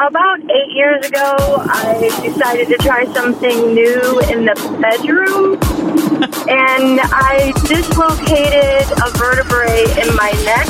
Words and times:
about 0.00 0.40
eight 0.50 0.72
years 0.72 1.06
ago, 1.06 1.36
I 1.58 1.98
decided 2.22 2.68
to 2.68 2.78
try 2.78 3.04
something 3.12 3.74
new 3.74 4.20
in 4.30 4.46
the 4.46 4.54
bedroom, 4.80 5.54
and 6.48 7.00
I 7.02 7.52
dislocated 7.66 8.90
a 8.98 9.10
vertebrae 9.18 9.84
in 10.00 10.14
my 10.16 10.32
neck. 10.44 10.66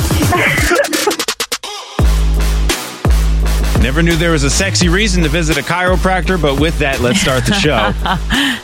Never 3.81 4.03
knew 4.03 4.15
there 4.15 4.31
was 4.31 4.43
a 4.43 4.49
sexy 4.49 4.89
reason 4.89 5.23
to 5.23 5.29
visit 5.29 5.57
a 5.57 5.61
chiropractor, 5.61 6.39
but 6.39 6.59
with 6.59 6.77
that, 6.79 6.99
let's 6.99 7.21
start 7.21 7.45
the 7.45 7.53
show. 7.53 7.93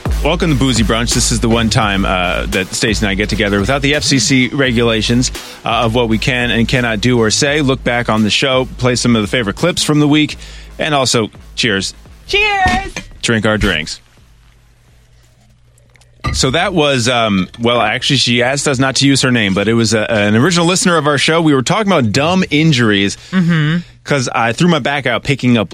Welcome 0.23 0.51
to 0.51 0.57
Boozy 0.57 0.83
Brunch. 0.83 1.13
This 1.13 1.31
is 1.31 1.39
the 1.39 1.47
one 1.47 1.69
time 1.69 2.03
uh, 2.03 2.47
that 2.47 2.67
Stacey 2.67 3.05
and 3.05 3.09
I 3.09 3.13
get 3.13 3.29
together 3.29 3.59
without 3.61 3.81
the 3.81 3.93
FCC 3.93 4.51
regulations 4.51 5.31
uh, 5.63 5.85
of 5.85 5.95
what 5.95 6.09
we 6.09 6.17
can 6.17 6.51
and 6.51 6.67
cannot 6.67 6.99
do 6.99 7.19
or 7.19 7.29
say. 7.29 7.61
Look 7.61 7.81
back 7.83 8.09
on 8.09 8.23
the 8.23 8.29
show, 8.29 8.65
play 8.77 8.95
some 8.95 9.15
of 9.15 9.21
the 9.21 9.27
favorite 9.27 9.55
clips 9.55 9.83
from 9.83 9.99
the 9.99 10.07
week, 10.07 10.35
and 10.79 10.93
also 10.93 11.29
cheers, 11.55 11.93
Cheers! 12.27 12.93
drink 13.21 13.45
our 13.45 13.57
drinks. 13.57 14.01
So 16.33 16.51
that 16.51 16.73
was, 16.73 17.07
um, 17.07 17.47
well, 17.59 17.79
actually, 17.79 18.17
she 18.17 18.43
asked 18.43 18.67
us 18.67 18.79
not 18.79 18.97
to 18.97 19.07
use 19.07 19.21
her 19.21 19.31
name, 19.31 19.53
but 19.53 19.69
it 19.69 19.75
was 19.75 19.93
a, 19.93 20.11
an 20.11 20.35
original 20.35 20.65
listener 20.65 20.97
of 20.97 21.07
our 21.07 21.17
show. 21.17 21.41
We 21.41 21.53
were 21.53 21.61
talking 21.61 21.89
about 21.91 22.11
dumb 22.11 22.43
injuries 22.49 23.15
because 24.03 24.27
I 24.27 24.51
threw 24.51 24.67
my 24.67 24.79
back 24.79 25.05
out 25.05 25.23
picking 25.23 25.57
up 25.57 25.73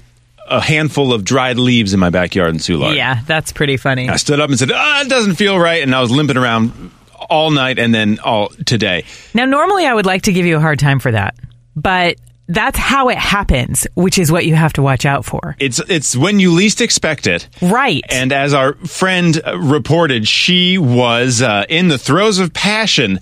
a 0.53 0.61
handful 0.61 1.11
of 1.13 1.23
dried 1.25 1.57
leaves 1.57 1.93
in 1.93 1.99
my 1.99 2.11
backyard 2.11 2.51
in 2.51 2.57
Soulard. 2.57 2.95
Yeah, 2.95 3.21
that's 3.25 3.51
pretty 3.51 3.75
funny. 3.77 4.07
I 4.07 4.17
stood 4.17 4.39
up 4.39 4.49
and 4.49 4.59
said, 4.59 4.71
ah, 4.71 5.01
it 5.01 5.09
doesn't 5.09 5.35
feel 5.35 5.57
right. 5.57 5.81
And 5.81 5.95
I 5.95 6.01
was 6.01 6.11
limping 6.11 6.37
around 6.37 6.91
all 7.29 7.49
night 7.49 7.79
and 7.79 7.93
then 7.93 8.19
all 8.19 8.49
today. 8.65 9.05
Now, 9.33 9.45
normally 9.45 9.85
I 9.85 9.93
would 9.93 10.05
like 10.05 10.23
to 10.23 10.31
give 10.31 10.45
you 10.45 10.57
a 10.57 10.59
hard 10.59 10.77
time 10.77 10.99
for 10.99 11.11
that, 11.11 11.35
but 11.75 12.17
that's 12.47 12.77
how 12.77 13.09
it 13.09 13.17
happens, 13.17 13.87
which 13.95 14.19
is 14.19 14.31
what 14.31 14.45
you 14.45 14.53
have 14.53 14.73
to 14.73 14.81
watch 14.81 15.05
out 15.05 15.25
for. 15.25 15.55
It's, 15.59 15.79
it's 15.87 16.15
when 16.15 16.39
you 16.39 16.51
least 16.51 16.81
expect 16.81 17.25
it. 17.25 17.47
Right. 17.61 18.03
And 18.09 18.31
as 18.31 18.53
our 18.53 18.73
friend 18.73 19.41
uh, 19.43 19.57
reported, 19.57 20.27
she 20.27 20.77
was 20.77 21.41
uh, 21.41 21.65
in 21.69 21.87
the 21.87 21.97
throes 21.97 22.39
of 22.39 22.53
passion 22.53 23.21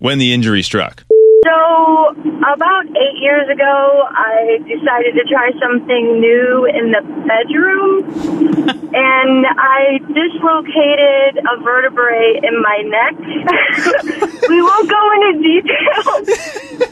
when 0.00 0.18
the 0.18 0.32
injury 0.32 0.62
struck. 0.62 1.04
So, 1.44 2.14
about 2.38 2.86
eight 2.86 3.18
years 3.18 3.48
ago, 3.50 4.06
I 4.14 4.58
decided 4.62 5.18
to 5.18 5.24
try 5.26 5.50
something 5.58 6.20
new 6.20 6.66
in 6.70 6.92
the 6.94 7.02
bedroom, 7.26 8.06
and 8.94 9.42
I 9.50 9.98
dislocated 10.06 11.42
a 11.42 11.58
vertebrae 11.64 12.38
in 12.44 12.62
my 12.62 12.82
neck. 12.86 13.18
we 14.48 14.62
won't 14.62 14.88
go 14.88 15.02
into 15.18 15.42
detail, 15.42 16.22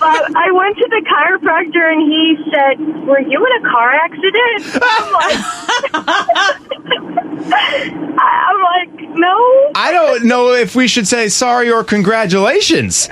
but 0.00 0.34
I 0.34 0.50
went 0.50 0.78
to 0.78 0.88
the 0.90 1.02
chiropractor 1.06 1.86
and 1.86 2.02
he 2.10 2.34
said, 2.50 2.80
Were 3.06 3.20
you 3.20 3.46
in 3.46 3.52
a 3.64 3.70
car 3.70 3.94
accident? 3.94 4.82
I'm 4.82 5.12
like, 5.14 5.38
I'm 8.18 8.62
like, 8.62 8.90
No. 9.16 9.70
I 9.76 9.92
don't 9.92 10.24
know 10.24 10.54
if 10.54 10.74
we 10.74 10.88
should 10.88 11.06
say 11.06 11.28
sorry 11.28 11.70
or 11.70 11.84
congratulations. 11.84 13.08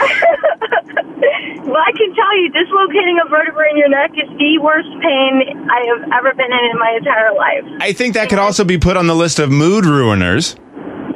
Well, 1.69 1.85
I 1.85 1.93
can 1.93 2.15
tell 2.17 2.35
you, 2.41 2.49
dislocating 2.49 3.21
a 3.21 3.29
vertebra 3.29 3.69
in 3.71 3.77
your 3.77 3.91
neck 3.91 4.13
is 4.17 4.29
the 4.39 4.57
worst 4.57 4.89
pain 5.05 5.69
I 5.69 5.85
have 5.93 6.03
ever 6.17 6.33
been 6.33 6.49
in 6.49 6.65
in 6.73 6.79
my 6.79 6.97
entire 6.97 7.35
life. 7.37 7.65
I 7.83 7.93
think 7.93 8.15
that 8.15 8.31
could 8.31 8.39
also 8.39 8.65
be 8.65 8.79
put 8.79 8.97
on 8.97 9.07
the 9.07 9.15
list 9.15 9.39
of 9.39 9.51
mood 9.51 9.85
ruiners. 9.85 10.57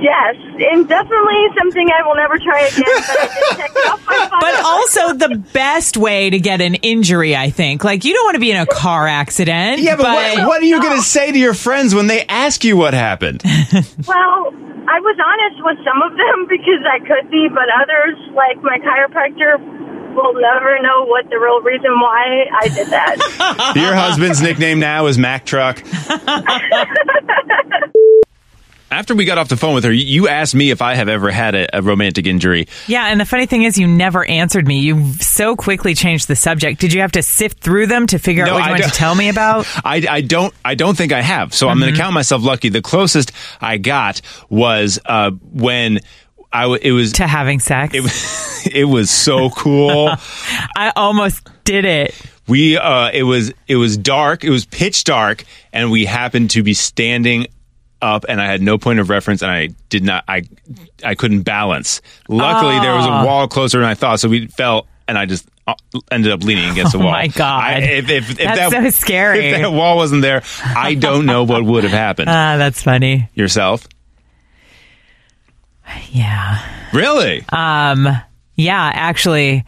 Yes, 0.02 0.34
and 0.58 0.88
definitely 0.88 1.46
something 1.56 1.88
I 1.88 2.06
will 2.06 2.16
never 2.16 2.36
try 2.36 2.66
again. 2.66 2.84
But 2.84 3.18
I 3.18 3.26
did 3.26 3.56
check 3.56 3.70
it 3.70 3.90
off 3.90 4.04
my 4.04 4.28
but 4.40 4.64
also 4.64 5.14
the 5.14 5.38
best 5.54 5.96
way 5.96 6.28
to 6.28 6.38
get 6.38 6.60
an 6.60 6.74
injury, 6.76 7.34
I 7.36 7.50
think. 7.50 7.82
Like 7.84 8.04
you 8.04 8.12
don't 8.12 8.24
want 8.26 8.34
to 8.34 8.40
be 8.40 8.50
in 8.50 8.58
a 8.58 8.66
car 8.66 9.06
accident. 9.06 9.80
Yeah, 9.80 9.96
but, 9.96 10.04
what, 10.04 10.48
what 10.48 10.62
are 10.62 10.66
you 10.66 10.82
going 10.82 10.98
to 10.98 11.02
say 11.02 11.32
to 11.32 11.38
your 11.38 11.54
friends 11.54 11.94
when 11.94 12.08
they 12.08 12.26
ask 12.26 12.64
you 12.64 12.76
what 12.76 12.94
happened? 12.94 13.42
Well, 14.02 14.52
I 14.90 14.98
was 14.98 15.16
honest 15.16 15.62
with 15.62 15.78
some 15.86 16.02
of 16.02 16.12
them 16.18 16.48
because 16.54 16.82
I 16.82 16.98
could 16.98 17.30
be, 17.30 17.48
but 17.48 17.70
others, 17.70 18.18
like 18.34 18.58
my 18.62 18.78
chiropractor, 18.82 19.56
will 20.14 20.34
never 20.34 20.80
know 20.82 21.04
what 21.06 21.28
the 21.30 21.38
real 21.38 21.60
reason 21.62 21.90
why 22.00 22.46
I 22.60 22.68
did 22.68 22.88
that. 22.88 23.72
Your 23.76 23.94
husband's 23.94 24.40
nickname 24.42 24.78
now 24.80 25.06
is 25.06 25.18
Mack 25.18 25.44
Truck. 25.44 25.82
After 28.90 29.14
we 29.14 29.24
got 29.24 29.38
off 29.38 29.48
the 29.48 29.56
phone 29.56 29.74
with 29.74 29.84
her, 29.84 29.92
you 29.92 30.28
asked 30.28 30.54
me 30.54 30.68
if 30.68 30.82
I 30.82 30.96
have 30.96 31.08
ever 31.08 31.30
had 31.30 31.54
a, 31.54 31.78
a 31.78 31.80
romantic 31.80 32.26
injury. 32.26 32.68
Yeah, 32.86 33.06
and 33.06 33.18
the 33.18 33.24
funny 33.24 33.46
thing 33.46 33.62
is, 33.62 33.78
you 33.78 33.86
never 33.86 34.22
answered 34.22 34.68
me. 34.68 34.80
You 34.80 35.14
so 35.14 35.56
quickly 35.56 35.94
changed 35.94 36.28
the 36.28 36.36
subject. 36.36 36.78
Did 36.78 36.92
you 36.92 37.00
have 37.00 37.12
to 37.12 37.22
sift 37.22 37.60
through 37.60 37.86
them 37.86 38.06
to 38.08 38.18
figure 38.18 38.44
No, 38.44 38.50
out 38.50 38.54
what 38.56 38.62
I 38.64 38.66
you 38.66 38.72
wanted 38.72 38.88
to 38.88 38.90
tell 38.90 39.14
me 39.14 39.30
about? 39.30 39.66
I, 39.84 40.06
I 40.10 40.20
don't 40.20 40.52
I 40.62 40.74
don't 40.74 40.94
think 40.94 41.10
I 41.12 41.22
have. 41.22 41.54
So 41.54 41.70
I'm 41.70 41.78
going 41.78 41.90
to 41.94 41.98
count 41.98 42.12
myself 42.12 42.42
lucky. 42.42 42.68
The 42.68 42.82
closest 42.82 43.32
I 43.62 43.78
got 43.78 44.20
was 44.50 44.98
uh, 45.06 45.30
when 45.52 46.00
I 46.52 46.62
w- 46.62 46.80
it 46.82 46.92
was 46.92 47.12
to 47.14 47.26
having 47.26 47.60
sex. 47.60 47.94
it, 47.94 48.00
was- 48.02 48.66
it 48.72 48.84
was 48.84 49.10
so 49.10 49.50
cool. 49.50 50.08
I 50.76 50.92
almost 50.96 51.48
did 51.64 51.84
it. 51.84 52.14
we 52.48 52.76
uh, 52.76 53.10
it 53.12 53.22
was 53.22 53.52
it 53.68 53.76
was 53.76 53.96
dark. 53.96 54.44
It 54.44 54.50
was 54.50 54.64
pitch 54.66 55.04
dark, 55.04 55.44
and 55.72 55.90
we 55.90 56.04
happened 56.04 56.50
to 56.50 56.62
be 56.62 56.74
standing 56.74 57.46
up, 58.00 58.24
and 58.28 58.40
I 58.40 58.46
had 58.46 58.60
no 58.60 58.78
point 58.78 58.98
of 58.98 59.08
reference, 59.10 59.42
and 59.42 59.50
I 59.50 59.68
did 59.88 60.04
not 60.04 60.24
I 60.28 60.42
I 61.04 61.14
couldn't 61.14 61.42
balance. 61.42 62.00
Luckily, 62.28 62.78
there 62.80 62.94
was 62.94 63.06
a 63.06 63.26
wall 63.26 63.48
closer 63.48 63.78
than 63.80 63.88
I 63.88 63.94
thought, 63.94 64.20
so 64.20 64.28
we 64.28 64.46
fell, 64.48 64.86
and 65.08 65.16
I 65.18 65.26
just. 65.26 65.46
uh, 65.66 65.74
Ended 66.10 66.32
up 66.32 66.42
leaning 66.42 66.68
against 66.70 66.92
the 66.92 66.98
Oh 66.98 67.02
wall. 67.02 67.12
my 67.12 67.28
God. 67.28 67.62
I, 67.62 67.78
if, 67.78 68.10
if, 68.10 68.30
if 68.32 68.36
That's 68.38 68.70
that, 68.72 68.82
so 68.84 68.90
scary. 68.90 69.46
If 69.50 69.60
that 69.60 69.72
wall 69.72 69.96
wasn't 69.96 70.22
there, 70.22 70.42
I 70.64 70.94
don't 70.94 71.24
know 71.26 71.44
what 71.44 71.62
would 71.64 71.84
have 71.84 71.92
happened. 71.92 72.28
Ah, 72.28 72.56
that's 72.56 72.82
funny. 72.82 73.28
Yourself? 73.34 73.86
Yeah. 76.10 76.88
Really? 76.92 77.44
Um, 77.50 78.08
yeah, 78.56 78.90
actually, 78.94 79.64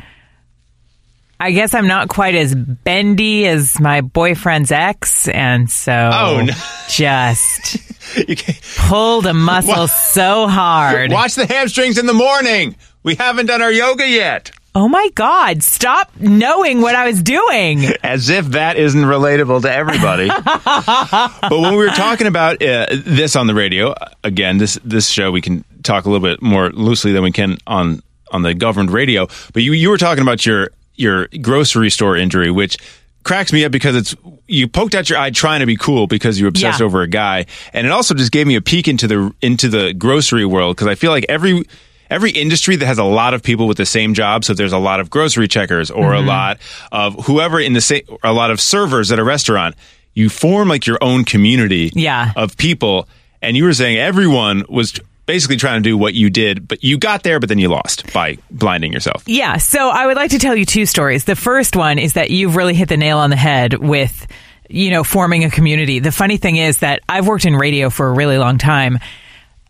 I 1.41 1.51
guess 1.53 1.75
I'm 1.75 1.87
not 1.87 2.09
quite 2.09 2.35
as 2.35 2.55
bendy 2.55 3.47
as 3.47 3.81
my 3.81 4.01
boyfriend's 4.03 4.71
ex, 4.73 5.29
and 5.29 5.71
so 5.71 5.93
Oh, 6.13 6.43
no. 6.45 6.53
just 6.89 7.77
You 8.29 8.37
can't- 8.37 8.61
pulled 8.77 9.27
a 9.27 9.35
muscle 9.35 9.89
so 9.89 10.47
hard. 10.47 11.11
Watch 11.13 11.35
the 11.35 11.47
hamstrings 11.47 11.99
in 11.99 12.07
the 12.07 12.13
morning. 12.15 12.77
We 13.03 13.15
haven't 13.17 13.47
done 13.47 13.61
our 13.63 13.73
yoga 13.73 14.07
yet. 14.09 14.51
Oh 14.77 14.89
my 14.89 15.09
God, 15.15 15.63
stop 15.63 16.11
knowing 16.19 16.81
what 16.81 16.97
I 16.97 17.07
was 17.07 17.23
doing. 17.23 17.85
As 18.03 18.29
if 18.29 18.47
that 18.47 18.77
isn't 18.77 19.01
relatable 19.05 19.63
to 19.63 19.73
everybody. 19.73 20.29
but 20.29 21.61
when 21.61 21.71
we 21.73 21.77
were 21.77 21.89
talking 21.91 22.27
about 22.27 22.61
uh, 22.63 22.87
this 22.91 23.37
on 23.37 23.47
the 23.47 23.55
radio, 23.55 23.95
again, 24.25 24.59
this 24.59 24.79
this 24.85 25.09
show 25.09 25.31
we 25.31 25.41
can 25.41 25.65
talk 25.85 26.05
a 26.07 26.11
little 26.11 26.27
bit 26.27 26.43
more 26.43 26.71
loosely 26.71 27.13
than 27.13 27.23
we 27.23 27.31
can 27.33 27.59
on 27.67 28.03
on 28.33 28.43
the 28.43 28.55
governed 28.55 28.91
radio. 28.91 29.29
But 29.53 29.63
you 29.63 29.73
you 29.73 29.91
were 29.91 29.99
talking 29.99 30.23
about 30.23 30.45
your 30.45 30.71
your 30.97 31.29
grocery 31.41 31.91
store 31.91 32.17
injury, 32.17 32.51
which 32.51 32.77
cracks 33.23 33.53
me 33.53 33.65
up 33.65 33.73
because 33.73 33.95
it's 33.97 34.15
you 34.47 34.69
poked 34.69 34.95
out 34.95 35.09
your 35.09 35.19
eye 35.19 35.31
trying 35.31 35.61
to 35.61 35.67
be 35.67 35.77
cool 35.77 36.07
because 36.07 36.39
you're 36.39 36.49
obsessed 36.49 36.81
Yeah. 36.81 36.87
over 36.87 37.03
a 37.03 37.09
guy, 37.09 37.47
and 37.73 37.87
it 37.87 37.91
also 37.91 38.15
just 38.15 38.33
gave 38.33 38.47
me 38.47 38.57
a 38.57 38.61
peek 38.61 38.89
into 38.89 39.07
the 39.07 39.33
into 39.41 39.69
the 39.69 39.93
grocery 39.95 40.45
world 40.45 40.77
because 40.77 40.89
I 40.89 40.95
feel 40.95 41.11
like 41.11 41.27
every 41.29 41.63
every 42.11 42.31
industry 42.33 42.77
that 42.77 42.85
has 42.87 42.99
a 42.99 43.05
lot 43.05 43.33
of 43.35 43.43
people 43.43 43.67
with 43.67 43.79
the 43.79 43.87
same 43.87 44.13
job 44.13 44.45
so 44.45 44.53
there's 44.53 44.75
a 44.75 44.79
lot 44.79 45.01
of 45.01 45.09
grocery 45.09 45.49
checkers 45.49 45.91
or 45.91 46.11
Mm-hmm. 46.11 46.25
a 46.25 46.29
lot 46.29 46.59
of 46.93 47.25
whoever 47.27 47.59
in 47.59 47.73
the 47.73 47.81
same 47.81 48.03
a 48.23 48.33
lot 48.33 48.51
of 48.51 48.61
servers 48.61 49.11
at 49.11 49.19
a 49.19 49.25
restaurant 49.25 49.75
you 50.13 50.29
form 50.29 50.69
like 50.69 50.87
your 50.87 50.99
own 51.01 51.25
community 51.25 51.91
Yeah. 51.95 52.33
of 52.37 52.59
people 52.59 53.09
and 53.41 53.57
you 53.57 53.65
were 53.65 53.73
saying 53.73 53.97
everyone 53.97 54.65
was 54.69 54.93
basically 55.27 55.57
trying 55.57 55.83
to 55.83 55.89
do 55.89 55.97
what 55.97 56.15
you 56.15 56.29
did 56.31 56.67
but 56.69 56.83
you 56.85 56.99
got 56.99 57.23
there 57.23 57.41
but 57.41 57.49
then 57.49 57.59
you 57.59 57.69
lost 57.69 58.13
by 58.13 58.37
blinding 58.51 58.93
yourself 58.93 59.23
Yeah, 59.27 59.57
so 59.57 59.89
I 59.89 60.07
would 60.07 60.17
like 60.17 60.31
to 60.33 60.39
tell 60.39 60.55
you 60.55 60.65
two 60.65 60.87
stories. 60.87 61.25
The 61.25 61.37
first 61.37 61.77
one 61.77 61.99
is 61.99 62.13
that 62.15 62.31
you've 62.31 62.57
really 62.57 62.75
hit 62.75 62.89
the 62.89 62.97
nail 62.97 63.19
on 63.19 63.31
the 63.31 63.37
head 63.37 63.75
with, 63.75 64.27
you 64.69 64.91
know, 64.91 65.05
forming 65.05 65.45
a 65.45 65.51
community. 65.51 65.99
The 65.99 66.13
funny 66.13 66.37
thing 66.37 66.57
is 66.57 66.79
that 66.79 67.01
I've 67.09 67.27
worked 67.27 67.45
in 67.45 67.55
radio 67.55 67.91
for 67.91 68.07
a 68.09 68.13
really 68.13 68.39
long 68.39 68.59
time, 68.59 68.99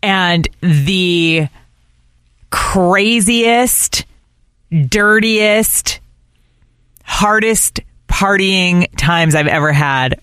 and 0.03 0.47
the 0.61 1.47
craziest, 2.49 4.05
dirtiest, 4.87 5.99
hardest 7.03 7.79
partying 8.07 8.87
times 8.97 9.35
I've 9.35 9.47
ever 9.47 9.71
had 9.71 10.19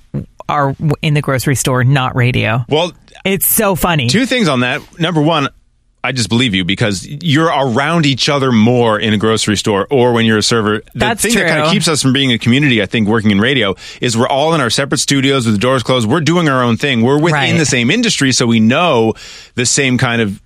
are 0.53 0.77
in 1.01 1.15
the 1.15 1.21
grocery 1.23 1.57
store, 1.57 1.83
not 1.85 2.15
radio. 2.15 2.65
well 2.69 2.93
It's 3.25 3.47
so 3.47 3.75
funny. 3.75 4.09
two 4.09 4.27
things 4.27 4.49
on 4.49 4.61
that 4.61 4.81
number 5.01 5.21
one 5.23 5.49
I 6.05 6.11
just 6.11 6.29
believe 6.29 6.53
you 6.53 6.65
because 6.65 7.07
you're 7.07 7.47
around 7.47 8.07
each 8.07 8.29
other 8.29 8.51
more 8.51 8.99
in 8.99 9.13
a 9.15 9.17
grocery 9.17 9.57
store 9.57 9.87
or 9.89 10.13
when 10.13 10.27
you're 10.27 10.39
a 10.39 10.43
server. 10.43 10.79
The 10.81 10.91
That's 10.97 11.23
thing 11.23 11.33
that 11.35 11.47
kind 11.47 11.61
of 11.63 11.71
keeps 11.71 11.87
us 11.87 12.03
from 12.03 12.13
being 12.13 12.33
a 12.33 12.39
community, 12.39 12.83
I 12.83 12.87
think, 12.87 13.07
working 13.07 13.31
in 13.31 13.41
radio 13.41 13.77
is 14.01 14.17
we're 14.19 14.27
all 14.27 14.53
in 14.55 14.61
our 14.61 14.69
separate 14.69 14.99
studios 14.99 15.47
with 15.47 15.55
the 15.55 15.61
doors 15.61 15.85
closed. 15.85 16.09
We're 16.09 16.21
doing 16.21 16.49
our 16.49 16.61
own 16.61 16.77
thing. 16.77 17.03
We're 17.03 17.21
within 17.21 17.33
Right. 17.35 17.57
the 17.57 17.65
same 17.67 17.89
industry, 17.89 18.33
so 18.33 18.47
we 18.49 18.59
know 18.59 19.15
the 19.55 19.65
same 19.65 19.97
kind 19.97 20.21
of 20.21 20.41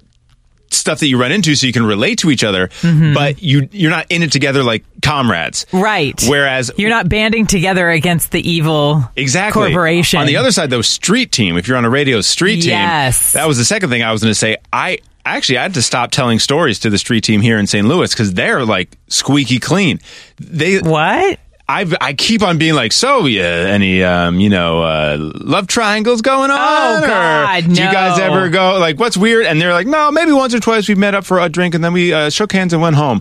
stuff 0.70 1.00
that 1.00 1.06
you 1.06 1.18
run 1.18 1.32
into 1.32 1.54
so 1.54 1.66
you 1.66 1.72
can 1.72 1.86
relate 1.86 2.18
to 2.20 2.30
each 2.30 2.44
other, 2.44 2.68
mm-hmm. 2.68 3.14
but 3.14 3.42
you 3.42 3.68
you're 3.72 3.90
not 3.90 4.06
in 4.10 4.22
it 4.22 4.32
together 4.32 4.62
like 4.62 4.84
comrades. 5.02 5.66
Right. 5.72 6.20
Whereas 6.26 6.70
You're 6.76 6.90
not 6.90 7.08
banding 7.08 7.46
together 7.46 7.88
against 7.90 8.32
the 8.32 8.48
evil 8.48 9.04
Exactly. 9.16 9.68
corporation. 9.68 10.20
On 10.20 10.26
the 10.26 10.36
other 10.36 10.52
side, 10.52 10.70
though, 10.70 10.82
street 10.82 11.32
team. 11.32 11.56
If 11.56 11.68
you're 11.68 11.76
on 11.76 11.84
a 11.84 11.90
radio 11.90 12.20
street 12.20 12.62
team, 12.62 12.70
Yes. 12.70 13.32
that 13.32 13.46
was 13.46 13.58
the 13.58 13.64
second 13.64 13.90
thing 13.90 14.02
I 14.02 14.12
was 14.12 14.22
going 14.22 14.30
to 14.32 14.34
say. 14.38 14.56
I 14.72 14.98
actually 15.24 15.58
I 15.58 15.62
had 15.62 15.74
to 15.74 15.82
stop 15.82 16.10
telling 16.10 16.38
stories 16.38 16.78
to 16.80 16.90
the 16.90 16.98
street 16.98 17.24
team 17.24 17.40
here 17.40 17.58
in 17.58 17.66
St. 17.66 17.86
Louis 17.86 18.12
because 18.12 18.34
they're 18.34 18.64
like 18.64 18.96
squeaky 19.08 19.58
clean. 19.58 19.98
They, 20.38 20.78
What? 20.80 21.38
I, 21.68 21.84
I 22.00 22.12
keep 22.12 22.42
on 22.42 22.58
being 22.58 22.74
like, 22.74 22.92
so 22.92 23.26
yeah, 23.26 23.42
any 23.42 24.02
um, 24.04 24.38
you 24.38 24.48
know, 24.50 24.82
uh, 24.82 25.16
love 25.34 25.66
triangles 25.66 26.22
going 26.22 26.50
on? 26.50 26.58
Oh, 26.60 27.00
Or 27.02 27.06
God, 27.06 27.64
Do 27.64 27.70
you 27.70 27.76
guys 27.76 28.18
ever 28.20 28.48
go 28.50 28.78
like, 28.78 29.00
what's 29.00 29.16
weird? 29.16 29.46
And 29.46 29.60
they're 29.60 29.72
like, 29.72 29.86
no, 29.88 30.10
maybe 30.12 30.30
once 30.32 30.54
or 30.54 30.60
twice 30.60 30.88
we 30.88 30.94
met 30.94 31.14
up 31.16 31.24
for 31.24 31.40
a 31.40 31.48
drink 31.48 31.74
and 31.74 31.82
then 31.82 31.92
we 31.92 32.12
uh, 32.12 32.30
shook 32.30 32.52
hands 32.52 32.72
and 32.72 32.80
went 32.80 32.94
home. 32.96 33.20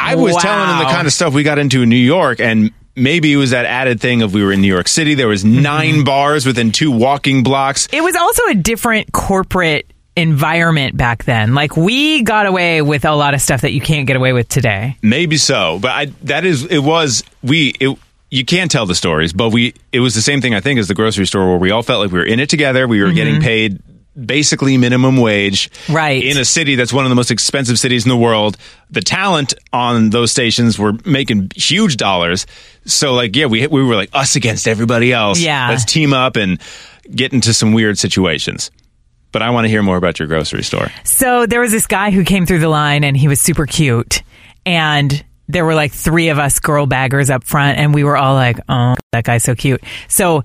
I 0.00 0.14
was 0.14 0.36
telling 0.36 0.68
them 0.68 0.78
the 0.78 0.84
kind 0.92 1.06
of 1.06 1.12
stuff 1.12 1.34
we 1.34 1.42
got 1.42 1.58
into 1.58 1.82
in 1.82 1.88
New 1.88 1.96
York 1.96 2.40
and. 2.40 2.72
Maybe 2.98 3.30
it 3.30 3.36
was 3.36 3.50
that 3.50 3.66
added 3.66 4.00
thing 4.00 4.22
of 4.22 4.32
we 4.32 4.42
were 4.42 4.52
in 4.52 4.62
New 4.62 4.72
York 4.72 4.88
City. 4.88 5.12
There 5.12 5.28
was 5.28 5.44
Mm-hmm. 5.44 5.60
9 5.60 6.04
bars 6.04 6.46
within 6.46 6.72
two 6.72 6.90
walking 6.90 7.42
blocks. 7.42 7.88
It 7.92 8.00
was 8.00 8.16
also 8.16 8.42
a 8.48 8.54
different 8.54 9.12
corporate 9.12 9.86
environment 10.16 10.96
back 10.96 11.24
then. 11.24 11.54
Like 11.54 11.76
we 11.76 12.22
got 12.22 12.46
away 12.46 12.82
with 12.82 13.04
a 13.04 13.14
lot 13.14 13.34
of 13.34 13.40
stuff 13.40 13.60
that 13.60 13.72
you 13.72 13.80
can't 13.80 14.06
get 14.06 14.16
away 14.16 14.32
with 14.32 14.48
today. 14.48 14.96
Maybe 15.02 15.36
so, 15.36 15.78
but 15.80 15.90
I 15.90 16.06
that 16.24 16.44
is 16.44 16.64
it 16.64 16.78
was 16.78 17.22
we 17.42 17.74
it 17.78 17.96
you 18.30 18.44
can't 18.44 18.70
tell 18.70 18.86
the 18.86 18.94
stories, 18.94 19.32
but 19.32 19.50
we 19.50 19.74
it 19.92 20.00
was 20.00 20.14
the 20.14 20.22
same 20.22 20.40
thing 20.40 20.54
I 20.54 20.60
think 20.60 20.80
as 20.80 20.88
the 20.88 20.94
grocery 20.94 21.26
store 21.26 21.48
where 21.48 21.58
we 21.58 21.70
all 21.70 21.82
felt 21.82 22.02
like 22.02 22.10
we 22.10 22.18
were 22.18 22.26
in 22.26 22.40
it 22.40 22.48
together. 22.48 22.88
We 22.88 23.02
were 23.02 23.12
getting 23.12 23.34
mm-hmm. 23.34 23.42
paid 23.42 23.82
basically 24.16 24.78
minimum 24.78 25.18
wage, 25.18 25.70
Right. 25.90 26.24
In 26.24 26.38
a 26.38 26.44
city 26.44 26.74
that's 26.74 26.92
one 26.92 27.04
of 27.04 27.10
the 27.10 27.14
most 27.14 27.30
expensive 27.30 27.78
cities 27.78 28.06
in 28.06 28.08
the 28.08 28.16
world. 28.16 28.56
The 28.90 29.02
talent 29.02 29.52
on 29.74 30.08
those 30.08 30.30
stations 30.30 30.78
were 30.78 30.94
making 31.04 31.50
huge 31.54 31.98
dollars. 31.98 32.46
So 32.86 33.12
like 33.12 33.36
yeah, 33.36 33.46
we 33.46 33.66
we 33.66 33.84
were 33.84 33.94
like 33.94 34.10
us 34.14 34.34
against 34.34 34.66
everybody 34.66 35.12
else. 35.12 35.38
Yeah. 35.38 35.68
let's 35.68 35.84
team 35.84 36.12
up 36.14 36.36
and 36.36 36.60
get 37.14 37.32
into 37.32 37.52
some 37.52 37.72
weird 37.72 37.98
situations. 37.98 38.70
But 39.36 39.42
I 39.42 39.50
want 39.50 39.66
to 39.66 39.68
hear 39.68 39.82
more 39.82 39.98
about 39.98 40.18
your 40.18 40.28
grocery 40.28 40.62
store. 40.62 40.90
So 41.04 41.44
there 41.44 41.60
was 41.60 41.70
this 41.70 41.86
guy 41.86 42.10
who 42.10 42.24
came 42.24 42.46
through 42.46 42.60
the 42.60 42.70
line 42.70 43.04
and 43.04 43.14
he 43.14 43.28
was 43.28 43.38
super 43.38 43.66
cute. 43.66 44.22
And 44.64 45.22
there 45.46 45.66
were 45.66 45.74
like 45.74 45.92
three 45.92 46.30
of 46.30 46.38
us 46.38 46.58
girl 46.58 46.86
baggers 46.86 47.28
up 47.28 47.44
front 47.44 47.76
and 47.76 47.92
we 47.92 48.02
were 48.02 48.16
all 48.16 48.32
like, 48.32 48.58
oh, 48.66 48.94
that 49.12 49.24
guy's 49.24 49.44
so 49.44 49.54
cute. 49.54 49.82
So 50.08 50.42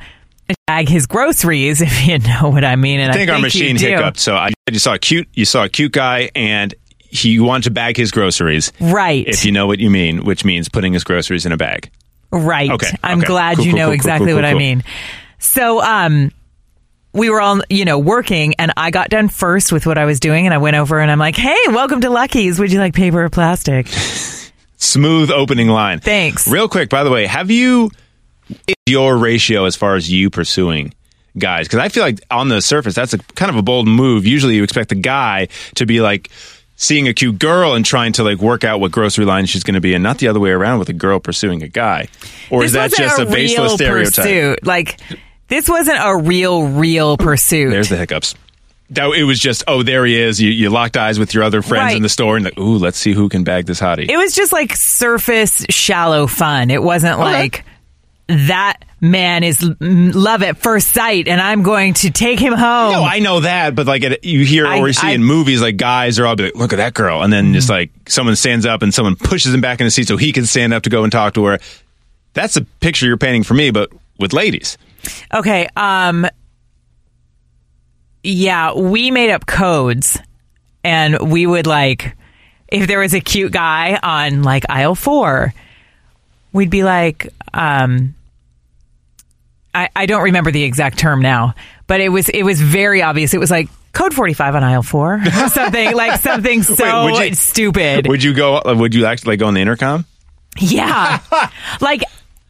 I 0.50 0.56
bag 0.68 0.90
his 0.90 1.06
groceries, 1.08 1.80
if 1.82 2.06
you 2.06 2.20
know 2.20 2.50
what 2.50 2.66
I 2.66 2.76
mean. 2.76 3.00
And 3.00 3.14
I 3.14 3.16
think 3.16 3.32
our 3.32 3.40
machine 3.40 3.78
hiccuped. 3.78 4.20
So 4.20 4.36
I 4.36 4.52
you 4.70 4.78
saw 4.78 4.96
a 4.96 5.00
cute 5.00 5.30
you 5.36 5.46
saw 5.46 5.64
a 5.64 5.70
cute 5.70 5.94
guy 5.94 6.30
and 6.36 6.76
he 7.00 7.40
wanted 7.40 7.64
to 7.64 7.72
bag 7.72 7.96
his 7.96 8.12
groceries. 8.12 8.74
Right. 8.82 9.26
If 9.26 9.46
you 9.46 9.54
know 9.54 9.68
what 9.68 9.80
you 9.80 9.90
mean, 9.90 10.26
which 10.26 10.44
means 10.44 10.68
putting 10.68 10.92
his 10.92 11.06
groceries 11.06 11.46
in 11.46 11.54
a 11.54 11.58
bag. 11.58 11.90
Right. 12.30 12.70
Okay, 12.70 12.92
I'm 13.02 13.20
okay. 13.20 13.28
glad 13.28 13.56
Cool, 13.56 13.68
you 13.68 13.72
cool, 13.72 13.80
know 13.80 13.86
cool, 13.86 13.94
exactly 13.94 14.34
what 14.34 14.44
I 14.44 14.54
mean. 14.54 14.84
So, 15.40 15.82
um, 15.82 16.34
we 17.14 17.30
were 17.30 17.42
all, 17.42 17.62
you 17.70 17.86
know, 17.86 18.00
working 18.00 18.56
and 18.56 18.72
I 18.78 18.92
got 18.92 19.10
done 19.10 19.30
first 19.30 19.72
with 19.72 19.86
what 19.86 19.98
I 19.98 20.06
was 20.06 20.20
doing 20.20 20.46
and 20.46 20.54
I 20.54 20.58
went 20.58 20.76
over 20.78 21.00
and 21.00 21.12
I'm 21.12 21.20
like, 21.20 21.36
hey, 21.36 21.58
welcome 21.68 22.02
to 22.02 22.10
Lucky's. 22.10 22.60
Would 22.60 22.72
you 22.72 22.80
like 22.80 22.94
paper 22.94 23.24
or 23.24 23.30
plastic? 23.30 23.88
Smooth 24.78 25.30
opening 25.30 25.68
line. 25.68 26.00
Thanks. 26.00 26.48
Real 26.48 26.68
quick, 26.68 26.90
by 26.90 27.04
the 27.04 27.12
way, 27.12 27.26
have 27.28 27.52
you 27.52 27.92
your 28.88 29.18
ratio 29.18 29.66
as 29.66 29.76
far 29.76 29.96
as 29.96 30.12
you 30.12 30.30
pursuing 30.30 30.94
guys? 31.38 31.68
Because 31.68 31.80
I 31.80 31.90
feel 31.90 32.04
like 32.04 32.20
on 32.32 32.50
the 32.50 32.62
surface, 32.62 32.96
that's 32.96 33.14
a 33.14 33.18
kind 33.20 33.50
of 33.50 33.58
a 33.58 33.62
bold 33.62 33.88
move. 33.88 34.26
Usually, 34.26 34.56
you 34.56 34.64
expect 34.64 34.90
the 34.90 34.96
guy 34.96 35.50
to 35.76 35.86
be 35.86 36.02
like 36.02 36.30
seeing 36.76 37.08
a 37.08 37.14
cute 37.14 37.38
girl 37.38 37.76
and 37.76 37.86
trying 37.86 38.12
to 38.14 38.24
like 38.24 38.40
work 38.40 38.64
out 38.64 38.80
what 38.80 38.92
grocery 38.92 39.24
line 39.24 39.46
she's 39.46 39.64
going 39.64 39.76
to 39.76 39.82
be 39.82 39.94
in, 39.94 40.02
not 40.02 40.18
the 40.18 40.28
other 40.28 40.40
way 40.40 40.50
around 40.50 40.80
with 40.80 40.90
a 40.90 40.94
girl 40.94 41.20
pursuing 41.20 41.62
a 41.62 41.68
guy. 41.68 42.08
Or 42.50 42.64
is 42.64 42.72
that 42.72 42.92
just 42.92 43.20
a, 43.20 43.26
baseless 43.26 43.72
real 43.72 43.78
stereotype? 43.78 44.16
pursuit. 44.16 44.66
Like, 44.66 45.00
this 45.52 45.70
wasn't 45.70 46.00
a 46.02 46.16
real, 46.18 46.64
real 46.66 47.18
pursuit. 47.18 47.70
There's 47.70 47.90
the 47.90 47.98
hiccups. 47.98 48.34
That 48.92 49.10
it 49.12 49.24
was 49.24 49.40
just, 49.40 49.64
oh, 49.68 49.84
there 49.84 50.06
he 50.06 50.20
is. 50.20 50.42
You, 50.42 50.50
you 50.50 50.70
locked 50.70 50.98
eyes 50.98 51.20
with 51.20 51.34
your 51.34 51.44
other 51.44 51.62
friends 51.62 51.84
Right. 51.90 51.96
in 51.98 52.04
the 52.04 52.10
store, 52.10 52.36
and 52.38 52.46
like, 52.46 52.58
ooh, 52.58 52.78
let's 52.78 52.98
see 52.98 53.14
who 53.14 53.30
can 53.30 53.44
bag 53.44 53.66
this 53.66 53.80
hottie. 53.80 54.10
it 54.10 54.18
was 54.18 54.34
just 54.34 54.52
like 54.52 54.76
surface, 54.76 55.66
shallow 55.70 56.26
fun. 56.26 56.72
It 56.72 56.82
wasn't 56.82 57.20
like 57.20 57.64
that 58.28 58.84
man 59.02 59.44
is 59.44 59.62
l- 59.62 59.76
love 59.82 60.42
at 60.44 60.58
first 60.58 60.90
sight 60.90 61.28
and 61.28 61.42
I'm 61.42 61.64
going 61.64 61.96
to 61.96 62.12
take 62.12 62.40
him 62.40 62.54
home. 62.54 62.94
no, 62.94 63.04
I 63.04 63.20
know 63.20 63.42
that, 63.42 63.76
but 63.76 63.88
like 63.88 64.04
it, 64.04 64.24
you 64.24 64.46
hear 64.46 64.66
I- 64.68 64.80
or 64.80 64.88
you 64.88 64.94
see 64.94 65.08
I- 65.08 65.12
in 65.12 65.24
movies, 65.24 65.62
like 65.62 65.76
guys 65.76 66.18
are 66.20 66.26
all 66.26 66.36
be 66.36 66.44
like, 66.46 66.56
look 66.56 66.72
at 66.72 66.78
that 66.78 66.94
girl, 66.94 67.24
and 67.24 67.32
then 67.34 67.54
just 67.54 67.68
mm-hmm. 67.68 67.74
like 67.74 68.10
someone 68.10 68.36
stands 68.38 68.66
up 68.66 68.84
and 68.84 68.94
someone 68.94 69.16
pushes 69.18 69.54
him 69.54 69.60
back 69.60 69.82
in 69.82 69.86
the 69.86 69.92
seat 69.92 70.08
so 70.08 70.16
he 70.18 70.32
can 70.32 70.46
stand 70.46 70.74
up 70.74 70.84
to 70.84 70.90
go 70.90 71.04
and 71.04 71.12
talk 71.12 71.34
to 71.34 71.46
her. 71.46 71.60
That's 72.34 72.54
the 72.54 72.66
picture 72.80 73.06
you're 73.06 73.18
painting 73.18 73.44
for 73.44 73.54
me, 73.54 73.72
but 73.72 73.92
with 74.18 74.32
ladies. 74.34 74.78
Okay. 75.34 75.68
Um. 75.76 76.28
Yeah, 78.24 78.74
we 78.76 79.10
made 79.10 79.32
up 79.32 79.48
codes, 79.48 80.20
and 80.84 81.32
we 81.32 81.48
would 81.48 81.66
like, 81.66 82.16
if 82.68 82.88
there 82.88 83.00
was 83.00 83.16
a 83.16 83.20
cute 83.20 83.52
guy 83.52 84.00
on 84.02 84.44
like 84.44 84.64
aisle 84.70 84.94
four, 84.94 85.54
we'd 86.54 86.70
be 86.70 86.84
like, 86.84 87.30
um, 87.52 88.14
I 89.74 89.90
I 89.96 90.06
don't 90.06 90.22
remember 90.24 90.52
the 90.52 90.64
exact 90.64 91.00
term 91.00 91.22
now, 91.24 91.56
but 91.88 92.00
it 92.00 92.10
was 92.10 92.30
it 92.30 92.44
was 92.44 92.62
very 92.62 93.02
obvious. 93.02 93.34
It 93.34 93.40
was 93.40 93.50
like 93.50 93.70
code 93.92 94.14
forty 94.14 94.34
five 94.34 94.54
on 94.54 94.64
aisle 94.64 94.84
four, 94.84 95.16
or 95.16 95.48
something 95.50 95.96
like 95.96 96.22
something 96.22 96.62
so 96.62 97.06
would 97.06 97.18
you- 97.30 97.34
stupid. 97.34 98.08
Would 98.08 98.22
you 98.24 98.36
go? 98.36 98.62
Would 98.64 98.94
you 98.94 99.08
actually 99.08 99.32
like 99.34 99.40
go 99.40 99.48
on 99.48 99.56
the 99.56 99.62
intercom? 99.62 100.06
yeah, 100.60 101.20
like 101.82 102.04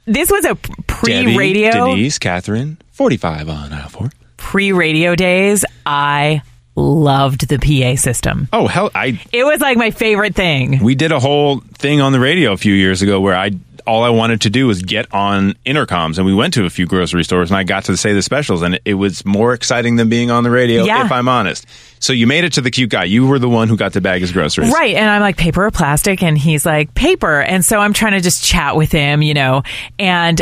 this 0.06 0.30
was 0.30 0.44
a 0.44 0.58
pre 1.04 1.38
radio. 1.38 1.72
Denise, 1.90 2.20
Catherine, 2.20 2.78
forty-five 2.92 3.50
on 3.50 3.74
aisle 3.74 3.90
four. 3.90 4.10
pre 4.38 4.72
radio 4.72 5.16
days, 5.16 5.66
I 5.86 6.42
loved 6.76 7.48
the 7.50 7.60
PA 7.60 7.96
system. 8.00 8.48
Oh 8.54 8.68
hell, 8.68 8.90
I 8.96 9.20
It 9.32 9.44
was 9.44 9.60
like 9.62 9.78
my 9.78 9.92
favorite 9.92 10.36
thing. 10.36 10.84
We 10.84 10.96
did 10.96 11.12
a 11.12 11.20
whole 11.20 11.60
thing 11.78 12.02
on 12.02 12.12
the 12.14 12.20
radio 12.20 12.54
a 12.54 12.58
few 12.58 12.74
years 12.74 13.02
ago 13.02 13.20
where 13.20 13.36
I 13.36 13.52
all 13.88 14.04
I 14.04 14.10
wanted 14.10 14.42
to 14.42 14.52
do 14.52 14.68
was 14.68 14.84
get 14.84 15.12
on 15.12 15.54
intercoms, 15.66 16.18
and 16.18 16.26
we 16.26 16.36
went 16.36 16.54
to 16.54 16.66
a 16.66 16.70
few 16.70 16.86
grocery 16.86 17.24
stores, 17.24 17.50
and 17.50 17.58
I 17.58 17.64
got 17.64 17.86
to 17.86 17.98
say 17.98 18.14
the 18.14 18.22
specials, 18.22 18.62
and 18.62 18.76
it, 18.76 18.82
it 18.86 18.94
was 18.94 19.26
more 19.26 19.54
exciting 19.54 19.96
than 19.96 20.08
being 20.08 20.30
on 20.30 20.44
the 20.44 20.52
radio, 20.52 20.84
Yeah. 20.84 21.04
if 21.04 21.12
I'm 21.12 21.28
honest. 21.28 21.66
So 22.00 22.14
you 22.14 22.28
made 22.28 22.44
it 22.44 22.54
to 22.54 22.62
the 22.62 22.70
cute 22.70 22.92
guy. 22.92 23.06
You 23.06 23.26
were 23.26 23.40
the 23.40 23.50
one 23.50 23.70
who 23.70 23.76
got 23.78 23.94
to 23.94 24.02
bag 24.02 24.22
his 24.22 24.32
groceries, 24.32 24.72
Right. 24.72 24.96
And 24.96 25.10
I'm 25.10 25.22
like, 25.22 25.36
paper 25.36 25.66
or 25.66 25.72
plastic? 25.72 26.22
And 26.22 26.38
he's 26.38 26.64
like, 26.64 26.94
paper. 26.94 27.42
And 27.42 27.66
so 27.66 27.80
I'm 27.80 27.92
trying 27.94 28.12
to 28.14 28.22
just 28.22 28.44
chat 28.44 28.76
with 28.76 28.92
him, 28.92 29.24
you 29.24 29.34
know, 29.34 29.64
and 29.98 30.40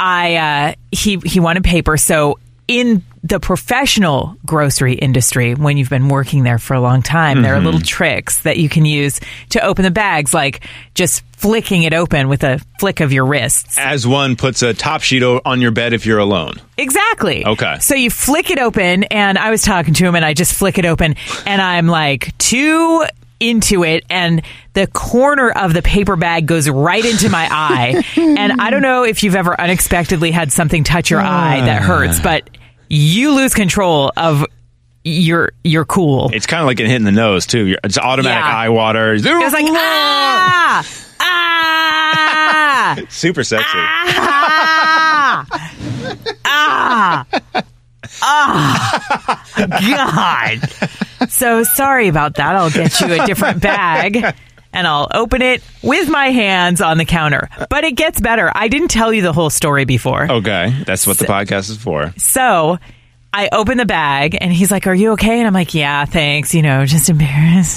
I, 0.00 0.36
uh, 0.36 0.74
he, 0.90 1.18
he 1.18 1.40
wanted 1.40 1.62
paper. 1.62 1.96
So 1.96 2.38
in 2.66 3.02
the 3.22 3.38
professional 3.38 4.36
grocery 4.46 4.94
industry, 4.94 5.54
when 5.54 5.76
you've 5.76 5.90
been 5.90 6.08
working 6.08 6.42
there 6.42 6.58
for 6.58 6.74
a 6.74 6.80
long 6.80 7.02
time, 7.02 7.42
there 7.42 7.54
are 7.54 7.60
little 7.60 7.80
tricks 7.80 8.40
that 8.44 8.56
you 8.56 8.68
can 8.68 8.86
use 8.86 9.20
to 9.50 9.60
open 9.60 9.84
the 9.84 9.90
bags, 9.90 10.32
like 10.32 10.64
just 10.94 11.22
flicking 11.36 11.82
it 11.82 11.92
open 11.92 12.28
with 12.28 12.44
a 12.44 12.60
flick 12.78 13.00
of 13.00 13.12
your 13.12 13.26
wrists. 13.26 13.76
As 13.78 14.06
one 14.06 14.36
puts 14.36 14.62
a 14.62 14.72
top 14.72 15.02
sheet 15.02 15.22
on 15.22 15.60
your 15.60 15.70
bed 15.70 15.92
if 15.92 16.06
you're 16.06 16.18
alone. 16.18 16.54
Exactly. 16.78 17.44
Okay. 17.44 17.78
So 17.80 17.94
you 17.94 18.08
flick 18.08 18.50
it 18.50 18.58
open, 18.58 19.04
and 19.04 19.36
I 19.36 19.50
was 19.50 19.62
talking 19.62 19.92
to 19.94 20.06
him, 20.06 20.14
and 20.14 20.24
I 20.24 20.32
just 20.32 20.54
flick 20.54 20.78
it 20.78 20.86
open, 20.86 21.16
and 21.44 21.60
I'm 21.60 21.88
like 21.88 22.36
too 22.38 23.04
into 23.40 23.82
it, 23.84 24.04
and 24.10 24.42
the 24.74 24.86
corner 24.86 25.50
of 25.50 25.72
the 25.74 25.82
paper 25.82 26.14
bag 26.16 26.46
goes 26.46 26.68
right 26.68 27.04
into 27.04 27.28
my 27.30 27.48
eye. 27.50 28.04
And 28.16 28.60
I 28.60 28.70
don't 28.70 28.82
know 28.82 29.02
if 29.04 29.22
you've 29.22 29.34
ever 29.36 29.58
unexpectedly 29.60 30.30
had 30.30 30.52
something 30.52 30.84
touch 30.84 31.10
your 31.10 31.20
eye 31.20 31.60
that 31.62 31.82
hurts, 31.82 32.20
but 32.20 32.48
you 32.88 33.32
lose 33.34 33.54
control 33.54 34.12
of 34.16 34.44
your 35.04 35.52
your 35.64 35.84
cool. 35.86 36.30
It's 36.32 36.46
kind 36.46 36.60
of 36.60 36.66
like 36.66 36.76
getting 36.76 36.90
hit 36.90 36.96
in 36.96 37.04
the 37.04 37.12
nose 37.12 37.46
too. 37.46 37.76
It's 37.82 37.96
automatic 37.98 38.44
Yeah. 38.44 38.56
eye 38.56 38.68
water. 38.68 39.14
It 39.14 39.24
was 39.24 39.52
like 39.52 39.64
ah 39.68 40.86
ah 41.20 42.96
super 43.08 43.42
sexy. 43.42 43.66
ah 43.78 45.46
ah 46.44 47.26
ah 48.22 49.44
God. 51.20 51.30
So 51.30 51.62
sorry 51.74 52.08
about 52.08 52.34
that. 52.36 52.56
I'll 52.56 52.70
get 52.70 53.00
you 53.00 53.22
a 53.22 53.26
different 53.26 53.62
bag 53.62 54.16
and 54.72 54.86
I'll 54.86 55.08
open 55.12 55.42
it 55.42 55.62
with 55.82 56.08
my 56.08 56.30
hands 56.30 56.80
on 56.80 56.98
the 56.98 57.04
counter. 57.04 57.48
But 57.68 57.84
it 57.84 57.92
gets 57.96 58.20
better. 58.20 58.50
I 58.54 58.68
didn't 58.68 58.88
tell 58.88 59.12
you 59.12 59.22
the 59.22 59.32
whole 59.32 59.50
story 59.50 59.84
before. 59.84 60.30
Okay, 60.30 60.74
that's 60.86 61.06
what 61.06 61.18
the 61.18 61.24
podcast 61.26 61.70
is 61.70 61.76
for. 61.76 62.12
So 62.16 62.78
I 63.32 63.48
open 63.52 63.78
the 63.78 63.86
bag 63.86 64.36
and 64.40 64.52
he's 64.52 64.70
like, 64.70 64.86
Are 64.86 64.94
you 64.94 65.12
okay? 65.12 65.38
And 65.38 65.46
I'm 65.46 65.54
like, 65.54 65.74
Yeah, 65.74 66.04
thanks. 66.04 66.54
You 66.54 66.62
know, 66.62 66.84
just 66.86 67.08
embarrassed. 67.10 67.76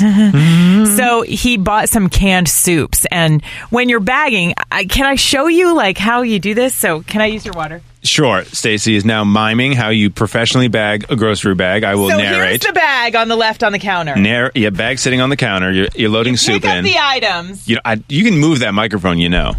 so 0.98 1.22
he 1.22 1.58
bought 1.58 1.90
some 1.90 2.10
canned 2.10 2.50
soups. 2.50 3.06
And 3.12 3.44
when 3.70 3.90
you're 3.90 4.00
bagging, 4.00 4.54
I, 4.72 4.86
can 4.86 5.06
I 5.06 5.16
show 5.16 5.48
you 5.48 5.76
like 5.76 5.98
how 5.98 6.22
you 6.22 6.40
do 6.40 6.54
this? 6.54 6.76
So 6.76 7.02
can 7.02 7.22
I 7.22 7.28
use 7.28 7.46
your 7.46 7.54
water? 7.54 7.82
Sure, 8.04 8.44
Stacy 8.44 8.96
is 8.96 9.06
now 9.06 9.24
miming 9.24 9.72
how 9.72 9.90
you 9.90 10.10
professionally 10.10 10.68
bag 10.68 11.06
a 11.10 11.16
grocery 11.16 11.56
bag. 11.56 11.84
I 11.86 11.96
will 11.96 12.10
so 12.10 12.18
narrate. 12.18 12.50
here's 12.50 12.60
the 12.62 12.74
bag 12.74 13.16
on 13.16 13.30
the 13.30 13.36
left 13.38 13.64
on 13.64 13.72
the 13.72 13.80
counter. 13.80 14.16
Narr- 14.16 14.52
yeah, 14.56 14.72
bag 14.72 15.00
sitting 15.00 15.22
on 15.22 15.30
the 15.30 15.38
counter. 15.38 15.72
You're, 15.72 15.88
you're 15.96 16.10
loading 16.10 16.36
soup 16.36 16.62
Pick 16.64 16.70
up 16.70 16.78
in. 16.78 16.84
the 16.84 16.98
items. 17.00 17.68
you, 17.68 17.76
know, 17.76 17.82
I, 17.86 18.04
you 18.10 18.24
can 18.26 18.38
move 18.38 18.60
that 18.60 18.74
microphone, 18.74 19.20
you 19.20 19.30
know, 19.30 19.54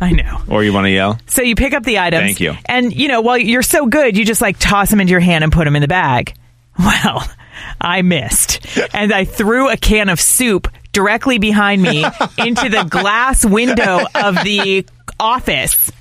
I 0.00 0.10
know. 0.10 0.42
or 0.48 0.64
you 0.64 0.72
want 0.72 0.86
to 0.86 0.90
yell. 0.90 1.18
So 1.26 1.42
you 1.42 1.54
pick 1.54 1.72
up 1.72 1.84
the 1.84 2.00
items. 2.00 2.22
Thank 2.24 2.40
you. 2.40 2.54
And 2.66 2.92
you 2.92 3.06
know, 3.06 3.20
while 3.20 3.38
you're 3.38 3.62
so 3.62 3.86
good, 3.86 4.16
you 4.16 4.24
just 4.24 4.40
like 4.40 4.58
toss 4.58 4.90
them 4.90 5.00
into 5.00 5.12
your 5.12 5.20
hand 5.20 5.44
and 5.44 5.52
put 5.52 5.64
them 5.64 5.76
in 5.76 5.82
the 5.82 5.88
bag. 5.88 6.34
Well, 6.76 7.24
I 7.80 8.02
missed, 8.02 8.66
and 8.92 9.12
I 9.12 9.24
threw 9.24 9.68
a 9.70 9.76
can 9.76 10.08
of 10.08 10.20
soup 10.20 10.66
directly 10.92 11.38
behind 11.38 11.80
me 11.80 12.04
into 12.38 12.68
the 12.68 12.82
glass 12.90 13.44
window 13.44 14.00
of 14.12 14.42
the 14.42 14.84
office. 15.20 15.92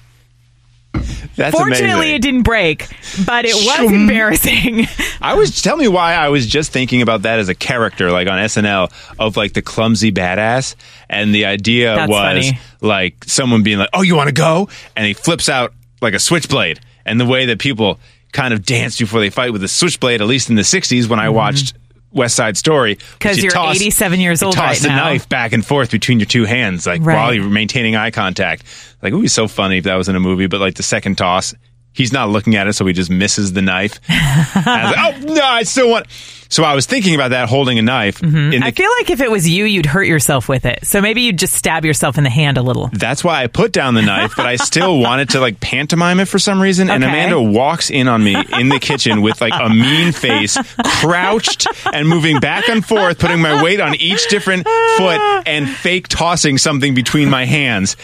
That's 1.35 1.55
Fortunately, 1.55 1.89
amazing. 1.89 2.15
it 2.15 2.21
didn't 2.21 2.41
break, 2.43 2.87
but 3.25 3.45
it 3.45 3.55
was 3.55 3.63
Shum. 3.63 3.93
embarrassing. 3.93 4.85
I 5.21 5.33
was 5.33 5.61
tell 5.61 5.75
me 5.77 5.87
why 5.87 6.13
I 6.13 6.29
was 6.29 6.45
just 6.45 6.71
thinking 6.71 7.01
about 7.01 7.23
that 7.23 7.39
as 7.39 7.49
a 7.49 7.55
character, 7.55 8.11
like 8.11 8.27
on 8.27 8.37
SNL, 8.37 8.91
of 9.17 9.35
like 9.35 9.53
the 9.53 9.61
clumsy 9.61 10.11
badass, 10.11 10.75
and 11.09 11.33
the 11.33 11.45
idea 11.45 11.95
That's 11.95 12.09
was 12.09 12.17
funny. 12.19 12.59
like 12.81 13.23
someone 13.25 13.63
being 13.63 13.79
like, 13.79 13.89
"Oh, 13.93 14.03
you 14.03 14.15
want 14.15 14.27
to 14.27 14.33
go?" 14.33 14.69
and 14.95 15.05
he 15.05 15.13
flips 15.13 15.49
out 15.49 15.73
like 16.01 16.13
a 16.13 16.19
switchblade, 16.19 16.79
and 17.05 17.19
the 17.19 17.25
way 17.25 17.47
that 17.47 17.59
people 17.59 17.99
kind 18.31 18.53
of 18.53 18.65
dance 18.65 18.97
before 18.97 19.19
they 19.19 19.29
fight 19.29 19.53
with 19.53 19.63
a 19.63 19.67
switchblade, 19.67 20.21
at 20.21 20.27
least 20.27 20.49
in 20.49 20.55
the 20.55 20.61
'60s 20.61 21.07
when 21.07 21.19
I 21.19 21.25
mm-hmm. 21.25 21.35
watched. 21.35 21.73
West 22.13 22.35
Side 22.35 22.55
Story, 22.57 22.95
Mm-hmm. 22.95 23.17
'Cause 23.19 23.37
you 23.37 23.43
you're 23.43 23.51
toss- 23.51 23.75
87 23.75 24.19
years 24.19 24.41
you 24.41 24.47
old 24.47 24.55
Toss 24.55 24.63
right 24.65 24.81
the 24.81 24.87
now. 24.89 25.05
knife 25.05 25.27
back 25.27 25.51
and 25.53 25.65
forth 25.65 25.91
between 25.91 26.19
your 26.19 26.25
two 26.27 26.45
hands, 26.45 26.85
like 26.87 27.01
Right. 27.03 27.15
while 27.15 27.33
you're 27.33 27.45
maintaining 27.49 27.95
eye 27.95 28.11
contact. 28.11 28.63
Like 29.01 29.11
it 29.11 29.15
would 29.15 29.21
be 29.23 29.27
so 29.27 29.47
funny 29.47 29.79
if 29.79 29.83
that 29.85 29.95
was 29.95 30.07
in 30.09 30.15
a 30.15 30.19
movie, 30.19 30.47
but 30.47 30.59
like 30.61 30.75
the 30.75 30.83
second 30.83 31.17
toss, 31.17 31.53
he's 31.93 32.11
not 32.11 32.29
looking 32.29 32.55
at 32.55 32.67
it, 32.67 32.73
so 32.73 32.85
he 32.85 32.93
just 32.93 33.09
misses 33.09 33.53
the 33.53 33.61
knife. 33.61 33.99
And 34.55 34.67
I 34.67 34.83
was 34.85 34.95
like, 34.95 35.29
oh 35.29 35.33
no, 35.33 35.43
I 35.43 35.63
still 35.63 35.89
want. 35.89 36.07
So 36.49 36.63
I 36.63 36.75
was 36.75 36.85
thinking 36.85 37.15
about 37.15 37.29
that, 37.29 37.49
holding 37.49 37.79
a 37.79 37.81
knife. 37.81 38.21
In 38.21 38.31
the, 38.31 38.37
Mm-hmm. 38.37 38.63
I 38.63 38.69
feel 38.71 38.89
like 38.99 39.09
if 39.09 39.21
it 39.21 39.31
was 39.31 39.49
you, 39.49 39.65
you'd 39.65 39.87
hurt 39.87 40.03
yourself 40.03 40.47
with 40.47 40.65
it. 40.65 40.85
So 40.85 41.01
maybe 41.01 41.21
you'd 41.21 41.39
just 41.39 41.53
stab 41.55 41.83
yourself 41.83 42.19
in 42.19 42.23
the 42.23 42.29
hand 42.29 42.59
a 42.59 42.61
little. 42.61 42.89
that's 42.93 43.23
why 43.23 43.41
I 43.43 43.47
put 43.47 43.71
down 43.71 43.95
the 43.95 44.03
knife, 44.03 44.33
but 44.37 44.45
I 44.45 44.57
still 44.57 44.99
wanted 45.07 45.29
to 45.31 45.39
like 45.39 45.59
pantomime 45.59 46.19
it 46.19 46.27
for 46.27 46.37
some 46.37 46.61
reason. 46.61 46.91
And 46.91 47.03
Amanda 47.03 47.41
walks 47.41 47.89
in 47.89 48.07
on 48.07 48.23
me 48.23 48.35
in 48.59 48.69
the 48.69 48.79
kitchen 48.79 49.21
with 49.23 49.41
like 49.41 49.53
a 49.59 49.69
mean 49.69 50.11
face, 50.11 50.55
crouched 51.01 51.67
and 51.91 52.07
moving 52.07 52.39
back 52.39 52.69
and 52.69 52.85
forth, 52.85 53.17
putting 53.19 53.41
my 53.41 53.63
weight 53.63 53.79
on 53.79 53.95
each 53.95 54.27
different 54.29 54.67
foot 54.97 55.19
and 55.47 55.67
fake 55.67 56.07
tossing 56.07 56.57
something 56.59 56.93
between 56.93 57.29
my 57.29 57.45
hands. 57.45 57.97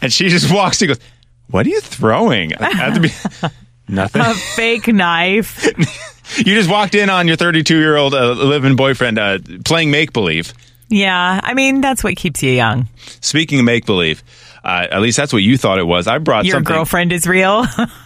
And 0.00 0.12
she 0.12 0.28
just 0.28 0.52
walks 0.52 0.80
and 0.82 0.88
goes, 0.88 1.00
"What 1.50 1.66
are 1.66 1.68
you 1.70 1.80
throwing?" 1.80 2.54
I 2.56 2.70
have 2.70 2.94
to 2.94 3.00
be 3.00 3.08
nothing. 3.88 4.22
A 4.22 4.34
fake 4.34 4.88
knife. 4.88 5.66
You 6.36 6.54
just 6.54 6.70
walked 6.70 6.94
in 6.94 7.10
on 7.10 7.26
your 7.26 7.36
32 7.36 7.76
year 7.76 7.96
old 7.96 8.14
uh, 8.14 8.30
living 8.30 8.76
boyfriend 8.76 9.18
uh, 9.18 9.38
playing 9.64 9.90
make 9.90 10.12
believe. 10.12 10.54
Yeah, 10.88 11.40
I 11.42 11.54
mean 11.54 11.80
that's 11.80 12.04
what 12.04 12.14
keeps 12.14 12.40
you 12.40 12.52
young. 12.52 12.86
Speaking 13.20 13.58
of 13.58 13.64
make 13.64 13.84
believe, 13.84 14.22
uh, 14.62 14.86
at 14.92 15.00
least 15.00 15.16
that's 15.16 15.32
what 15.32 15.42
you 15.42 15.58
thought 15.58 15.80
it 15.80 15.86
was. 15.88 16.06
I 16.06 16.18
brought 16.18 16.44
Your 16.44 16.58
something. 16.58 16.72
girlfriend 16.72 17.12
is 17.12 17.26
real. 17.26 17.64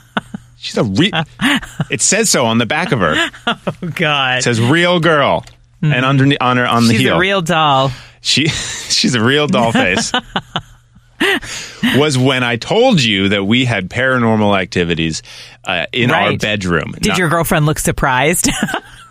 She's 0.57 0.79
a 0.79 0.85
real. 0.85 1.13
It 1.91 2.01
says 2.01 2.31
so 2.31 2.47
on 2.47 2.57
the 2.57 2.65
back 2.65 2.93
of 2.93 3.01
her. 3.01 3.15
It 3.83 3.95
God, 3.95 4.39
It 4.39 4.45
says 4.45 4.59
real 4.59 5.01
girl, 5.01 5.45
and 5.83 6.03
underneath 6.07 6.39
on 6.41 6.57
her 6.57 6.67
on 6.67 6.85
the 6.87 6.93
she's 6.95 7.01
heel. 7.03 7.17
a 7.17 7.21
real 7.21 7.43
doll. 7.43 7.91
she 8.23 8.47
she's 8.49 9.15
a 9.15 9.23
real 9.23 9.47
doll 9.49 9.71
face. 9.73 10.13
was 11.97 12.17
when 12.19 12.43
I 12.43 12.57
told 12.57 13.03
you 13.03 13.31
that 13.31 13.45
we 13.45 13.65
had 13.65 13.89
paranormal 13.91 14.59
activities 14.61 15.23
uh, 15.65 15.87
in 15.93 16.11
our 16.11 16.37
bedroom. 16.37 16.95
Did 17.01 17.19
your 17.19 17.29
girlfriend 17.29 17.67
look 17.67 17.79
surprised? 17.79 18.51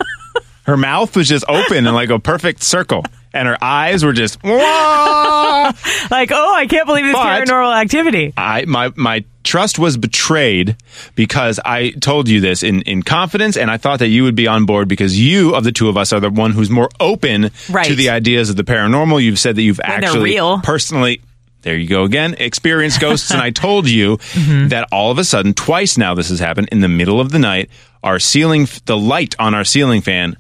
her 0.64 0.78
mouth 0.78 1.16
was 1.16 1.28
just 1.28 1.46
open 1.48 1.86
in 1.86 1.94
like 1.94 2.10
a 2.10 2.20
perfect 2.20 2.64
circle, 2.64 3.06
and 3.34 3.48
her 3.48 3.58
eyes 3.62 4.04
were 4.06 4.14
just. 4.14 4.42
"Wah!" 4.44 5.74
like, 6.12 6.32
oh, 6.32 6.54
I 6.56 6.68
can't 6.70 6.86
believe 6.86 7.06
this 7.06 7.14
But- 7.14 7.46
paranormal 7.48 7.76
activity. 7.82 8.34
I 8.38 8.66
my 8.66 8.92
my 8.96 9.24
trust 9.44 9.78
was 9.78 9.98
betrayed 9.98 10.78
because 11.16 11.60
I 11.64 11.90
told 11.92 12.30
you 12.30 12.40
this 12.40 12.64
in 12.64 12.82
in 12.84 13.04
confidence, 13.04 13.58
and 13.58 13.70
I 13.70 13.78
thought 13.78 14.00
that 14.00 14.08
you 14.08 14.24
would 14.24 14.36
be 14.36 14.48
on 14.48 14.66
board 14.66 14.88
because 14.88 15.20
you 15.20 15.54
of 15.56 15.64
the 15.66 15.72
two 15.74 15.90
of 15.90 15.98
us 15.98 16.14
are 16.14 16.20
the 16.22 16.30
one 16.30 16.52
who's 16.52 16.70
more 16.70 16.90
open 17.00 17.52
Right. 17.70 17.86
to 17.88 17.96
the 17.96 18.10
ideas 18.12 18.50
of 18.50 18.56
the 18.56 18.64
paranormal. 18.64 19.22
You've 19.22 19.40
said 19.40 19.56
that 19.58 19.64
you've 19.64 19.78
they're 19.78 19.90
actually 20.04 20.38
personally. 20.64 21.22
There 21.64 21.76
you 21.78 21.88
go 21.88 22.04
again. 22.04 22.36
Experienced 22.38 23.00
ghosts, 23.02 23.32
and 23.32 23.42
I 23.42 23.50
told 23.66 23.90
you 23.90 24.18
Mm-hmm. 24.18 24.68
that 24.70 24.88
all 24.92 25.12
of 25.12 25.18
a 25.18 25.24
sudden, 25.24 25.54
twice 25.54 25.98
now, 25.98 26.14
this 26.14 26.30
has 26.30 26.40
happened 26.40 26.70
in 26.72 26.80
the 26.82 26.88
middle 26.88 27.20
of 27.20 27.32
the 27.32 27.40
night. 27.40 27.70
Our 28.04 28.20
ceiling, 28.20 28.68
the 28.86 28.98
light 28.98 29.36
on 29.40 29.54
our 29.56 29.64
ceiling 29.64 30.02
fan 30.02 30.36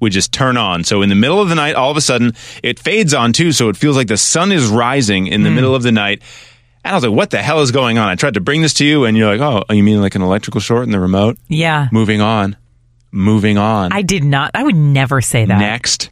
would 0.00 0.12
just 0.12 0.32
turn 0.32 0.56
on. 0.56 0.84
So 0.84 1.00
in 1.02 1.08
the 1.08 1.14
middle 1.14 1.40
of 1.40 1.48
the 1.48 1.54
night, 1.54 1.74
all 1.76 1.90
of 1.90 1.96
a 1.96 2.00
sudden, 2.00 2.32
it 2.62 2.78
fades 2.78 3.14
on 3.14 3.32
too. 3.32 3.52
So 3.52 3.68
it 3.68 3.76
feels 3.76 3.96
like 3.96 4.08
the 4.08 4.16
sun 4.16 4.52
is 4.52 4.66
rising 4.66 5.28
in 5.28 5.42
the 5.44 5.48
Hmm. 5.50 5.54
middle 5.54 5.74
of 5.74 5.82
the 5.82 5.92
night. 5.92 6.20
And 6.84 6.92
I 6.92 6.96
was 6.96 7.04
like, 7.04 7.12
what 7.16 7.30
the 7.30 7.40
hell 7.40 7.60
is 7.60 7.70
going 7.70 7.96
on? 7.96 8.08
I 8.10 8.14
tried 8.14 8.34
to 8.34 8.40
bring 8.40 8.60
this 8.60 8.74
to 8.74 8.84
you, 8.84 9.04
and 9.06 9.16
you're 9.16 9.34
like, 9.34 9.40
oh, 9.40 9.72
you 9.72 9.82
mean 9.82 10.02
like 10.02 10.16
an 10.16 10.22
electrical 10.22 10.60
short 10.60 10.82
in 10.84 10.90
the 10.90 11.00
remote? 11.00 11.38
Yeah, 11.48 11.88
Moving 11.92 12.20
on. 12.20 12.56
Moving 13.12 13.56
on. 13.58 13.92
I 13.92 14.02
did 14.02 14.24
not. 14.24 14.50
I 14.54 14.64
would 14.64 14.74
never 14.74 15.20
say 15.20 15.44
that. 15.44 15.58
Next. 15.58 16.10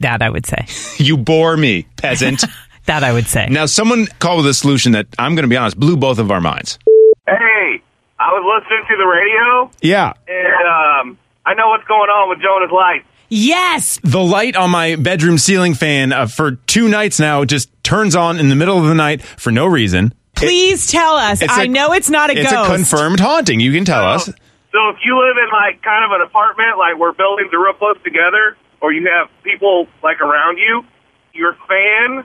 That 0.00 0.20
I 0.20 0.28
would 0.28 0.44
say. 0.44 0.66
You 1.02 1.16
bore 1.16 1.56
me, 1.56 1.86
peasant. 1.96 2.44
That 2.86 3.04
I 3.04 3.12
would 3.12 3.26
say. 3.26 3.46
now, 3.48 3.66
someone 3.66 4.06
called 4.18 4.38
with 4.38 4.46
a 4.46 4.54
solution 4.54 4.92
that 4.92 5.06
I'm 5.18 5.34
going 5.34 5.44
to 5.44 5.48
be 5.48 5.56
honest, 5.56 5.78
blew 5.78 5.96
both 5.96 6.18
of 6.18 6.30
our 6.30 6.40
minds. 6.40 6.78
Hey, 7.26 7.80
I 8.18 8.28
was 8.32 8.62
listening 8.62 8.84
to 8.88 8.96
the 8.96 9.06
radio, 9.06 9.70
Yeah. 9.80 10.12
and 10.26 11.10
um, 11.10 11.18
I 11.46 11.54
know 11.54 11.68
what's 11.68 11.86
going 11.86 12.10
on 12.10 12.28
with 12.28 12.40
Jonah's 12.40 12.72
light. 12.72 13.04
Yes, 13.28 13.98
The 14.02 14.20
light 14.22 14.56
on 14.56 14.70
my 14.70 14.96
bedroom 14.96 15.38
ceiling 15.38 15.74
fan 15.74 16.12
uh, 16.12 16.26
for 16.26 16.52
two 16.66 16.88
nights 16.88 17.18
now 17.20 17.44
just 17.44 17.70
turns 17.82 18.14
on 18.16 18.38
in 18.38 18.48
the 18.48 18.56
middle 18.56 18.76
of 18.78 18.84
the 18.84 18.94
night 18.94 19.22
for 19.22 19.50
no 19.52 19.66
reason. 19.66 20.12
please 20.34 20.88
tell 20.90 21.14
us. 21.16 21.40
It's 21.40 21.52
I 21.52 21.64
a- 21.64 21.68
know 21.68 21.92
it's 21.92 22.10
not 22.10 22.30
a 22.30 22.38
It's 22.38 22.50
ghost. 22.50 22.68
a 22.70 22.74
confirmed 22.74 23.20
haunting. 23.20 23.60
You 23.60 23.72
can 23.72 23.84
tell 23.84 24.04
us. 24.04 24.26
So 24.26 24.88
if 24.90 24.96
you 25.04 25.16
live 25.18 25.36
in 25.38 25.48
like 25.52 25.82
kind 25.82 26.04
of 26.04 26.10
an 26.10 26.20
apartment, 26.26 26.78
like 26.78 26.98
where 26.98 27.12
buildings 27.12 27.52
are 27.54 27.62
real 27.62 27.74
close 27.74 27.96
together, 28.02 28.56
or 28.80 28.92
you 28.92 29.08
have 29.08 29.28
people 29.44 29.86
like 30.02 30.20
around 30.20 30.58
you, 30.58 30.84
your 31.32 31.54
fan 31.68 32.24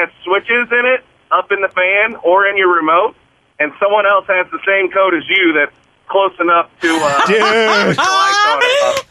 has 0.00 0.08
switches 0.24 0.68
in 0.70 0.86
it 0.86 1.04
up 1.30 1.50
in 1.52 1.60
the 1.60 1.68
fan 1.68 2.16
or 2.22 2.46
in 2.46 2.56
your 2.56 2.74
remote, 2.74 3.16
and 3.58 3.72
someone 3.80 4.06
else 4.06 4.26
has 4.26 4.46
the 4.50 4.60
same 4.66 4.90
code 4.90 5.14
as 5.14 5.22
you 5.28 5.52
that's 5.52 5.83
close 6.08 6.32
enough 6.40 6.70
to 6.80 6.88
uh, 6.88 7.26
Dude. 7.26 7.36
switch 7.36 7.96
the 7.96 8.02
lights 8.02 8.46
on 8.46 8.62
and 8.62 8.62
off. 8.98 9.06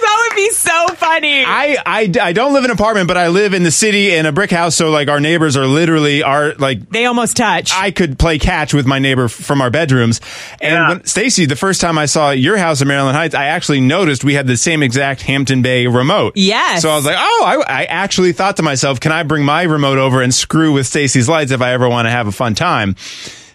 that 0.00 0.28
would 0.30 0.36
be 0.36 0.50
so 0.50 0.86
funny. 0.94 1.44
I, 1.44 1.76
I, 1.86 2.12
I 2.20 2.32
don't 2.32 2.52
live 2.52 2.64
in 2.64 2.70
an 2.70 2.74
apartment, 2.76 3.08
but 3.08 3.16
I 3.16 3.28
live 3.28 3.54
in 3.54 3.62
the 3.62 3.70
city 3.70 4.14
in 4.14 4.26
a 4.26 4.32
brick 4.32 4.50
house. 4.50 4.76
So 4.76 4.90
like 4.90 5.08
our 5.08 5.20
neighbors 5.20 5.56
are 5.56 5.66
literally 5.66 6.22
are 6.22 6.54
like 6.54 6.88
they 6.90 7.06
almost 7.06 7.36
touch. 7.36 7.72
I 7.72 7.90
could 7.90 8.18
play 8.18 8.38
catch 8.38 8.74
with 8.74 8.86
my 8.86 8.98
neighbor 8.98 9.24
f- 9.24 9.32
from 9.32 9.60
our 9.62 9.70
bedrooms. 9.70 10.20
And 10.60 10.72
Yeah. 10.74 10.88
when, 10.88 11.04
Stacy, 11.06 11.46
the 11.46 11.56
first 11.56 11.80
time 11.80 11.96
I 11.98 12.06
saw 12.06 12.30
your 12.30 12.56
house 12.56 12.80
in 12.82 12.88
Maryland 12.88 13.16
Heights, 13.16 13.34
I 13.34 13.46
actually 13.46 13.80
noticed 13.80 14.22
we 14.24 14.34
had 14.34 14.46
the 14.46 14.56
same 14.56 14.82
exact 14.82 15.22
Hampton 15.22 15.62
Bay 15.62 15.86
remote. 15.86 16.34
Yes. 16.36 16.82
So 16.82 16.90
I 16.90 16.96
was 16.96 17.06
like, 17.06 17.16
oh, 17.18 17.42
I, 17.46 17.80
I 17.82 17.84
actually 17.84 18.32
thought 18.32 18.56
to 18.58 18.62
myself, 18.62 19.00
can 19.00 19.12
I 19.12 19.22
bring 19.22 19.44
my 19.44 19.62
remote 19.62 19.98
over 19.98 20.20
and 20.22 20.32
screw 20.34 20.72
with 20.72 20.86
Stacy's 20.86 21.28
lights 21.28 21.52
if 21.52 21.60
I 21.62 21.72
ever 21.72 21.88
want 21.88 22.06
to 22.06 22.10
have 22.10 22.26
a 22.26 22.32
fun 22.32 22.54
time? 22.54 22.96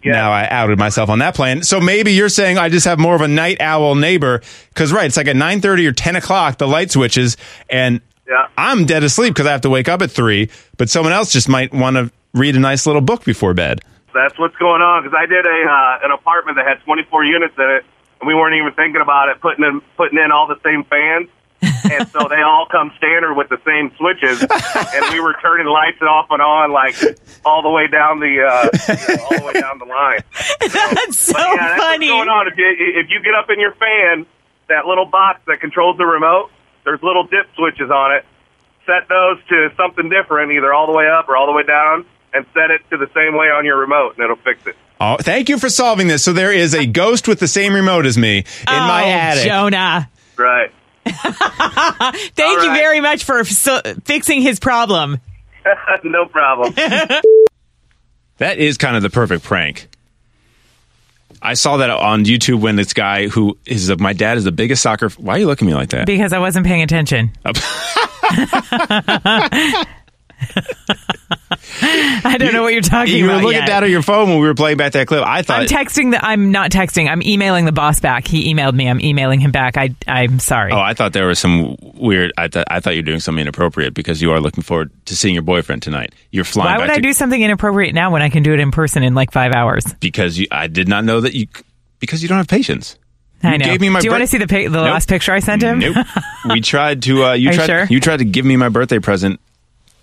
Yeah. 0.04 0.14
Now 0.14 0.32
I 0.32 0.48
outed 0.50 0.80
myself 0.80 1.10
on 1.10 1.20
that 1.20 1.36
plan. 1.36 1.64
So 1.64 1.80
maybe 1.80 2.14
you're 2.14 2.30
saying 2.30 2.58
I 2.58 2.70
just 2.70 2.86
have 2.86 3.00
more 3.00 3.16
of 3.16 3.22
a 3.22 3.28
night 3.28 3.60
owl 3.60 3.96
neighbor 3.96 4.42
because 4.70 4.94
right, 4.94 5.06
it's 5.06 5.18
like 5.18 5.28
at 5.28 5.36
nine 5.36 5.62
thirty 5.62 5.86
or 5.86 5.92
ten 5.92 6.16
o'clock 6.16 6.58
the 6.58 6.68
light 6.68 6.92
switches, 6.92 7.38
and 7.70 8.02
Yeah. 8.28 8.48
I'm 8.58 8.86
dead 8.86 9.04
asleep 9.04 9.34
because 9.34 9.48
I 9.48 9.52
have 9.52 9.62
to 9.62 9.70
wake 9.70 9.90
up 9.90 10.02
at 10.02 10.12
three. 10.12 10.50
But 10.78 10.90
someone 10.90 11.14
else 11.14 11.32
just 11.34 11.50
might 11.50 11.74
want 11.74 11.96
to 11.98 12.12
read 12.34 12.56
a 12.56 12.60
nice 12.60 12.86
little 12.86 13.02
book 13.02 13.24
before 13.26 13.54
bed. 13.54 13.82
That's 14.14 14.38
what's 14.40 14.56
going 14.58 14.82
on 14.82 15.04
because 15.04 15.18
I 15.20 15.26
did 15.26 15.46
a 15.46 15.60
uh, 15.70 16.06
an 16.06 16.12
apartment 16.12 16.58
that 16.58 16.66
had 16.68 16.84
24 16.84 17.26
units 17.26 17.54
in 17.58 17.70
it, 17.70 17.86
and 18.22 18.28
we 18.28 18.34
weren't 18.36 18.56
even 18.56 18.74
thinking 18.74 19.02
about 19.02 19.30
it 19.30 19.40
putting 19.42 19.66
in 19.66 19.82
putting 19.98 20.18
in 20.18 20.32
all 20.32 20.48
the 20.48 20.60
same 20.64 20.84
fans, 20.86 21.30
and 21.62 22.08
so 22.10 22.28
they 22.30 22.42
all 22.42 22.66
come 22.72 22.92
standard 22.98 23.34
with 23.36 23.50
the 23.50 23.60
same 23.66 23.92
switches, 23.98 24.42
and 24.42 25.14
we 25.14 25.20
were 25.20 25.36
turning 25.42 25.68
lights 25.68 26.02
off 26.02 26.28
and 26.32 26.42
on 26.42 26.72
like 26.72 26.96
all 27.46 27.62
the 27.62 27.70
way 27.70 27.88
down 27.88 28.20
the 28.20 28.42
uh, 28.42 28.70
you 29.10 29.16
know, 29.18 29.24
all 29.26 29.40
the 29.40 29.46
way 29.46 29.54
down 29.60 29.80
the 29.80 29.86
line. 29.86 30.20
That's 30.60 31.18
so 31.20 31.34
But 31.34 31.42
yeah, 31.42 31.56
that's 31.58 31.82
funny. 31.82 32.10
what's 32.12 32.26
going 32.26 32.30
on. 32.30 32.48
If 32.48 32.58
you 32.58 32.76
if 32.78 33.10
you 33.10 33.20
get 33.22 33.34
up 33.36 33.50
in 33.50 33.60
your 33.60 33.74
fan, 33.74 34.26
that 34.70 34.86
little 34.86 35.06
box 35.06 35.42
that 35.48 35.60
controls 35.60 35.98
the 35.98 36.06
remote, 36.06 36.50
there's 36.86 37.02
little 37.04 37.24
dip 37.24 37.48
switches 37.56 37.90
on 37.92 38.16
it. 38.16 38.26
Set 38.86 39.08
those 39.10 39.38
to 39.50 39.70
something 39.78 40.10
different, 40.10 40.52
either 40.54 40.74
all 40.74 40.88
the 40.88 40.94
way 40.98 41.08
up 41.10 41.30
or 41.30 41.36
all 41.38 41.46
the 41.46 41.52
way 41.54 41.64
down, 41.64 42.06
and 42.34 42.46
set 42.54 42.72
it 42.72 42.82
to 42.90 42.98
the 42.98 43.08
same 43.14 43.38
way 43.38 43.48
on 43.48 43.66
your 43.66 43.78
remote, 43.78 44.16
and 44.16 44.24
it'll 44.24 44.36
fix 44.38 44.66
it. 44.66 44.76
Oh, 45.02 45.18
thank 45.20 45.48
you 45.48 45.58
for 45.60 45.70
solving 45.70 46.08
this. 46.08 46.24
So 46.24 46.34
there 46.34 46.52
is 46.52 46.74
a 46.74 46.86
ghost 46.86 47.28
with 47.28 47.40
the 47.40 47.48
same 47.48 47.74
remote 47.74 48.06
as 48.06 48.18
me 48.18 48.40
in 48.40 48.46
my 48.68 49.04
Oh, 49.04 49.08
attic. 49.08 49.44
Jonah. 49.46 50.10
Right. 50.38 50.72
Thank 52.36 52.40
All 52.40 52.64
you 52.64 52.70
right. 52.70 52.80
very 52.80 53.00
much 53.00 53.24
for 53.24 53.44
so, 53.44 53.82
fixing 54.06 54.42
his 54.42 54.60
problem. 54.60 55.20
no 56.04 56.26
problem. 56.26 56.74
That 58.38 58.58
is 58.58 58.78
kind 58.78 58.96
of 58.96 59.04
the 59.04 59.10
perfect 59.10 59.44
prank. 59.44 59.90
I 61.42 61.56
saw 61.56 61.76
that 61.78 61.90
on 61.90 62.24
YouTube 62.24 62.62
when 62.62 62.78
this 62.78 62.94
guy 62.94 63.28
who 63.28 63.58
is 63.66 63.94
my 64.00 64.14
dad 64.14 64.38
is 64.38 64.46
the 64.46 64.52
biggest 64.54 64.82
soccer. 64.82 65.10
Why 65.10 65.36
are 65.36 65.40
you 65.40 65.46
looking 65.46 65.68
at 65.68 65.72
me 65.72 65.76
like 65.76 65.90
that? 65.90 66.06
Because 66.06 66.32
I 66.32 66.40
wasn't 66.40 66.66
paying 66.66 66.82
attention. 66.82 67.32
I 71.82 72.38
don't 72.38 72.54
know 72.54 72.62
what 72.64 72.74
you're 72.74 72.82
talking 72.82 73.14
you 73.16 73.26
about. 73.26 73.34
You 73.34 73.38
were 73.40 73.44
looking 73.44 73.60
yet. 73.62 73.68
down 73.68 73.84
at 73.84 73.90
your 73.90 74.02
phone 74.02 74.30
when 74.30 74.40
we 74.40 74.48
were 74.48 74.54
playing 74.54 74.78
back 74.78 74.94
that 74.94 75.08
clip. 75.08 75.24
I 75.26 75.42
thought 75.42 75.62
I'm 75.62 75.68
texting 75.68 76.12
the. 76.12 76.24
I'm 76.24 76.52
not 76.52 76.72
texting. 76.72 77.10
I'm 77.10 77.22
emailing 77.24 77.66
the 77.66 77.72
boss 77.72 78.00
back. 78.00 78.28
He 78.28 78.54
emailed 78.54 78.74
me. 78.74 78.88
I'm 78.90 79.00
emailing 79.02 79.40
him 79.40 79.52
back. 79.52 79.78
I. 79.78 79.96
I'm 80.08 80.40
sorry. 80.40 80.72
Oh, 80.72 80.80
I 80.80 80.94
thought 80.94 81.14
there 81.14 81.28
was 81.28 81.40
some 81.40 81.76
weird. 81.96 82.32
I, 82.38 82.48
th- 82.48 82.66
I 82.70 82.80
thought 82.80 82.92
you 82.96 83.00
were 83.00 83.06
doing 83.06 83.20
something 83.20 83.42
inappropriate 83.42 83.94
because 83.94 84.22
you 84.22 84.32
are 84.32 84.40
looking 84.40 84.64
forward 84.64 84.92
to 85.06 85.16
seeing 85.16 85.34
your 85.34 85.44
boyfriend 85.44 85.82
tonight. 85.82 86.14
You're 86.32 86.44
flying. 86.46 86.76
Why 86.76 86.82
would 86.82 86.90
I 86.92 87.00
do 87.00 87.14
something 87.14 87.42
inappropriate 87.42 87.94
now 87.94 88.12
when 88.12 88.22
I 88.22 88.30
can 88.30 88.44
do 88.44 88.54
it 88.54 88.60
in 88.60 88.72
person 88.72 89.04
in 89.04 89.16
like 89.16 89.32
five 89.32 89.54
hours? 89.54 89.84
Because 90.00 90.38
you, 90.38 90.48
I 90.52 90.68
did 90.68 90.88
not 90.88 91.04
know 91.06 91.22
that 91.22 91.34
you. 91.34 91.48
Because 92.00 92.22
you 92.22 92.30
don't 92.30 92.38
have 92.38 92.48
patience. 92.48 92.98
I 93.44 93.54
You 93.54 93.58
know. 93.60 93.66
gave 93.66 93.82
me 93.82 93.90
my 93.90 94.00
do 94.02 94.06
you 94.06 94.10
bir- 94.10 94.16
want 94.16 94.22
to 94.24 94.28
see 94.28 94.38
the 94.38 94.48
pic- 94.48 94.68
the 94.68 94.74
Nope. 94.84 94.92
last 94.92 95.08
picture 95.10 95.32
I 95.32 95.40
sent 95.40 95.62
him? 95.62 95.80
Nope. 95.80 96.06
we 96.50 96.62
tried 96.62 97.04
to. 97.04 97.24
Uh, 97.26 97.34
you 97.34 97.50
you 97.52 97.56
tried. 97.56 97.66
sure? 97.66 97.86
You 97.86 98.00
tried 98.00 98.18
to 98.18 98.26
give 98.26 98.46
me 98.46 98.58
my 98.58 98.70
birthday 98.70 99.00
present 99.00 99.40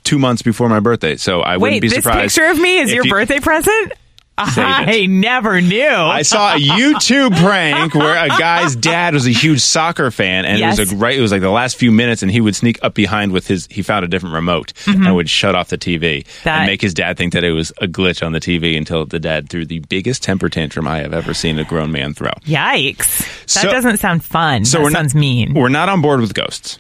two 0.06 0.18
months 0.18 0.40
before 0.42 0.68
my 0.68 0.80
birthday, 0.80 1.16
so 1.16 1.40
I 1.42 1.56
wouldn't 1.58 1.74
Wait, 1.76 1.80
be 1.82 1.88
this 1.88 1.96
surprised. 2.04 2.34
picture 2.34 2.50
of 2.50 2.58
me 2.58 2.78
is 2.78 2.92
your 2.92 3.04
you- 3.04 3.10
birthday 3.10 3.40
present? 3.40 3.92
I 4.38 5.06
never 5.08 5.62
knew. 5.62 5.82
I 5.88 6.20
saw 6.20 6.54
a 6.54 6.58
YouTube 6.58 7.34
prank 7.42 7.94
where 7.94 8.22
a 8.22 8.28
guy's 8.28 8.76
dad 8.76 9.14
was 9.14 9.26
a 9.26 9.30
huge 9.30 9.60
soccer 9.62 10.10
fan, 10.10 10.44
and 10.44 10.60
it 10.60 10.78
was 10.78 10.92
a 10.92 10.96
right. 10.96 11.16
It 11.16 11.22
was 11.22 11.32
like 11.32 11.40
the 11.40 11.48
last 11.48 11.76
few 11.78 11.90
minutes, 11.90 12.20
and 12.22 12.30
he 12.30 12.42
would 12.42 12.54
sneak 12.54 12.78
up 12.84 12.92
behind 12.92 13.32
with 13.32 13.46
his. 13.46 13.66
He 13.70 13.80
found 13.80 14.04
a 14.04 14.08
different 14.08 14.34
remote 14.34 14.74
and 14.86 15.16
would 15.16 15.30
shut 15.30 15.54
off 15.54 15.68
the 15.68 15.78
TV 15.78 15.96
Mm-hmm. 16.26 16.44
That- 16.44 16.58
and 16.58 16.66
make 16.66 16.82
his 16.82 16.92
dad 16.92 17.16
think 17.16 17.32
that 17.32 17.44
it 17.44 17.52
was 17.52 17.70
a 17.80 17.86
glitch 17.86 18.22
on 18.24 18.32
the 18.32 18.40
TV 18.40 18.76
until 18.76 19.06
the 19.06 19.18
dad 19.18 19.48
threw 19.48 19.64
the 19.64 19.78
biggest 19.78 20.22
temper 20.22 20.50
tantrum 20.50 20.86
I 20.86 20.98
have 20.98 21.14
ever 21.14 21.32
seen 21.32 21.58
a 21.58 21.64
grown 21.64 21.90
man 21.90 22.12
throw. 22.12 22.32
Yikes! 22.44 23.18
That 23.54 23.62
So- 23.62 23.70
doesn't 23.70 23.96
sound 24.00 24.22
fun. 24.22 24.66
So 24.66 24.82
that 24.82 24.92
sounds 24.92 25.14
not, 25.14 25.20
mean. 25.20 25.54
We're 25.54 25.70
not 25.70 25.88
on 25.88 26.02
board 26.02 26.20
with 26.20 26.34
ghosts, 26.34 26.78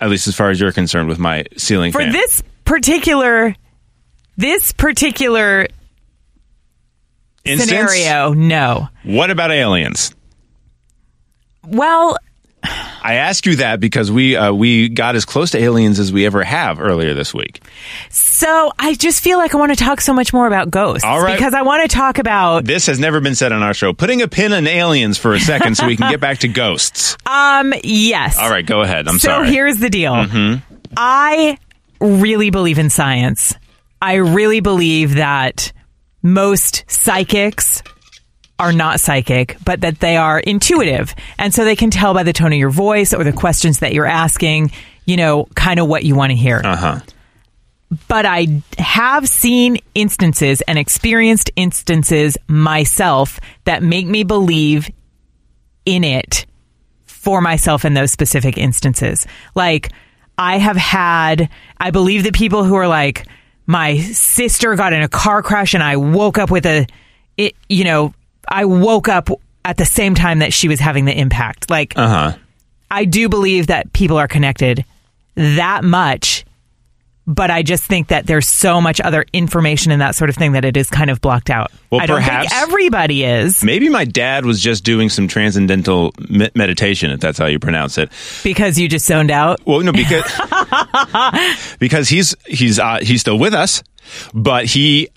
at 0.00 0.08
least 0.10 0.26
as 0.28 0.36
far 0.36 0.50
as 0.50 0.60
you're 0.60 0.72
concerned 0.72 1.08
with 1.08 1.18
my 1.18 1.44
ceiling 1.56 1.92
For 1.92 2.00
fan. 2.00 2.12
this 2.12 2.42
particular, 2.64 3.54
this 4.36 4.72
particular 4.72 5.66
Instance, 7.44 7.70
scenario, 7.70 8.32
no. 8.32 8.88
What 9.02 9.30
about 9.30 9.50
aliens? 9.50 10.14
Well, 11.66 12.16
I 13.02 13.14
ask 13.14 13.46
you 13.46 13.56
that 13.56 13.80
because 13.80 14.10
we 14.12 14.36
uh, 14.36 14.52
we 14.52 14.88
got 14.88 15.16
as 15.16 15.24
close 15.24 15.52
to 15.52 15.58
aliens 15.58 15.98
as 15.98 16.12
we 16.12 16.26
ever 16.26 16.42
have 16.44 16.80
earlier 16.80 17.14
this 17.14 17.32
week. 17.34 17.60
so 18.10 18.72
I 18.78 18.94
just 18.94 19.22
feel 19.22 19.38
like 19.38 19.54
I 19.54 19.58
want 19.58 19.72
to 19.72 19.82
talk 19.82 20.00
so 20.00 20.12
much 20.12 20.32
more 20.32 20.46
about 20.46 20.70
ghosts. 20.70 21.04
All 21.04 21.20
right. 21.22 21.36
Because 21.36 21.54
I 21.54 21.62
want 21.62 21.88
to 21.88 21.94
talk 21.96 22.18
about 22.18 22.64
This 22.64 22.86
has 22.86 22.98
never 22.98 23.20
been 23.20 23.34
said 23.34 23.52
on 23.52 23.62
our 23.62 23.74
show. 23.74 23.92
Putting 23.92 24.22
a 24.22 24.28
pin 24.28 24.52
in 24.52 24.66
aliens 24.66 25.18
for 25.18 25.34
a 25.34 25.40
second 25.40 25.76
so 25.76 25.86
we 25.86 25.96
can 25.96 26.10
get 26.10 26.20
back 26.20 26.38
to 26.38 26.48
ghosts. 26.48 27.16
um 27.26 27.72
yes. 27.84 28.38
All 28.38 28.50
right, 28.50 28.64
go 28.66 28.82
ahead. 28.82 29.08
I'm 29.08 29.18
so 29.18 29.28
sorry. 29.28 29.44
Mm-hmm. 29.46 29.52
here's 29.54 29.78
the 29.78 29.90
deal. 29.90 30.26
I 30.96 31.58
really 32.00 32.50
believe 32.50 32.78
in 32.78 32.90
science. 32.90 33.54
I 34.02 34.14
really 34.14 34.60
believe 34.60 35.16
that 35.16 35.72
most 36.22 36.84
psychics 36.88 37.82
are 38.60 38.72
not 38.72 39.00
psychic, 39.00 39.56
but 39.64 39.80
that 39.80 40.00
they 40.00 40.18
are 40.18 40.38
intuitive. 40.38 41.14
And 41.38 41.52
so 41.52 41.64
they 41.64 41.74
can 41.74 41.90
tell 41.90 42.12
by 42.12 42.22
the 42.22 42.34
tone 42.34 42.52
of 42.52 42.58
your 42.58 42.70
voice 42.70 43.14
or 43.14 43.24
the 43.24 43.32
questions 43.32 43.78
that 43.78 43.94
you're 43.94 44.06
asking, 44.06 44.70
you 45.06 45.16
know, 45.16 45.46
kind 45.54 45.80
of 45.80 45.88
what 45.88 46.04
you 46.04 46.14
want 46.14 46.30
to 46.30 46.36
hear. 46.36 46.60
Uh 46.62 46.76
huh. 46.76 47.00
But 48.06 48.26
I 48.26 48.62
have 48.78 49.28
seen 49.28 49.78
instances 49.94 50.60
and 50.60 50.78
experienced 50.78 51.50
instances 51.56 52.36
myself 52.46 53.40
that 53.64 53.82
make 53.82 54.06
me 54.06 54.22
believe 54.22 54.90
in 55.86 56.04
it 56.04 56.44
for 57.06 57.40
myself 57.40 57.84
in 57.84 57.94
those 57.94 58.12
specific 58.12 58.58
instances. 58.58 59.26
Like, 59.54 59.90
I 60.38 60.58
have 60.58 60.76
had, 60.76 61.48
I 61.78 61.90
believe 61.90 62.24
that 62.24 62.34
people 62.34 62.62
who 62.64 62.74
are 62.76 62.88
like, 62.88 63.26
my 63.66 63.98
sister 63.98 64.74
got 64.76 64.92
in 64.92 65.02
a 65.02 65.08
car 65.08 65.42
crash 65.42 65.74
and 65.74 65.82
I 65.82 65.96
woke 65.96 66.38
up 66.38 66.50
with 66.50 66.66
a, 66.66 66.86
it, 67.36 67.56
you 67.68 67.84
know, 67.84 68.14
I 68.50 68.64
woke 68.64 69.08
up 69.08 69.28
at 69.64 69.76
the 69.76 69.84
same 69.84 70.14
time 70.14 70.40
that 70.40 70.52
she 70.52 70.68
was 70.68 70.80
having 70.80 71.04
the 71.04 71.16
impact. 71.18 71.70
Like, 71.70 71.92
Uh 71.96 72.08
huh. 72.08 72.32
I 72.90 73.04
do 73.04 73.28
believe 73.28 73.68
that 73.68 73.92
people 73.92 74.16
are 74.18 74.26
connected 74.26 74.84
that 75.36 75.84
much, 75.84 76.44
but 77.26 77.48
I 77.50 77.62
just 77.62 77.84
think 77.84 78.08
that 78.08 78.26
there's 78.26 78.48
so 78.48 78.80
much 78.80 79.00
other 79.00 79.24
information 79.32 79.92
and 79.92 80.00
that 80.02 80.16
sort 80.16 80.28
of 80.30 80.34
thing 80.36 80.52
that 80.52 80.64
it 80.64 80.76
is 80.76 80.90
kind 80.90 81.08
of 81.10 81.20
blocked 81.20 81.50
out. 81.50 81.70
Well, 81.90 82.00
I 82.00 82.06
don't 82.06 82.16
perhaps- 82.16 82.50
think 82.50 82.62
everybody 82.62 83.22
is 83.22 83.62
Maybe 83.62 83.88
my 83.88 84.04
dad 84.04 84.44
was 84.44 84.60
just 84.60 84.82
doing 84.82 85.08
some 85.08 85.28
transcendental 85.28 86.12
me- 86.28 86.50
meditation, 86.56 87.12
if 87.12 87.20
that's 87.20 87.38
how 87.38 87.46
you 87.46 87.60
pronounce 87.60 87.96
it. 87.98 88.10
because 88.42 88.76
you 88.78 88.88
just 88.88 89.06
zoned 89.06 89.30
out. 89.30 89.60
Well, 89.64 89.80
no, 89.80 89.92
because 89.92 90.24
because 91.78 92.08
he's 92.08 92.34
he's 92.46 92.78
uh, 92.80 92.98
he's 93.02 93.20
still 93.20 93.38
with 93.38 93.54
us, 93.54 93.82
but 94.34 94.64
he 94.64 95.08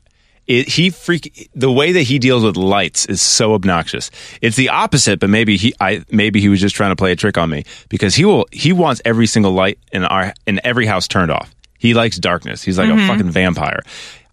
it, 0.47 0.67
he 0.67 0.89
freak 0.89 1.49
the 1.56 1.71
way 1.71 1.93
that 1.93 2.01
he 2.01 2.19
deals 2.19 2.43
with 2.43 2.58
lights 2.58 3.06
is 3.06 3.21
so 3.21 3.53
obnoxious. 3.53 4.12
It's 4.41 4.56
the 4.56 4.69
opposite, 4.69 5.19
but 5.19 5.29
maybe 5.29 5.58
he 5.58 5.73
I 5.79 6.03
maybe 6.12 6.41
he 6.41 6.49
was 6.49 6.60
just 6.60 6.75
trying 6.75 6.91
to 6.91 6.95
play 6.95 7.12
a 7.12 7.15
trick 7.15 7.38
on 7.38 7.49
me 7.49 7.63
because 7.89 8.15
he 8.15 8.25
will 8.25 8.45
he 8.51 8.73
wants 8.73 9.01
every 9.06 9.27
single 9.27 9.53
light 9.53 9.79
in 9.91 10.03
our 10.03 10.34
in 10.45 10.60
every 10.63 10.86
house 10.86 11.08
turned 11.08 11.32
off. 11.32 11.53
He 11.77 11.93
likes 11.93 12.17
darkness. 12.17 12.63
He's 12.63 12.77
like 12.77 12.89
a 12.89 12.93
mm-hmm. 12.93 13.08
fucking 13.08 13.29
vampire. 13.29 13.82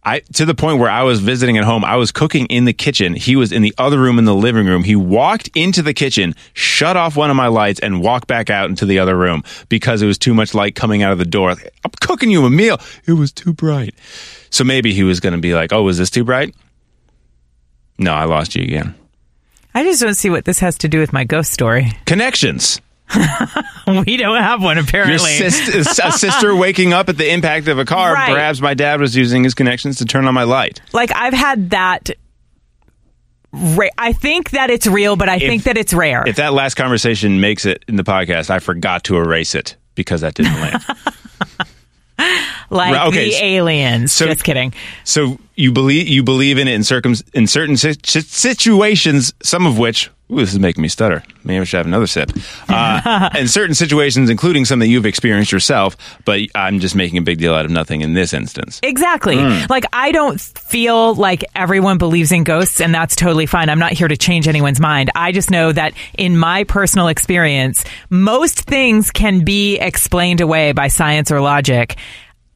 I 0.02 0.20
to 0.34 0.46
the 0.46 0.54
point 0.54 0.78
where 0.78 0.90
I 0.90 1.02
was 1.02 1.20
visiting 1.20 1.58
at 1.58 1.64
home, 1.64 1.84
I 1.84 1.96
was 1.96 2.10
cooking 2.10 2.46
in 2.46 2.64
the 2.64 2.72
kitchen. 2.72 3.14
He 3.14 3.36
was 3.36 3.52
in 3.52 3.62
the 3.62 3.74
other 3.76 3.98
room 3.98 4.18
in 4.18 4.24
the 4.24 4.34
living 4.34 4.66
room. 4.66 4.82
He 4.82 4.96
walked 4.96 5.50
into 5.54 5.82
the 5.82 5.92
kitchen, 5.92 6.34
shut 6.54 6.96
off 6.96 7.16
one 7.16 7.30
of 7.30 7.36
my 7.36 7.48
lights, 7.48 7.80
and 7.80 8.00
walked 8.00 8.26
back 8.26 8.50
out 8.50 8.70
into 8.70 8.86
the 8.86 8.98
other 8.98 9.16
room 9.16 9.44
because 9.68 10.00
it 10.00 10.06
was 10.06 10.16
too 10.16 10.32
much 10.32 10.54
light 10.54 10.74
coming 10.74 11.02
out 11.02 11.12
of 11.12 11.18
the 11.18 11.26
door. 11.26 11.50
I'm 11.50 11.90
cooking 12.00 12.30
you 12.30 12.46
a 12.46 12.50
meal. 12.50 12.80
It 13.06 13.12
was 13.12 13.30
too 13.30 13.52
bright. 13.52 13.94
So 14.50 14.64
maybe 14.64 14.92
he 14.92 15.02
was 15.04 15.20
going 15.20 15.32
to 15.34 15.38
be 15.40 15.54
like, 15.54 15.72
"Oh, 15.72 15.82
was 15.82 15.96
this 15.98 16.10
too 16.10 16.24
bright?" 16.24 16.54
No, 17.98 18.12
I 18.12 18.24
lost 18.24 18.54
you 18.54 18.62
again. 18.62 18.94
I 19.74 19.84
just 19.84 20.00
don't 20.00 20.14
see 20.14 20.30
what 20.30 20.44
this 20.44 20.58
has 20.58 20.78
to 20.78 20.88
do 20.88 20.98
with 20.98 21.12
my 21.12 21.24
ghost 21.24 21.52
story. 21.52 21.92
Connections. 22.06 22.80
We 23.86 24.16
don't 24.16 24.40
have 24.40 24.62
one 24.62 24.76
Your 24.76 24.84
apparently. 24.84 25.30
sister, 25.30 25.80
a 26.04 26.12
sister 26.12 26.54
waking 26.54 26.92
up 26.92 27.08
at 27.08 27.18
the 27.18 27.28
impact 27.32 27.66
of 27.68 27.78
a 27.78 27.84
car. 27.84 28.14
Right. 28.14 28.32
Perhaps 28.32 28.60
my 28.60 28.74
dad 28.74 29.00
was 29.00 29.16
using 29.16 29.42
his 29.42 29.54
connections 29.54 29.98
to 29.98 30.04
turn 30.04 30.26
on 30.26 30.34
my 30.34 30.44
light. 30.44 30.80
like 30.92 31.10
I've 31.14 31.32
had 31.34 31.70
that. 31.70 32.10
Ra- 33.52 33.88
I 33.98 34.12
think 34.12 34.50
that 34.50 34.70
it's 34.70 34.86
real, 34.86 35.16
but 35.16 35.28
I 35.28 35.40
think 35.40 35.64
that 35.64 35.76
it's 35.76 35.92
rare. 35.92 36.22
If 36.24 36.36
that 36.36 36.52
last 36.52 36.74
conversation 36.74 37.40
makes 37.40 37.66
it 37.66 37.84
in 37.88 37.96
the 37.96 38.04
podcast, 38.04 38.48
I 38.48 38.60
forgot 38.60 39.02
to 39.04 39.16
erase 39.16 39.56
it 39.56 39.74
because 39.96 40.20
that 40.20 40.34
didn't 40.34 40.54
land. 40.54 40.84
like 42.70 42.94
Right, 42.94 43.08
okay, 43.08 43.30
the 43.30 43.44
aliens. 43.44 44.12
so- 44.12 44.26
just 44.26 44.44
kidding. 44.44 44.72
so 45.04 45.38
you 45.56 45.72
believe 45.72 46.08
you 46.08 46.22
believe 46.22 46.56
in 46.58 46.68
it 46.68 46.72
in 46.74 46.82
circum 46.84 47.14
in 47.34 47.46
certain 47.46 47.76
si- 47.76 47.94
si- 48.04 48.20
situations, 48.20 49.32
some 49.42 49.66
of 49.66 49.78
which 49.78 50.10
ooh, 50.32 50.36
this 50.36 50.52
is 50.52 50.58
making 50.58 50.80
me 50.80 50.88
stutter. 50.88 51.22
Maybe 51.44 51.60
I 51.60 51.64
should 51.64 51.78
have 51.78 51.86
another 51.86 52.06
sip. 52.06 52.30
Uh, 52.68 53.30
in 53.38 53.48
certain 53.48 53.74
situations, 53.74 54.30
including 54.30 54.64
some 54.64 54.78
that 54.78 54.86
you've 54.86 55.04
experienced 55.06 55.50
yourself, 55.52 55.96
but 56.24 56.40
I'm 56.54 56.78
just 56.80 56.94
making 56.94 57.18
a 57.18 57.22
big 57.22 57.38
deal 57.38 57.52
out 57.52 57.64
of 57.64 57.70
nothing 57.70 58.00
in 58.02 58.14
this 58.14 58.32
instance. 58.32 58.80
Exactly. 58.82 59.36
Hmm. 59.36 59.66
Like 59.68 59.84
I 59.92 60.12
don't 60.12 60.40
feel 60.40 61.14
like 61.14 61.44
everyone 61.54 61.98
believes 61.98 62.32
in 62.32 62.44
ghosts 62.44 62.80
and 62.80 62.94
that's 62.94 63.16
totally 63.16 63.46
fine. 63.46 63.68
I'm 63.68 63.78
not 63.80 63.92
here 63.92 64.08
to 64.08 64.16
change 64.16 64.48
anyone's 64.48 64.80
mind. 64.80 65.10
I 65.14 65.32
just 65.32 65.50
know 65.50 65.72
that 65.72 65.92
in 66.16 66.38
my 66.38 66.64
personal 66.64 67.08
experience, 67.08 67.84
most 68.08 68.60
things 68.62 69.10
can 69.10 69.44
be 69.44 69.76
explained 69.78 70.40
away 70.40 70.72
by 70.72 70.88
science 70.88 71.30
or 71.30 71.40
logic. 71.40 71.96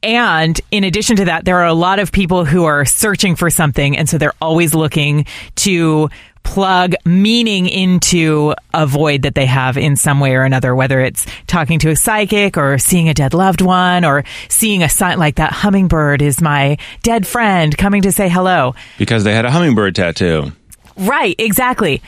And 0.05 0.61
in 0.69 0.83
addition 0.83 1.15
to 1.15 1.25
that, 1.25 1.45
there 1.45 1.57
are 1.57 1.65
a 1.65 1.73
lot 1.73 1.97
of 1.97 2.11
people 2.11 2.45
who 2.45 2.65
are 2.65 2.85
searching 2.85 3.35
for 3.35 3.49
something 3.49 3.97
and 3.97 4.07
so 4.07 4.19
they're 4.19 4.33
always 4.39 4.75
looking 4.75 5.25
to 5.55 6.09
plug 6.43 6.93
meaning 7.05 7.67
into 7.67 8.53
a 8.71 8.85
void 8.85 9.23
that 9.23 9.33
they 9.33 9.47
have 9.47 9.77
in 9.77 9.95
some 9.95 10.19
way 10.19 10.35
or 10.35 10.43
another, 10.43 10.75
whether 10.75 11.01
it's 11.01 11.25
talking 11.47 11.79
to 11.79 11.89
a 11.89 11.95
psychic 11.95 12.55
or 12.55 12.77
seeing 12.77 13.09
a 13.09 13.15
dead 13.15 13.33
loved 13.33 13.61
one 13.61 14.05
or 14.05 14.23
seeing 14.47 14.83
a 14.83 14.87
sign 14.87 15.17
like 15.17 15.35
that 15.37 15.51
hummingbird 15.51 16.21
is 16.21 16.39
my 16.39 16.77
dead 17.01 17.25
friend 17.25 17.75
coming 17.75 18.03
to 18.03 18.11
say 18.11 18.29
hello. 18.29 18.75
Because 18.99 19.23
they 19.23 19.33
had 19.33 19.45
a 19.45 19.51
hummingbird 19.51 19.95
tattoo. 19.95 20.51
Right, 20.95 21.35
exactly. 21.39 22.03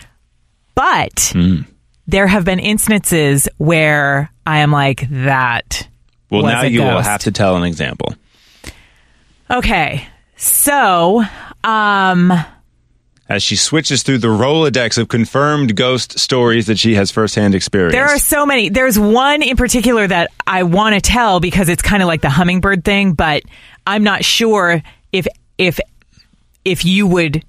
But 0.75 1.31
hmm. 1.33 1.61
there 2.05 2.27
have 2.27 2.45
been 2.45 2.59
instances 2.59 3.49
where 3.57 4.31
I 4.45 4.59
am 4.59 4.71
like, 4.71 5.09
that. 5.09 5.87
Well, 6.29 6.43
now 6.43 6.63
you 6.63 6.81
will 6.81 7.01
have 7.01 7.21
to 7.21 7.31
tell 7.31 7.55
an 7.55 7.63
example. 7.63 8.13
Okay. 9.49 10.07
So, 10.35 11.23
um, 11.63 12.31
As 13.29 13.41
she 13.43 13.55
switches 13.55 14.03
through 14.03 14.19
the 14.19 14.27
Rolodex 14.27 14.97
of 14.97 15.07
confirmed 15.07 15.75
ghost 15.75 16.19
stories 16.19 16.67
that 16.67 16.77
she 16.77 16.95
has 16.95 17.11
firsthand 17.11 17.55
experience. 17.55 17.93
There 17.93 18.05
are 18.05 18.19
so 18.19 18.45
many. 18.45 18.69
There's 18.69 18.99
one 18.99 19.41
in 19.41 19.57
particular 19.57 20.07
that 20.07 20.29
I 20.45 20.63
want 20.63 20.95
to 20.95 21.01
tell 21.01 21.39
because 21.39 21.69
it's 21.69 21.81
kind 21.81 22.03
of 22.03 22.07
like 22.07 22.21
the 22.21 22.29
hummingbird 22.29 22.83
thing, 22.85 23.13
but 23.13 23.43
I'm 23.85 24.03
not 24.03 24.23
sure 24.23 24.81
if 25.11 25.27
if 25.57 25.79
if 26.63 26.85
you 26.85 27.07
would 27.07 27.43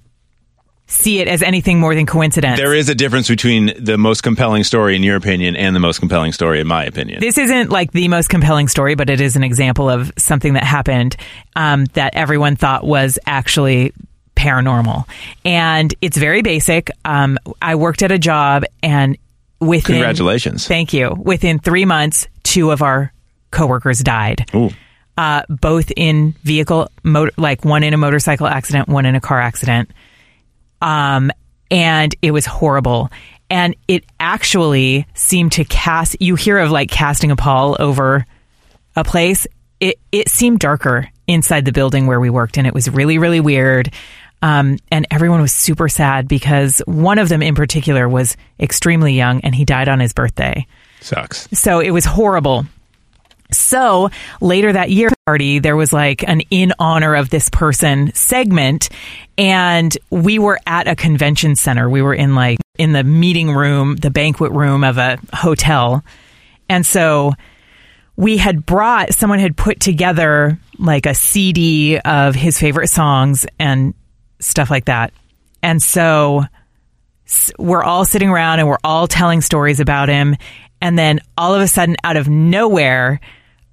see 0.89 1.21
it 1.21 1.29
as 1.29 1.43
anything 1.43 1.79
more 1.79 1.95
than 1.95 2.07
coincidence. 2.07 2.59
There 2.59 2.75
is 2.75 2.89
a 2.89 2.95
difference 2.95 3.29
between 3.29 3.73
the 3.79 3.99
most 3.99 4.23
compelling 4.23 4.65
story 4.65 4.97
in 4.97 5.03
your 5.03 5.17
opinion 5.17 5.55
and 5.55 5.77
the 5.77 5.81
most 5.81 5.99
compelling 6.01 6.33
story 6.33 6.61
in 6.61 6.67
my 6.67 6.85
opinion. 6.85 7.21
This 7.21 7.39
isn't 7.39 7.71
like 7.71 7.93
the 7.93 8.09
most 8.09 8.29
compelling 8.29 8.69
story, 8.69 8.95
but 8.95 9.11
it 9.11 9.21
is 9.21 9.37
an 9.37 9.45
example 9.45 9.89
of 9.89 10.11
something 10.17 10.55
that 10.55 10.65
happened 10.65 11.17
um, 11.55 11.85
that 11.93 12.15
everyone 12.15 12.57
thought 12.57 12.85
was 12.85 13.19
actually 13.27 13.93
paranormal. 14.35 15.07
And 15.45 15.95
it's 16.01 16.17
very 16.17 16.43
basic. 16.43 16.91
Um, 17.05 17.39
I 17.61 17.75
worked 17.75 18.03
at 18.03 18.11
a 18.11 18.19
job 18.19 18.65
and 18.83 19.19
within. 19.61 19.97
Congratulations. 19.97 20.67
Thank 20.67 20.95
you. 20.95 21.15
Within 21.15 21.59
three 21.59 21.85
months, 21.85 22.29
two 22.45 22.71
of 22.71 22.81
our 22.81 23.13
coworkers 23.51 24.01
died. 24.01 24.49
Ooh. 24.55 24.71
Uh, 25.19 25.43
both 25.49 25.93
in 25.97 26.33
vehicle, 26.45 26.89
motor, 27.03 27.33
like 27.37 27.65
one 27.65 27.83
in 27.83 27.93
a 27.93 27.97
motorcycle 27.97 28.47
accident, 28.47 28.89
one 28.89 29.05
in 29.05 29.17
a 29.17 29.21
car 29.21 29.41
accident. 29.41 29.91
Um, 30.81 31.31
and 31.71 32.15
it 32.23 32.31
was 32.31 32.47
horrible. 32.47 33.11
And 33.51 33.75
it 33.87 34.05
actually 34.21 35.07
seemed 35.15 35.53
to 35.53 35.65
cast, 35.65 36.21
you 36.21 36.35
hear 36.35 36.59
of 36.59 36.71
like 36.71 36.91
casting 36.91 37.31
a 37.31 37.37
pall 37.37 37.77
over 37.79 38.27
a 38.95 39.05
place. 39.05 39.47
It, 39.81 39.99
it 40.13 40.29
seemed 40.29 40.61
darker 40.61 41.09
inside 41.27 41.65
the 41.65 41.73
building 41.73 42.07
where 42.07 42.21
we 42.21 42.31
worked, 42.31 42.59
and 42.59 42.67
it 42.67 42.75
was 42.75 42.91
really, 42.91 43.19
really 43.19 43.41
weird. 43.41 43.93
Um, 44.41 44.79
and 44.91 45.07
everyone 45.11 45.41
was 45.41 45.53
super 45.53 45.89
sad 45.89 46.29
because 46.29 46.81
one 46.87 47.19
of 47.19 47.29
them 47.29 47.43
in 47.43 47.55
particular 47.55 48.09
was 48.09 48.37
extremely 48.61 49.15
young 49.15 49.41
and 49.41 49.55
he 49.55 49.65
died 49.65 49.89
on 49.89 49.99
his 49.99 50.13
birthday. 50.13 50.67
Sucks. 51.01 51.49
So 51.53 51.81
it 51.81 51.91
was 51.91 52.05
horrible. 52.05 52.67
So 53.51 54.11
later 54.41 54.73
that 54.73 54.91
year 54.91 55.11
party, 55.27 55.59
there 55.59 55.77
was 55.77 55.93
like 55.93 56.23
an 56.27 56.43
in 56.51 56.73
honor 56.79 57.15
of 57.15 57.31
this 57.31 57.49
person 57.51 58.13
segment. 58.15 58.89
And 59.37 59.97
we 60.11 60.39
were 60.39 60.59
at 60.67 60.89
a 60.89 60.97
convention 60.97 61.57
center. 61.57 61.89
We 61.89 62.03
were 62.03 62.15
in 62.15 62.35
like 62.35 62.59
in 62.79 62.93
the 62.93 63.05
meeting 63.05 63.55
room, 63.55 63.97
the 63.97 64.11
banquet 64.11 64.53
room 64.53 64.85
of 64.85 64.99
a 64.99 65.19
hotel. 65.35 66.05
And 66.69 66.85
so 66.85 67.33
we 68.17 68.37
had 68.37 68.67
brought, 68.67 69.15
someone 69.15 69.39
had 69.39 69.57
put 69.57 69.81
together 69.81 70.59
like 70.79 71.07
a 71.07 71.15
CD 71.15 71.99
of 71.99 72.35
his 72.35 72.59
favorite 72.59 72.89
songs 72.89 73.47
and 73.59 73.95
stuff 74.41 74.71
like 74.71 74.87
that. 74.87 75.13
And 75.63 75.83
so 75.83 76.45
we're 77.59 77.83
all 77.83 78.05
sitting 78.05 78.29
around 78.29 78.59
and 78.59 78.69
we're 78.69 78.79
all 78.83 79.07
telling 79.07 79.41
stories 79.41 79.81
about 79.81 80.09
him. 80.09 80.37
And 80.81 80.99
then 80.99 81.21
all 81.37 81.55
of 81.55 81.63
a 81.63 81.69
sudden, 81.69 81.97
out 82.05 82.17
of 82.17 82.29
nowhere, 82.29 83.21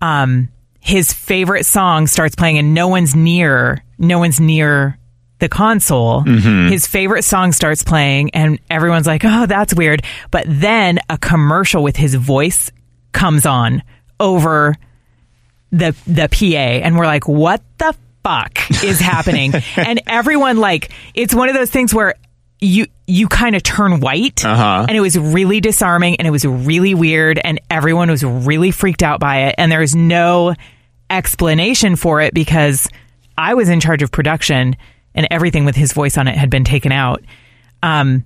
um, 0.02 0.50
his 0.80 1.12
favorite 1.14 1.66
song 1.66 2.08
starts 2.08 2.36
playing 2.36 2.58
and 2.58 2.74
no 2.74 2.88
one's 2.88 3.16
near, 3.16 3.84
no 3.98 4.20
one's 4.20 4.40
near 4.40 4.98
the 5.40 5.50
console. 5.50 6.22
His 6.70 6.88
favorite 6.88 7.24
song 7.24 7.52
starts 7.52 7.84
playing 7.84 8.32
and 8.34 8.60
everyone's 8.70 9.08
like, 9.08 9.24
oh, 9.26 9.46
that's 9.48 9.74
weird. 9.74 10.04
But 10.32 10.46
then 10.48 11.00
a 11.10 11.18
commercial 11.18 11.84
with 11.84 11.96
his 11.96 12.16
voice 12.16 12.72
comes 13.12 13.46
on 13.46 13.84
over 14.20 14.76
the 15.72 15.96
the 16.08 16.30
PA 16.32 16.46
and 16.86 16.98
we're 16.98 17.06
like, 17.06 17.28
what 17.28 17.62
the 17.80 17.96
fuck 18.24 18.60
is 18.84 19.00
happening? 19.00 19.54
and 19.76 20.02
everyone 20.08 20.58
like 20.58 20.92
it's 21.14 21.34
one 21.34 21.50
of 21.50 21.56
those 21.56 21.70
things 21.70 21.94
where 21.94 22.16
you 22.62 22.86
you 23.08 23.28
kind 23.28 23.56
of 23.56 23.62
turn 23.64 24.00
white 24.00 24.44
Uh-huh. 24.46 24.86
and 24.88 24.98
it 24.98 25.02
was 25.02 25.18
really 25.18 25.60
disarming 25.62 26.16
and 26.18 26.28
it 26.28 26.32
was 26.32 26.46
really 26.46 26.94
weird 26.96 27.40
and 27.44 27.60
everyone 27.70 28.10
was 28.10 28.24
really 28.24 28.72
freaked 28.72 29.04
out 29.04 29.20
by 29.20 29.44
it 29.48 29.56
and 29.58 29.72
there's 29.72 29.96
no 29.96 30.56
explanation 31.10 31.96
for 31.96 32.22
it 32.22 32.34
because 32.34 32.88
I 33.38 33.54
was 33.54 33.70
in 33.70 33.80
charge 33.80 34.02
of 34.02 34.12
production 34.12 34.76
and 35.14 35.28
everything 35.32 35.66
with 35.66 35.76
his 35.76 35.94
voice 35.94 36.18
on 36.18 36.28
it 36.28 36.36
had 36.36 36.50
been 36.50 36.64
taken 36.64 36.92
out. 36.92 37.24
Um, 37.84 38.26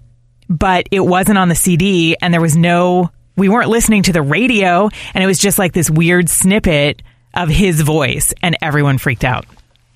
but 0.50 0.88
it 0.92 1.02
wasn't 1.02 1.38
on 1.38 1.50
the 1.50 1.56
CD 1.56 2.16
and 2.22 2.34
there 2.34 2.42
was 2.42 2.56
no, 2.56 3.12
we 3.36 3.50
weren't 3.50 3.70
listening 3.70 4.04
to 4.04 4.14
the 4.14 4.22
radio 4.22 4.90
and 5.14 5.24
it 5.24 5.28
was 5.28 5.38
just 5.40 5.60
like 5.60 5.74
this 5.74 5.90
weird 5.90 6.30
snippet 6.30 7.02
of 7.34 7.50
his 7.50 7.82
voice 7.82 8.34
and 8.42 8.58
everyone 8.62 8.98
freaked 8.98 9.24
out. 9.26 9.46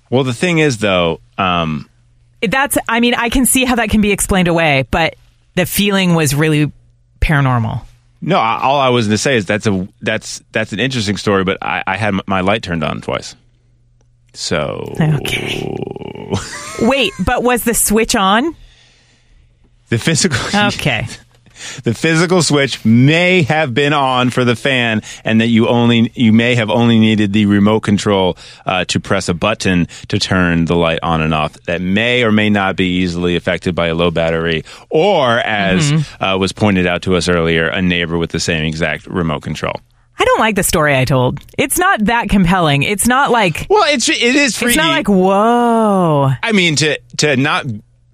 Well, 0.10 0.24
the 0.24 0.34
thing 0.34 0.60
is, 0.60 0.78
though, 0.78 1.22
um, 1.40 1.90
That's, 2.50 2.78
I 2.90 3.00
mean, 3.00 3.14
I 3.16 3.30
can 3.30 3.46
see 3.46 3.66
how 3.66 3.76
that 3.76 3.90
can 3.90 4.02
be 4.02 4.12
explained 4.12 4.48
away, 4.48 4.86
but 4.92 5.16
the 5.56 5.66
feeling 5.66 6.16
was 6.16 6.34
really 6.36 6.72
paranormal. 7.22 7.82
no. 8.22 8.38
I- 8.38 8.60
All 8.62 8.80
I 8.80 8.90
was 8.90 9.06
going 9.08 9.14
to 9.14 9.18
say 9.18 9.38
is 9.38 9.46
that's 9.46 9.66
a 9.68 9.88
that's 10.02 10.42
that's 10.52 10.74
an 10.74 10.80
interesting 10.80 11.18
story, 11.18 11.44
but 11.44 11.58
I, 11.62 11.84
I 11.88 11.98
had 11.98 12.10
m- 12.16 12.22
my 12.28 12.42
light 12.42 12.64
turned 12.64 12.84
on 12.84 13.02
twice. 13.02 13.36
So 14.34 14.94
Okay. 15.00 15.76
Wait, 16.82 17.14
but 17.24 17.44
was 17.44 17.64
the 17.64 17.74
switch 17.74 18.16
on? 18.16 18.56
the 19.90 19.98
physical 20.00 20.38
Okay. 20.70 21.06
The 21.84 21.94
physical 21.94 22.42
switch 22.42 22.84
may 22.86 23.44
have 23.44 23.74
been 23.74 23.94
on 23.94 24.30
for 24.30 24.44
the 24.46 24.56
fan, 24.56 25.02
and 25.24 25.42
that 25.42 25.48
you 25.48 25.68
only 25.68 26.12
you 26.16 26.32
may 26.34 26.56
have 26.56 26.70
only 26.70 27.00
needed 27.00 27.34
the 27.34 27.46
remote 27.46 27.82
control 27.82 28.38
uh, 28.66 28.86
to 28.86 29.00
press 29.00 29.30
a 29.30 29.34
button 29.34 29.88
to 30.10 30.20
turn 30.20 30.66
the 30.66 30.76
light 30.76 31.00
on 31.04 31.22
and 31.22 31.34
off. 31.34 31.54
That 31.64 31.82
may 31.82 32.24
or 32.24 32.32
may 32.32 32.50
not 32.50 32.76
be 32.76 32.98
easily 33.02 33.36
affected 33.36 33.76
by 33.76 33.88
a 33.88 33.96
low 33.96 34.12
battery, 34.12 34.64
or 34.90 35.40
as 35.40 35.92
Mm-hmm. 35.92 36.24
uh, 36.24 36.38
was 36.38 36.52
pointed 36.52 36.88
out 36.88 37.02
to 37.04 37.16
us 37.16 37.28
earlier, 37.28 37.68
a 37.68 37.82
neighbor 37.82 38.18
with 38.18 38.32
the 38.32 38.40
same 38.40 38.64
exact 38.66 39.06
remote 39.08 39.42
control. 39.44 39.74
I 40.18 40.26
don't 40.26 40.40
like 40.40 40.56
the 40.56 40.64
story 40.64 40.96
I 40.96 41.06
told. 41.06 41.40
It's 41.58 41.80
not 41.80 42.06
that 42.06 42.30
compelling. 42.30 42.84
It's 42.84 43.08
not 43.08 43.32
like, 43.32 43.66
Well, 43.70 43.84
it's 43.94 44.08
it 44.10 44.22
is 44.22 44.56
freaky. 44.56 44.70
it's 44.72 44.78
not 44.78 44.90
like, 44.92 45.08
whoa. 45.10 46.30
I 46.42 46.52
mean, 46.52 46.76
to 46.78 47.00
to 47.18 47.36
not 47.36 47.66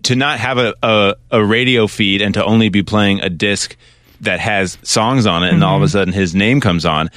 to 0.04 0.16
not 0.16 0.40
have 0.40 0.58
a, 0.58 0.74
a, 0.82 1.16
a 1.32 1.44
radio 1.44 1.88
feed 1.88 2.22
and 2.22 2.34
to 2.36 2.44
only 2.44 2.70
be 2.70 2.84
playing 2.84 3.22
a 3.22 3.30
disc 3.30 3.76
that 4.22 4.40
has 4.40 4.78
songs 4.84 5.26
on 5.26 5.44
it, 5.44 5.54
and 5.54 5.64
all 5.64 5.78
of 5.78 5.84
a 5.84 5.88
sudden 5.88 6.14
his 6.14 6.36
name 6.36 6.60
comes 6.62 6.86
on. 6.86 7.10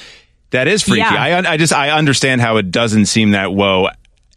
That 0.50 0.68
is 0.68 0.82
freaky. 0.82 1.02
Mm-hmm. 1.02 1.14
Yeah. 1.14 1.42
I 1.48 1.52
I 1.52 1.56
just 1.56 1.72
I 1.72 1.90
understand 1.90 2.40
how 2.40 2.58
it 2.58 2.70
doesn't 2.70 3.06
seem 3.06 3.30
that 3.32 3.52
whoa 3.52 3.88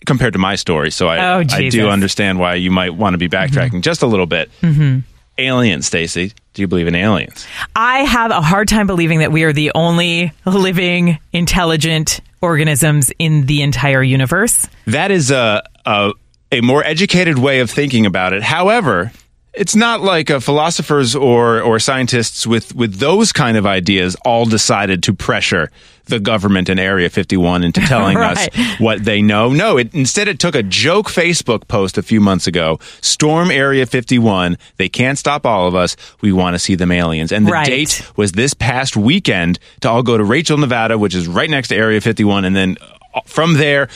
compared 0.05 0.33
to 0.33 0.39
my 0.39 0.55
story. 0.55 0.91
So 0.91 1.07
I 1.07 1.35
Oh, 1.35 1.43
I 1.49 1.69
do 1.69 1.89
understand 1.89 2.39
why 2.39 2.55
you 2.55 2.71
might 2.71 2.95
want 2.95 3.13
to 3.13 3.17
be 3.17 3.27
backtracking 3.27 3.81
just 3.81 4.01
a 4.01 4.07
little 4.07 4.25
bit. 4.25 4.49
Mm-hmm. 4.61 4.99
Aliens, 5.37 5.85
Stacy. 5.85 6.31
Do 6.53 6.61
you 6.61 6.67
believe 6.67 6.87
in 6.87 6.95
aliens? 6.95 7.45
I 7.75 7.99
have 7.99 8.31
a 8.31 8.41
hard 8.41 8.69
time 8.69 8.87
believing 8.87 9.19
that 9.19 9.33
we 9.33 9.43
are 9.43 9.51
the 9.51 9.73
only 9.75 10.31
living, 10.45 11.19
intelligent 11.33 12.21
organisms 12.41 13.11
in 13.19 13.45
the 13.45 13.61
entire 13.61 14.01
universe. 14.01 14.65
That 14.87 15.11
is 15.11 15.31
a, 15.31 15.63
a 15.85 16.13
a 16.55 16.61
more 16.61 16.83
educated 16.83 17.37
way 17.37 17.59
of 17.59 17.69
thinking 17.69 18.05
about 18.05 18.33
it. 18.33 18.43
However, 18.43 19.11
it's 19.53 19.75
not 19.75 20.01
like 20.01 20.29
uh, 20.29 20.39
philosophers 20.39 21.15
or 21.15 21.61
or 21.61 21.79
scientists 21.79 22.45
with 22.45 22.75
with 22.75 22.95
those 22.99 23.31
kind 23.31 23.55
of 23.57 23.65
ideas 23.65 24.15
all 24.25 24.45
decided 24.45 25.01
to 25.03 25.13
pressure 25.13 25.69
the 26.07 26.19
government 26.19 26.69
in 26.69 26.77
Area 26.77 27.09
51 27.09 27.63
into 27.63 27.79
telling 27.87 28.15
Right. 28.17 28.37
us 28.37 28.79
what 28.79 29.03
they 29.05 29.21
know. 29.21 29.51
No, 29.53 29.77
it 29.77 29.93
instead 29.95 30.27
it 30.27 30.39
took 30.39 30.55
a 30.55 30.61
joke 30.61 31.07
Facebook 31.07 31.67
post 31.67 31.97
a 31.97 32.03
few 32.03 32.19
months 32.19 32.47
ago. 32.47 32.79
Storm 33.01 33.49
Area 33.49 33.85
51. 33.85 34.57
They 34.77 34.89
can't 34.89 35.17
stop 35.17 35.45
all 35.45 35.67
of 35.67 35.73
us. 35.73 35.95
We 36.21 36.31
want 36.33 36.53
to 36.55 36.59
see 36.59 36.75
them 36.75 36.91
aliens. 36.91 37.31
And 37.31 37.47
the 37.47 37.51
Right. 37.53 37.65
date 37.65 38.05
was 38.17 38.33
this 38.33 38.53
past 38.53 38.95
weekend 38.97 39.57
to 39.81 39.89
all 39.89 40.03
go 40.03 40.17
to 40.17 40.23
Rachel, 40.23 40.57
Nevada, 40.57 40.97
which 40.97 41.15
is 41.15 41.27
right 41.27 41.49
next 41.49 41.69
to 41.69 41.75
Area 41.75 42.01
51, 42.01 42.43
and 42.45 42.55
then 42.55 42.77
uh, 43.13 43.21
from 43.25 43.53
there. 43.53 43.87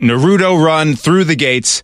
Naruto 0.00 0.62
run 0.62 0.94
through 0.94 1.24
the 1.24 1.36
gates 1.36 1.82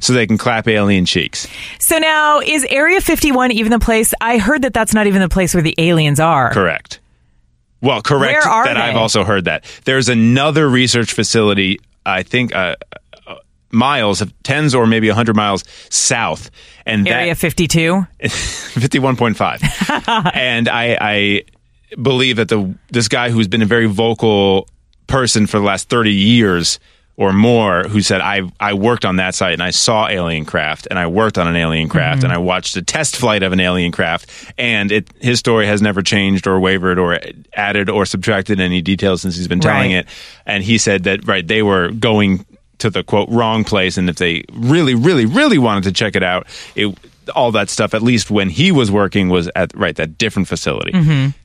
so 0.00 0.12
they 0.12 0.26
can 0.26 0.38
clap 0.38 0.68
alien 0.68 1.04
cheeks. 1.04 1.46
So 1.78 1.98
now, 1.98 2.40
is 2.40 2.64
Area 2.68 3.00
51 3.00 3.52
even 3.52 3.70
the 3.70 3.78
place? 3.78 4.14
I 4.20 4.38
heard 4.38 4.62
that 4.62 4.72
that's 4.72 4.94
not 4.94 5.06
even 5.06 5.20
the 5.20 5.28
place 5.28 5.54
where 5.54 5.62
the 5.62 5.74
aliens 5.78 6.20
are. 6.20 6.52
Correct. 6.52 7.00
Well, 7.80 8.02
correct. 8.02 8.44
That 8.44 8.76
I've 8.76 8.96
also 8.96 9.24
heard 9.24 9.44
that 9.44 9.64
there's 9.84 10.08
another 10.08 10.68
research 10.68 11.12
facility. 11.12 11.78
I 12.04 12.22
think 12.24 12.54
uh, 12.54 12.76
uh, 13.26 13.36
miles, 13.70 14.22
tens 14.42 14.74
or 14.74 14.86
maybe 14.86 15.08
hundred 15.10 15.36
miles 15.36 15.64
south, 15.88 16.50
and 16.84 17.06
Area 17.06 17.34
that 17.34 17.38
52? 17.38 18.06
fifty-one 18.28 19.16
point 19.16 19.36
five. 19.36 19.60
and 20.34 20.68
I, 20.68 20.98
I 21.00 21.42
believe 22.00 22.36
that 22.36 22.48
the 22.48 22.74
this 22.90 23.08
guy 23.08 23.30
who's 23.30 23.48
been 23.48 23.62
a 23.62 23.66
very 23.66 23.86
vocal 23.86 24.68
person 25.06 25.46
for 25.46 25.58
the 25.58 25.64
last 25.64 25.88
thirty 25.88 26.12
years 26.14 26.80
or 27.18 27.32
more, 27.32 27.82
who 27.82 28.00
said 28.00 28.20
I 28.20 28.42
I 28.60 28.74
worked 28.74 29.04
on 29.04 29.16
that 29.16 29.34
site 29.34 29.52
and 29.52 29.62
I 29.62 29.70
saw 29.70 30.06
alien 30.08 30.44
craft 30.44 30.86
and 30.88 30.98
I 31.00 31.08
worked 31.08 31.36
on 31.36 31.48
an 31.48 31.56
alien 31.56 31.88
craft 31.88 32.22
and 32.22 32.32
I 32.32 32.38
watched 32.38 32.76
a 32.76 32.82
test 32.82 33.16
flight 33.16 33.42
of 33.42 33.52
an 33.52 33.58
alien 33.58 33.90
craft 33.90 34.30
and 34.56 34.92
it 34.92 35.10
his 35.20 35.40
story 35.40 35.66
has 35.66 35.82
never 35.82 36.00
changed 36.00 36.46
or 36.46 36.60
wavered 36.60 36.96
or 36.96 37.18
added 37.54 37.90
or 37.90 38.06
subtracted 38.06 38.60
any 38.60 38.80
details 38.80 39.20
since 39.22 39.36
he's 39.36 39.48
been 39.48 39.58
telling 39.60 39.92
Right. 39.94 40.04
it. 40.04 40.08
And 40.46 40.62
he 40.62 40.78
said 40.78 41.02
that 41.04 41.26
right 41.26 41.44
they 41.44 41.62
were 41.62 41.90
going 41.90 42.46
to 42.78 42.88
the 42.88 43.02
quote 43.02 43.28
wrong 43.30 43.64
place 43.64 43.98
and 43.98 44.08
if 44.08 44.14
they 44.16 44.44
really 44.52 44.94
really 44.94 45.26
really 45.26 45.58
wanted 45.58 45.82
to 45.84 45.92
check 45.92 46.14
it 46.14 46.22
out 46.22 46.46
it 46.76 46.96
all 47.34 47.50
that 47.50 47.68
stuff 47.68 47.94
at 47.94 48.00
least 48.02 48.30
when 48.30 48.48
he 48.48 48.70
was 48.70 48.90
working 48.92 49.28
was 49.28 49.50
at 49.56 49.76
right 49.76 49.96
that 49.96 50.16
different 50.18 50.46
facility 50.46 50.92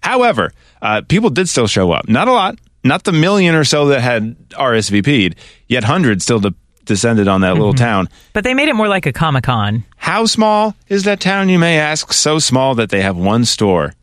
however 0.02 0.54
uh, 0.84 1.02
people 1.08 1.32
did 1.32 1.50
still 1.50 1.66
show 1.68 1.92
up 1.92 2.08
not 2.08 2.28
a 2.28 2.32
lot 2.32 2.60
not 2.84 3.04
the 3.04 3.12
million 3.12 3.56
or 3.56 3.64
so 3.64 3.88
that 3.88 4.02
had 4.02 4.38
rsvp'd 4.50 5.36
yet 5.68 5.84
hundreds 5.84 6.24
still 6.24 6.40
de- 6.40 6.54
descended 6.86 7.28
on 7.28 7.42
that 7.42 7.54
little 7.54 7.74
mm-hmm. 7.74 7.84
town. 7.84 8.10
But 8.34 8.44
they 8.44 8.54
made 8.54 8.70
it 8.70 8.74
more 8.74 8.88
like 8.88 9.06
a 9.06 9.14
Comic 9.14 9.46
Con 9.46 9.86
How 9.98 10.26
small 10.26 10.76
is 10.88 11.04
that 11.04 11.20
town, 11.20 11.50
you 11.50 11.60
may 11.60 11.80
ask? 11.80 12.14
So 12.14 12.40
small 12.40 12.76
that 12.76 12.90
they 12.90 13.02
have 13.02 13.18
one 13.18 13.46
store 13.46 13.94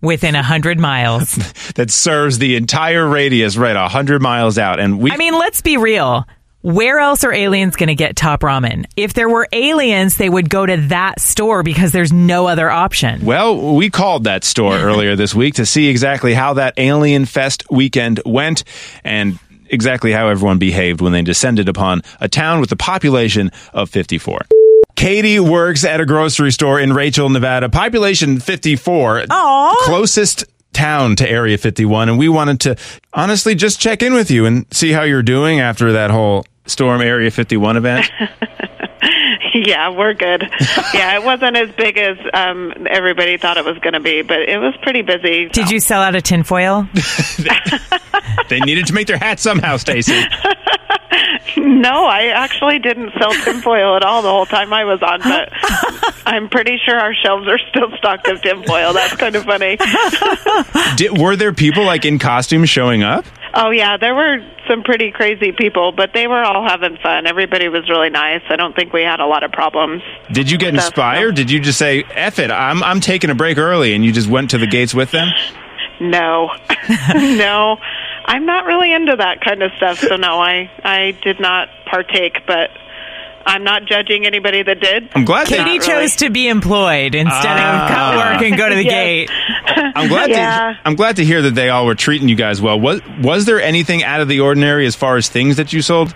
within 0.00 0.34
a 0.34 0.42
hundred 0.42 0.78
miles. 0.78 1.34
that 1.74 1.90
serves 1.90 2.38
the 2.38 2.56
entire 2.56 3.06
radius, 3.06 3.56
right, 3.56 3.76
a 3.76 3.88
hundred 3.88 4.22
miles 4.22 4.58
out. 4.58 4.78
And 4.80 5.00
we 5.00 5.10
I 5.10 5.16
mean, 5.16 5.34
let's 5.34 5.62
be 5.62 5.76
real. 5.76 6.26
Where 6.66 6.98
else 6.98 7.22
are 7.22 7.32
aliens 7.32 7.76
going 7.76 7.90
to 7.90 7.94
get 7.94 8.16
top 8.16 8.40
ramen? 8.40 8.86
If 8.96 9.14
there 9.14 9.28
were 9.28 9.46
aliens, 9.52 10.16
they 10.16 10.28
would 10.28 10.50
go 10.50 10.66
to 10.66 10.76
that 10.88 11.20
store 11.20 11.62
because 11.62 11.92
there's 11.92 12.12
no 12.12 12.48
other 12.48 12.68
option. 12.68 13.24
Well, 13.24 13.76
we 13.76 13.88
called 13.88 14.24
that 14.24 14.42
store 14.42 14.74
earlier 14.76 15.14
this 15.14 15.32
week 15.32 15.54
to 15.54 15.64
see 15.64 15.86
exactly 15.86 16.34
how 16.34 16.54
that 16.54 16.74
Alien 16.76 17.24
Fest 17.24 17.62
weekend 17.70 18.20
went 18.26 18.64
and 19.04 19.38
exactly 19.70 20.10
how 20.10 20.26
everyone 20.26 20.58
behaved 20.58 21.00
when 21.00 21.12
they 21.12 21.22
descended 21.22 21.68
upon 21.68 22.02
a 22.20 22.28
town 22.28 22.60
with 22.60 22.72
a 22.72 22.76
population 22.76 23.52
of 23.72 23.88
54. 23.88 24.40
Katie 24.96 25.38
works 25.38 25.84
at 25.84 26.00
a 26.00 26.04
grocery 26.04 26.50
store 26.50 26.80
in 26.80 26.92
Rachel, 26.92 27.28
Nevada. 27.28 27.68
Population 27.68 28.40
54. 28.40 29.26
Aw. 29.30 29.74
Closest 29.84 30.46
town 30.72 31.14
to 31.14 31.30
Area 31.30 31.58
51. 31.58 32.08
And 32.08 32.18
we 32.18 32.28
wanted 32.28 32.58
to 32.62 32.76
honestly 33.12 33.54
just 33.54 33.78
check 33.78 34.02
in 34.02 34.14
with 34.14 34.32
you 34.32 34.46
and 34.46 34.66
see 34.72 34.90
how 34.90 35.04
you're 35.04 35.22
doing 35.22 35.60
after 35.60 35.92
that 35.92 36.10
whole 36.10 36.44
Storm 36.66 37.00
Area 37.00 37.30
51 37.30 37.76
event. 37.76 38.10
Yeah, 39.54 39.90
we're 39.90 40.12
good. 40.12 40.42
yeah, 40.92 41.16
it 41.16 41.24
wasn't 41.24 41.56
as 41.56 41.70
big 41.76 41.96
as 41.96 42.18
um, 42.34 42.86
everybody 42.90 43.38
thought 43.38 43.56
it 43.56 43.64
was 43.64 43.78
going 43.78 43.94
to 43.94 44.00
be, 44.00 44.20
but 44.22 44.40
it 44.40 44.58
was 44.58 44.74
pretty 44.82 45.02
busy. 45.02 45.48
Did 45.48 45.70
you 45.70 45.80
sell 45.80 46.02
out 46.02 46.14
of 46.14 46.22
tinfoil? 46.24 46.86
they 48.48 48.60
needed 48.60 48.86
to 48.88 48.92
make 48.92 49.06
their 49.06 49.16
hat 49.16 49.40
somehow, 49.40 49.76
Stacy. 49.76 50.20
No, 51.58 52.04
I 52.04 52.26
actually 52.26 52.78
didn't 52.78 53.12
sell 53.18 53.32
tinfoil 53.32 53.96
at 53.96 54.02
all 54.02 54.20
the 54.20 54.28
whole 54.28 54.44
time 54.44 54.72
I 54.72 54.84
was 54.84 55.00
on, 55.02 55.20
but 55.20 55.48
I'm 56.26 56.48
pretty 56.48 56.78
sure 56.84 56.98
our 56.98 57.14
shelves 57.14 57.48
are 57.48 57.58
still 57.70 57.96
stocked 57.96 58.28
of 58.28 58.42
tinfoil. 58.42 58.92
That's 58.92 59.16
kind 59.16 59.34
of 59.34 59.44
funny. 59.44 59.78
Did, 60.96 61.18
were 61.18 61.34
there 61.34 61.52
people 61.52 61.84
like 61.84 62.04
in 62.04 62.18
costumes 62.18 62.68
showing 62.68 63.02
up? 63.02 63.24
Oh 63.54 63.70
yeah, 63.70 63.96
there 63.96 64.14
were 64.14 64.38
some 64.68 64.82
pretty 64.82 65.10
crazy 65.12 65.52
people, 65.52 65.92
but 65.92 66.10
they 66.12 66.26
were 66.26 66.42
all 66.42 66.66
having 66.66 66.96
fun. 67.02 67.26
Everybody 67.26 67.68
was 67.68 67.88
really 67.88 68.10
nice. 68.10 68.42
I 68.48 68.56
don't 68.56 68.74
think 68.74 68.92
we 68.92 69.02
had 69.02 69.20
a 69.20 69.26
lot 69.26 69.44
of 69.44 69.52
problems. 69.52 70.02
Did 70.32 70.50
you 70.50 70.58
get 70.58 70.74
Stuff, 70.74 70.86
inspired? 70.86 71.34
Did 71.36 71.50
you 71.50 71.60
just 71.60 71.78
say, 71.78 72.02
F 72.10 72.38
it, 72.38 72.50
I'm, 72.50 72.82
I'm 72.82 73.00
taking 73.00 73.30
a 73.30 73.34
break 73.34 73.56
early 73.58 73.94
and 73.94 74.04
you 74.04 74.12
just 74.12 74.28
went 74.28 74.50
to 74.50 74.58
the 74.58 74.66
gates 74.66 74.94
with 74.94 75.10
them? 75.10 75.28
No, 75.98 76.50
no, 77.14 77.78
I'm 78.26 78.44
not 78.44 78.66
really 78.66 78.92
into 78.92 79.16
that 79.16 79.40
kind 79.40 79.62
of 79.62 79.72
stuff. 79.78 79.98
So 79.98 80.16
no, 80.16 80.38
I 80.38 80.70
I 80.84 81.16
did 81.22 81.40
not 81.40 81.68
partake, 81.86 82.42
but 82.46 82.68
I'm 83.46 83.62
not 83.64 83.86
judging 83.86 84.26
anybody 84.26 84.62
that 84.62 84.80
did. 84.80 85.08
I'm 85.14 85.24
glad 85.24 85.46
Katie 85.46 85.62
they, 85.62 85.70
really. 85.78 85.78
chose 85.78 86.16
to 86.16 86.30
be 86.30 86.48
employed 86.48 87.14
instead 87.14 87.56
Ah. 87.58 87.84
of 87.84 87.90
cut 87.90 88.16
work 88.34 88.42
and 88.42 88.56
go 88.56 88.68
to 88.68 88.74
the 88.74 88.84
Yes. 88.84 88.92
gate. 88.92 89.30
I'm 89.94 90.08
glad 90.08 90.30
Yeah. 90.30 90.72
to, 90.74 90.78
I'm 90.84 90.96
glad 90.96 91.16
to 91.16 91.24
hear 91.24 91.40
that 91.42 91.54
they 91.54 91.68
all 91.68 91.86
were 91.86 91.94
treating 91.94 92.28
you 92.28 92.34
guys 92.34 92.60
well. 92.60 92.78
Was, 92.80 93.00
was 93.20 93.44
there 93.46 93.60
anything 93.62 94.02
out 94.02 94.20
of 94.20 94.28
the 94.28 94.40
ordinary 94.40 94.84
as 94.86 94.96
far 94.96 95.16
as 95.16 95.28
things 95.28 95.56
that 95.56 95.72
you 95.72 95.80
sold? 95.80 96.14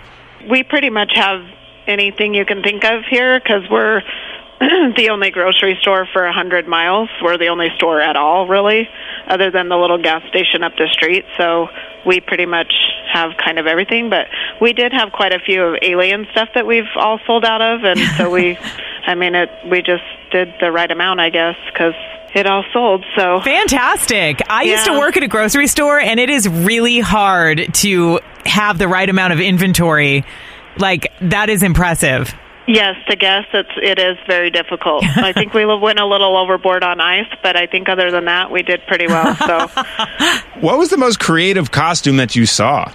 We 0.49 0.63
pretty 0.63 0.89
much 0.89 1.11
have 1.15 1.41
anything 1.87 2.33
you 2.33 2.45
can 2.45 2.61
think 2.63 2.83
of 2.83 3.03
here 3.09 3.39
because 3.39 3.63
we're 3.69 4.01
the 4.95 5.09
only 5.09 5.31
grocery 5.31 5.77
store 5.81 6.07
for 6.13 6.23
a 6.25 6.33
hundred 6.33 6.67
miles. 6.67 7.09
We're 7.21 7.37
the 7.37 7.47
only 7.47 7.69
store 7.75 7.99
at 7.99 8.15
all, 8.15 8.47
really, 8.47 8.87
other 9.27 9.49
than 9.49 9.69
the 9.69 9.77
little 9.77 9.97
gas 9.97 10.21
station 10.29 10.63
up 10.63 10.73
the 10.77 10.87
street. 10.91 11.25
So 11.37 11.67
we 12.05 12.21
pretty 12.21 12.45
much 12.45 12.71
have 13.11 13.31
kind 13.43 13.57
of 13.57 13.65
everything. 13.65 14.11
But 14.11 14.27
we 14.61 14.73
did 14.73 14.93
have 14.93 15.11
quite 15.11 15.33
a 15.33 15.39
few 15.39 15.63
of 15.63 15.79
alien 15.81 16.27
stuff 16.31 16.49
that 16.53 16.67
we've 16.67 16.89
all 16.95 17.19
sold 17.25 17.43
out 17.43 17.61
of, 17.61 17.83
and 17.83 17.99
so 18.17 18.29
we, 18.29 18.57
I 19.07 19.15
mean, 19.15 19.33
it. 19.33 19.49
We 19.65 19.81
just 19.81 20.03
did 20.31 20.53
the 20.61 20.71
right 20.71 20.91
amount, 20.91 21.21
I 21.21 21.31
guess, 21.31 21.55
because 21.73 21.95
it 22.35 22.45
all 22.45 22.63
sold. 22.71 23.03
So 23.15 23.41
Fantastic. 23.41 24.41
I 24.47 24.63
used 24.63 24.85
to 24.85 24.97
work 24.97 25.17
at 25.17 25.23
a 25.23 25.27
grocery 25.27 25.67
store 25.67 25.99
and 25.99 26.19
it 26.19 26.29
is 26.29 26.47
really 26.47 26.99
hard 26.99 27.73
to 27.75 28.19
have 28.45 28.77
the 28.77 28.87
right 28.87 29.09
amount 29.09 29.33
of 29.33 29.39
inventory. 29.39 30.23
Like, 30.77 31.11
that 31.21 31.49
is 31.49 31.63
impressive. 31.63 32.33
Yes, 32.73 32.95
to 33.09 33.17
guess 33.17 33.43
it's 33.53 33.69
it 33.75 33.99
is 33.99 34.17
very 34.27 34.49
difficult. 34.49 35.03
I 35.17 35.33
think 35.33 35.53
we 35.53 35.65
went 35.65 35.99
a 35.99 36.05
little 36.05 36.37
overboard 36.37 36.83
on 36.83 37.01
ice, 37.01 37.27
but 37.43 37.57
I 37.57 37.67
think 37.67 37.89
other 37.89 38.11
than 38.11 38.25
that, 38.25 38.49
we 38.49 38.63
did 38.63 38.81
pretty 38.87 39.07
well. 39.07 39.35
So 39.35 39.67
What 40.61 40.77
was 40.77 40.89
the 40.89 40.97
most 40.97 41.19
creative 41.19 41.71
costume 41.71 42.17
that 42.17 42.35
you 42.35 42.45
saw? 42.45 42.93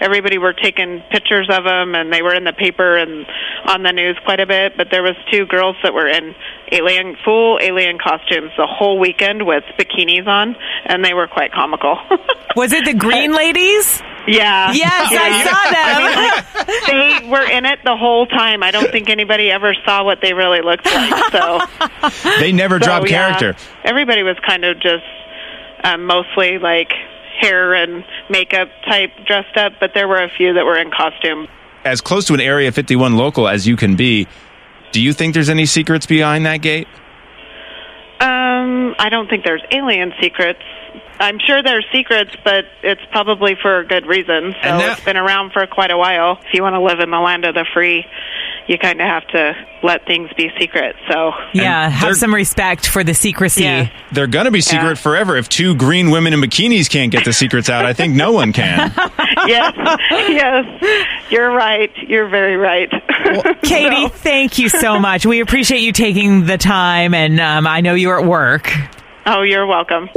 everybody 0.00 0.36
were 0.36 0.52
taking 0.52 1.02
pictures 1.10 1.48
of 1.50 1.64
them, 1.64 1.94
and 1.94 2.12
they 2.12 2.20
were 2.20 2.34
in 2.34 2.44
the 2.44 2.52
paper 2.52 2.96
and 2.96 3.26
on 3.66 3.82
the 3.82 3.92
news 3.92 4.18
quite 4.24 4.40
a 4.40 4.46
bit. 4.46 4.76
But 4.76 4.88
there 4.90 5.02
was 5.02 5.14
two 5.32 5.46
girls 5.46 5.76
that 5.82 5.94
were 5.94 6.06
in 6.06 6.34
alien 6.72 7.16
full 7.24 7.58
alien 7.62 7.98
costumes 7.98 8.50
the 8.58 8.66
whole 8.66 8.98
weekend 8.98 9.46
with 9.46 9.64
bikinis 9.78 10.26
on, 10.26 10.56
and 10.84 11.04
they 11.04 11.14
were 11.14 11.26
quite 11.26 11.52
comical. 11.52 11.96
Was 12.56 12.72
it 12.72 12.84
the 12.84 12.94
green 12.94 13.32
ladies? 13.32 14.02
Yeah. 14.26 14.72
Yes, 14.72 15.10
Yeah. 15.12 15.18
I 15.22 16.44
saw 16.44 16.64
them. 16.64 17.22
they 17.22 17.28
were 17.30 17.48
in 17.50 17.64
it 17.66 17.78
the 17.84 17.96
whole 17.96 18.26
time. 18.26 18.62
I 18.62 18.70
don't 18.70 18.90
think 18.90 19.08
anybody 19.10 19.50
ever 19.50 19.74
saw 19.84 20.04
what 20.04 20.20
they 20.22 20.32
really 20.34 20.60
looked 20.60 20.86
like. 20.86 21.32
So. 21.32 21.60
They 22.40 22.52
never 22.52 22.78
So, 22.80 22.86
dropped 22.86 23.10
yeah, 23.10 23.38
character. 23.38 23.56
Everybody 23.84 24.22
was 24.22 24.36
kind 24.46 24.64
of 24.64 24.78
just 24.80 25.04
um, 25.82 26.04
mostly 26.06 26.58
like 26.58 26.92
hair 27.40 27.74
and 27.74 28.04
makeup 28.30 28.68
type 28.86 29.10
dressed 29.26 29.56
up, 29.56 29.72
but 29.80 29.92
there 29.94 30.06
were 30.08 30.22
a 30.22 30.28
few 30.30 30.52
that 30.54 30.64
were 30.64 30.76
in 30.78 30.90
costume. 30.90 31.48
As 31.84 32.00
close 32.00 32.24
to 32.26 32.34
an 32.34 32.40
Area 32.40 32.70
51 32.72 33.16
local 33.16 33.48
as 33.48 33.66
you 33.66 33.76
can 33.76 33.96
be, 33.96 34.26
do 34.92 35.00
you 35.02 35.12
think 35.12 35.34
there's 35.34 35.48
any 35.50 35.66
secrets 35.66 36.06
behind 36.06 36.46
that 36.46 36.58
gate? 36.58 36.86
Um, 38.20 38.94
I 38.98 39.08
don't 39.10 39.28
think 39.28 39.44
there's 39.44 39.62
alien 39.70 40.12
secrets. 40.20 40.62
I'm 41.20 41.38
sure 41.38 41.62
there's 41.62 41.86
secrets, 41.92 42.32
but 42.44 42.64
it's 42.82 43.00
probably 43.12 43.56
for 43.60 43.78
a 43.80 43.86
good 43.86 44.06
reason. 44.06 44.52
So 44.62 44.68
And 44.68 44.80
that- 44.80 44.92
it's 44.98 45.04
been 45.04 45.16
around 45.16 45.52
for 45.52 45.66
quite 45.66 45.90
a 45.90 45.96
while. 45.96 46.38
If 46.46 46.54
you 46.54 46.62
want 46.62 46.74
to 46.74 46.80
live 46.80 47.00
in 47.00 47.10
the 47.10 47.20
land 47.20 47.44
of 47.44 47.54
the 47.54 47.64
free, 47.72 48.04
you 48.66 48.78
kind 48.78 49.00
of 49.00 49.06
have 49.06 49.26
to 49.28 49.54
let 49.82 50.06
things 50.06 50.30
be 50.36 50.50
secret. 50.58 50.96
So 51.10 51.32
Yeah, 51.52 51.88
have 51.90 52.16
some 52.16 52.34
respect 52.34 52.88
for 52.88 53.04
the 53.04 53.12
secrecy. 53.14 53.62
Yeah. 53.64 53.88
They're 54.10 54.26
going 54.26 54.46
to 54.46 54.50
be 54.50 54.62
secret 54.62 54.88
Yeah. 54.88 54.94
forever. 54.94 55.36
If 55.36 55.48
two 55.50 55.74
green 55.74 56.10
women 56.10 56.32
in 56.32 56.40
bikinis 56.40 56.88
can't 56.90 57.12
get 57.12 57.24
the 57.24 57.32
secrets 57.34 57.68
out, 57.68 57.84
I 57.84 57.92
think 57.92 58.14
no 58.14 58.32
one 58.32 58.52
can. 58.54 58.90
yes, 59.46 59.72
yes, 60.10 60.64
you're 61.30 61.50
right. 61.52 61.92
You're 62.08 62.28
very 62.28 62.56
right. 62.56 62.90
Katie, 63.62 64.08
thank 64.08 64.58
you 64.58 64.68
so 64.70 64.98
much. 64.98 65.26
We 65.26 65.40
appreciate 65.40 65.80
you 65.80 65.92
taking 65.92 66.46
the 66.46 66.56
time, 66.58 67.12
and 67.14 67.38
um, 67.40 67.66
I 67.66 67.82
know 67.82 67.94
you're 67.94 68.18
at 68.18 68.26
work. 68.26 68.72
oh, 69.26 69.42
you're 69.42 69.66
welcome. 69.66 70.08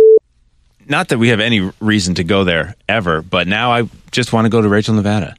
Not 0.89 1.10
that 1.10 1.17
we 1.17 1.30
have 1.30 1.39
any 1.39 1.71
reason 1.80 2.15
to 2.15 2.23
go 2.23 2.43
there 2.43 2.76
ever, 2.88 3.21
but 3.21 3.47
now 3.47 3.71
I 3.71 3.89
just 4.12 4.34
want 4.34 4.45
to 4.45 4.50
go 4.50 4.62
to 4.62 4.69
Rachel, 4.69 4.95
Nevada. 4.95 5.36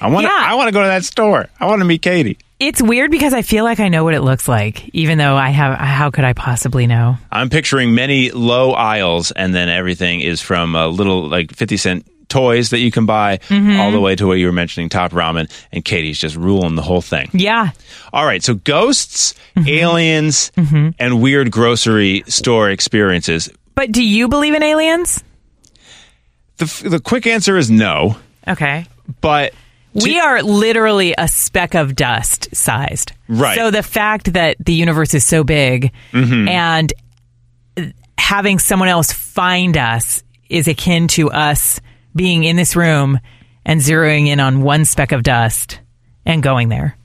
I 0.00 0.08
want 0.08 0.26
to. 0.26 0.32
Yeah. 0.32 0.38
I 0.40 0.54
want 0.54 0.68
to 0.68 0.72
go 0.72 0.82
to 0.82 0.88
that 0.88 1.04
store. 1.04 1.46
I 1.58 1.66
want 1.66 1.80
to 1.80 1.84
meet 1.84 2.02
Katie. 2.02 2.38
It's 2.60 2.80
weird 2.80 3.10
because 3.10 3.34
I 3.34 3.42
feel 3.42 3.64
like 3.64 3.80
I 3.80 3.88
know 3.88 4.04
what 4.04 4.14
it 4.14 4.22
looks 4.22 4.46
like, 4.46 4.88
even 4.94 5.18
though 5.18 5.36
I 5.36 5.50
have. 5.50 5.78
How 5.78 6.10
could 6.10 6.24
I 6.24 6.32
possibly 6.32 6.86
know? 6.86 7.16
I'm 7.32 7.50
picturing 7.50 7.94
many 7.94 8.30
low 8.30 8.72
aisles, 8.72 9.32
and 9.32 9.54
then 9.54 9.68
everything 9.68 10.20
is 10.20 10.40
from 10.40 10.76
uh, 10.76 10.86
little 10.88 11.28
like 11.28 11.52
fifty 11.54 11.76
cent 11.76 12.06
toys 12.28 12.70
that 12.70 12.78
you 12.78 12.90
can 12.90 13.06
buy, 13.06 13.38
mm-hmm. 13.38 13.78
all 13.78 13.92
the 13.92 14.00
way 14.00 14.16
to 14.16 14.26
what 14.26 14.34
you 14.34 14.46
were 14.46 14.52
mentioning, 14.52 14.88
top 14.88 15.12
ramen, 15.12 15.50
and 15.72 15.84
Katie's 15.84 16.18
just 16.18 16.36
ruling 16.36 16.74
the 16.74 16.82
whole 16.82 17.02
thing. 17.02 17.30
Yeah. 17.32 17.70
All 18.12 18.24
right, 18.24 18.42
so 18.42 18.54
ghosts, 18.54 19.34
mm-hmm. 19.56 19.68
aliens, 19.68 20.50
mm-hmm. 20.56 20.90
and 20.98 21.22
weird 21.22 21.50
grocery 21.50 22.24
store 22.26 22.70
experiences. 22.70 23.50
But 23.74 23.92
do 23.92 24.02
you 24.04 24.28
believe 24.28 24.54
in 24.54 24.62
aliens? 24.62 25.22
The 26.58 26.64
f- 26.64 26.82
the 26.82 27.00
quick 27.00 27.26
answer 27.26 27.56
is 27.56 27.70
no, 27.70 28.16
Okay. 28.46 28.86
but 29.20 29.52
We 29.92 30.20
are 30.20 30.42
literally 30.42 31.14
a 31.16 31.26
speck 31.28 31.74
of 31.74 31.94
dust 31.96 32.54
sized. 32.54 33.12
Right. 33.28 33.56
So 33.56 33.70
the 33.70 33.82
fact 33.82 34.32
that 34.34 34.56
the 34.60 34.72
universe 34.74 35.14
is 35.14 35.24
so 35.24 35.44
big 35.44 35.92
mm-hmm. 36.12 36.48
and 36.48 36.92
having 38.18 38.58
someone 38.58 38.88
else 38.88 39.12
find 39.12 39.76
us 39.76 40.22
is 40.48 40.68
akin 40.68 41.08
to 41.08 41.30
us 41.30 41.80
being 42.14 42.44
in 42.44 42.56
this 42.56 42.76
room 42.76 43.18
and 43.66 43.80
zeroing 43.80 44.28
in 44.28 44.40
on 44.40 44.62
one 44.62 44.84
speck 44.84 45.12
of 45.12 45.22
dust 45.22 45.80
and 46.24 46.42
going 46.42 46.68
there. 46.68 46.96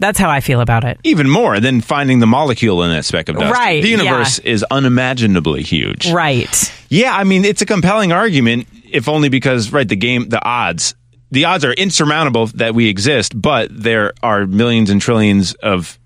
That's 0.00 0.18
how 0.18 0.28
I 0.28 0.40
feel 0.40 0.60
about 0.60 0.82
it. 0.84 0.98
even 1.04 1.28
more 1.28 1.60
than 1.60 1.80
finding 1.80 2.18
the 2.18 2.26
molecule 2.26 2.82
in 2.82 2.90
that 2.90 3.04
speck 3.04 3.28
of 3.28 3.36
dust. 3.36 3.54
Right, 3.54 3.80
The 3.82 3.88
universe 3.90 4.38
is 4.40 4.64
unimaginably 4.70 5.62
huge. 5.62 6.10
Right. 6.10 6.72
Yeah, 6.88 7.14
I 7.16 7.22
mean, 7.24 7.44
it's 7.44 7.62
a 7.62 7.66
compelling 7.66 8.10
argument, 8.10 8.66
if 8.90 9.08
only 9.08 9.28
because, 9.28 9.72
right, 9.72 9.86
the 9.88 9.96
game, 9.96 10.28
the 10.28 10.42
odds, 10.44 10.94
the 11.30 11.44
odds 11.44 11.64
are 11.64 11.72
insurmountable 11.72 12.46
that 12.56 12.74
we 12.74 12.88
exist, 12.88 13.40
but 13.40 13.68
there 13.70 14.14
are 14.22 14.46
millions 14.46 14.90
and 14.90 15.00
trillions 15.00 15.54
of 15.54 15.96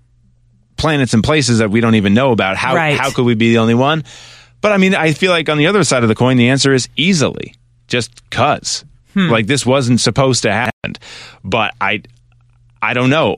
planets 0.77 1.13
and 1.13 1.23
places 1.23 1.59
that 1.59 1.71
we 1.71 1.79
don't 1.81 1.95
even 1.95 2.13
know 2.13 2.31
about. 2.31 2.57
How, 2.57 2.75
Right. 2.75 2.99
how 2.99 3.09
could 3.11 3.25
we 3.25 3.33
be 3.33 3.49
the 3.51 3.57
only 3.59 3.73
one? 3.75 4.03
But 4.61 4.71
I 4.73 4.77
mean, 4.77 4.93
I 4.93 5.13
feel 5.13 5.31
like 5.31 5.47
on 5.49 5.57
the 5.57 5.67
other 5.67 5.83
side 5.83 6.03
of 6.03 6.09
the 6.09 6.15
coin, 6.15 6.37
the 6.37 6.49
answer 6.49 6.73
is 6.73 6.89
easily 6.97 7.55
just 7.87 8.29
cuz. 8.29 8.83
Hmm. 9.13 9.29
Like 9.29 9.47
this 9.47 9.65
wasn't 9.65 10.01
supposed 10.01 10.43
to 10.43 10.51
happen. 10.51 10.95
But 11.43 11.73
I, 11.79 12.01
I 12.81 12.93
don't 12.93 13.09
know. 13.09 13.37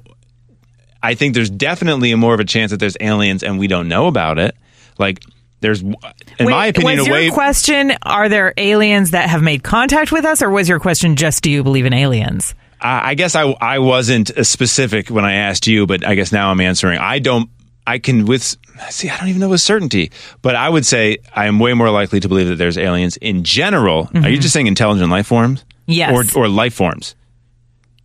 I 1.08 1.16
think 1.16 1.36
there's 1.36 1.50
definitely 1.50 2.12
a 2.12 2.18
more 2.18 2.34
of 2.34 2.42
a 2.42 2.44
chance 2.44 2.72
that 2.72 2.82
there's 2.82 2.98
aliens 3.00 3.42
and 3.42 3.58
we 3.58 3.68
don't 3.68 3.88
know 3.88 4.08
about 4.08 4.40
it. 4.40 4.56
Like 5.00 5.24
there's, 5.62 5.82
in 5.82 5.96
Wait, 6.38 6.50
my 6.50 6.68
opinion, 6.68 6.98
was 6.98 7.08
a 7.08 7.10
your 7.10 7.14
way. 7.14 7.30
question: 7.30 7.94
Are 8.04 8.28
there 8.28 8.54
aliens 8.58 9.12
that 9.12 9.30
have 9.30 9.42
made 9.42 9.64
contact 9.64 10.12
with 10.12 10.26
us, 10.26 10.42
or 10.42 10.50
was 10.50 10.68
your 10.68 10.82
question 10.82 11.16
just 11.16 11.44
do 11.44 11.50
you 11.50 11.64
believe 11.64 11.86
in 11.86 11.94
aliens? 11.94 12.56
I 12.82 13.12
I 13.12 13.14
guess 13.16 13.36
I 13.36 13.44
I 13.44 13.80
wasn't 13.80 14.38
uh, 14.38 14.44
specific 14.44 15.08
when 15.08 15.24
I 15.24 15.36
asked 15.36 15.66
you, 15.66 15.88
but 15.88 16.06
I 16.06 16.16
guess 16.16 16.34
now 16.34 16.52
I'm 16.52 16.60
answering. 16.60 17.00
I 17.00 17.20
don't. 17.20 17.50
I 17.88 18.00
can 18.00 18.26
with 18.26 18.44
see. 18.90 19.10
I 19.10 19.18
don't 19.18 19.30
even 19.30 19.40
know 19.40 19.50
with 19.50 19.62
certainty, 19.62 20.12
but 20.42 20.56
I 20.56 20.68
would 20.68 20.86
say 20.86 21.20
I 21.34 21.46
am 21.48 21.58
way 21.58 21.74
more 21.74 21.90
likely 21.90 22.20
to 22.20 22.28
believe 22.28 22.50
that 22.50 22.58
there's 22.58 22.78
aliens 22.78 23.16
in 23.16 23.46
general. 23.46 24.10
Are 24.14 24.30
you 24.30 24.40
just 24.40 24.54
saying 24.54 24.68
intelligent 24.68 25.10
life 25.10 25.28
forms? 25.28 25.62
Mm-hmm. 25.62 25.92
Yes. 25.94 26.36
Or 26.36 26.42
or 26.42 26.50
life 26.50 26.74
forms. 26.74 27.16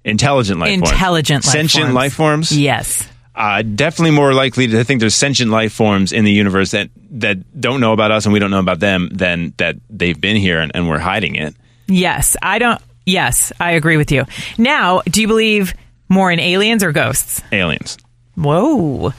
Intelligent 0.04 0.58
life 0.60 0.70
forms. 0.70 0.90
Intelligent 0.90 1.44
life 1.44 1.52
sentient 1.52 1.84
forms. 1.84 1.94
life 1.94 2.12
forms. 2.14 2.52
Yes. 2.52 3.08
Uh, 3.34 3.62
definitely 3.62 4.10
more 4.10 4.34
likely 4.34 4.66
to 4.66 4.84
think 4.84 5.00
there's 5.00 5.14
sentient 5.14 5.50
life 5.50 5.72
forms 5.72 6.12
in 6.12 6.24
the 6.24 6.32
universe 6.32 6.72
that 6.72 6.90
that 7.12 7.60
don't 7.60 7.80
know 7.80 7.92
about 7.92 8.10
us 8.10 8.26
and 8.26 8.32
we 8.32 8.38
don't 8.38 8.50
know 8.50 8.58
about 8.58 8.78
them 8.80 9.08
than 9.10 9.54
that 9.56 9.76
they've 9.88 10.20
been 10.20 10.36
here 10.36 10.60
and, 10.60 10.72
and 10.74 10.88
we're 10.88 10.98
hiding 10.98 11.36
it. 11.36 11.54
Yes. 11.86 12.36
I 12.42 12.58
don't. 12.58 12.80
Yes, 13.06 13.52
I 13.58 13.72
agree 13.72 13.96
with 13.96 14.12
you. 14.12 14.26
Now, 14.58 15.00
do 15.02 15.22
you 15.22 15.28
believe 15.28 15.74
more 16.08 16.30
in 16.30 16.38
aliens 16.38 16.84
or 16.84 16.92
ghosts? 16.92 17.42
Aliens. 17.50 17.98
Whoa. 18.36 19.12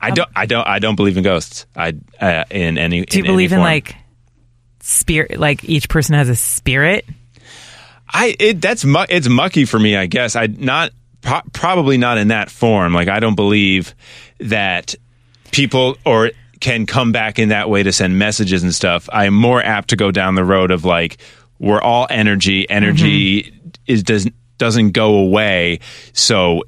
I 0.00 0.10
don't. 0.10 0.28
I 0.36 0.46
don't. 0.46 0.66
I 0.66 0.78
don't 0.78 0.96
believe 0.96 1.16
in 1.16 1.24
ghosts. 1.24 1.66
I 1.74 1.94
uh, 2.20 2.44
in 2.50 2.78
any. 2.78 3.04
Do 3.04 3.18
you 3.18 3.24
believe 3.24 3.52
in 3.52 3.60
like 3.60 3.96
spirit? 4.80 5.38
Like 5.40 5.64
each 5.64 5.88
person 5.88 6.14
has 6.14 6.28
a 6.28 6.36
spirit? 6.36 7.06
I 8.08 8.36
it 8.38 8.60
that's 8.60 8.84
mu- 8.84 9.06
it's 9.08 9.28
mucky 9.28 9.64
for 9.64 9.78
me. 9.78 9.96
I 9.96 10.06
guess 10.06 10.36
I 10.36 10.46
not 10.46 10.92
pro- 11.20 11.42
probably 11.52 11.98
not 11.98 12.18
in 12.18 12.28
that 12.28 12.50
form. 12.50 12.94
Like 12.94 13.08
I 13.08 13.20
don't 13.20 13.34
believe 13.34 13.94
that 14.38 14.94
people 15.52 15.96
or 16.04 16.30
can 16.60 16.86
come 16.86 17.12
back 17.12 17.38
in 17.38 17.50
that 17.50 17.68
way 17.68 17.82
to 17.82 17.92
send 17.92 18.18
messages 18.18 18.62
and 18.62 18.74
stuff. 18.74 19.08
I'm 19.12 19.34
more 19.34 19.62
apt 19.62 19.90
to 19.90 19.96
go 19.96 20.10
down 20.10 20.34
the 20.34 20.44
road 20.44 20.70
of 20.70 20.84
like 20.84 21.18
we're 21.58 21.80
all 21.80 22.06
energy. 22.10 22.68
Energy 22.68 23.42
mm-hmm. 23.42 23.68
is 23.86 24.02
does 24.02 24.28
doesn't 24.58 24.92
go 24.92 25.16
away. 25.16 25.80
So 26.12 26.62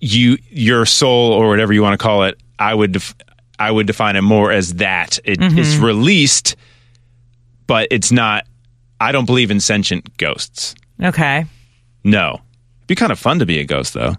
you 0.00 0.38
your 0.50 0.86
soul 0.86 1.32
or 1.32 1.48
whatever 1.48 1.72
you 1.72 1.82
want 1.82 1.98
to 1.98 2.02
call 2.02 2.24
it, 2.24 2.38
I 2.58 2.74
would 2.74 2.92
def- 2.92 3.14
I 3.58 3.70
would 3.70 3.86
define 3.86 4.16
it 4.16 4.22
more 4.22 4.50
as 4.50 4.74
that 4.74 5.18
it 5.24 5.38
mm-hmm. 5.38 5.58
is 5.58 5.78
released, 5.78 6.56
but 7.66 7.88
it's 7.90 8.12
not. 8.12 8.46
I 9.00 9.10
don't 9.10 9.26
believe 9.26 9.50
in 9.50 9.58
sentient 9.58 10.16
ghosts. 10.16 10.74
Okay. 11.00 11.46
No. 12.04 12.40
It'd 12.78 12.86
Be 12.88 12.94
kind 12.94 13.12
of 13.12 13.18
fun 13.18 13.38
to 13.38 13.46
be 13.46 13.58
a 13.60 13.64
ghost, 13.64 13.94
though. 13.94 14.16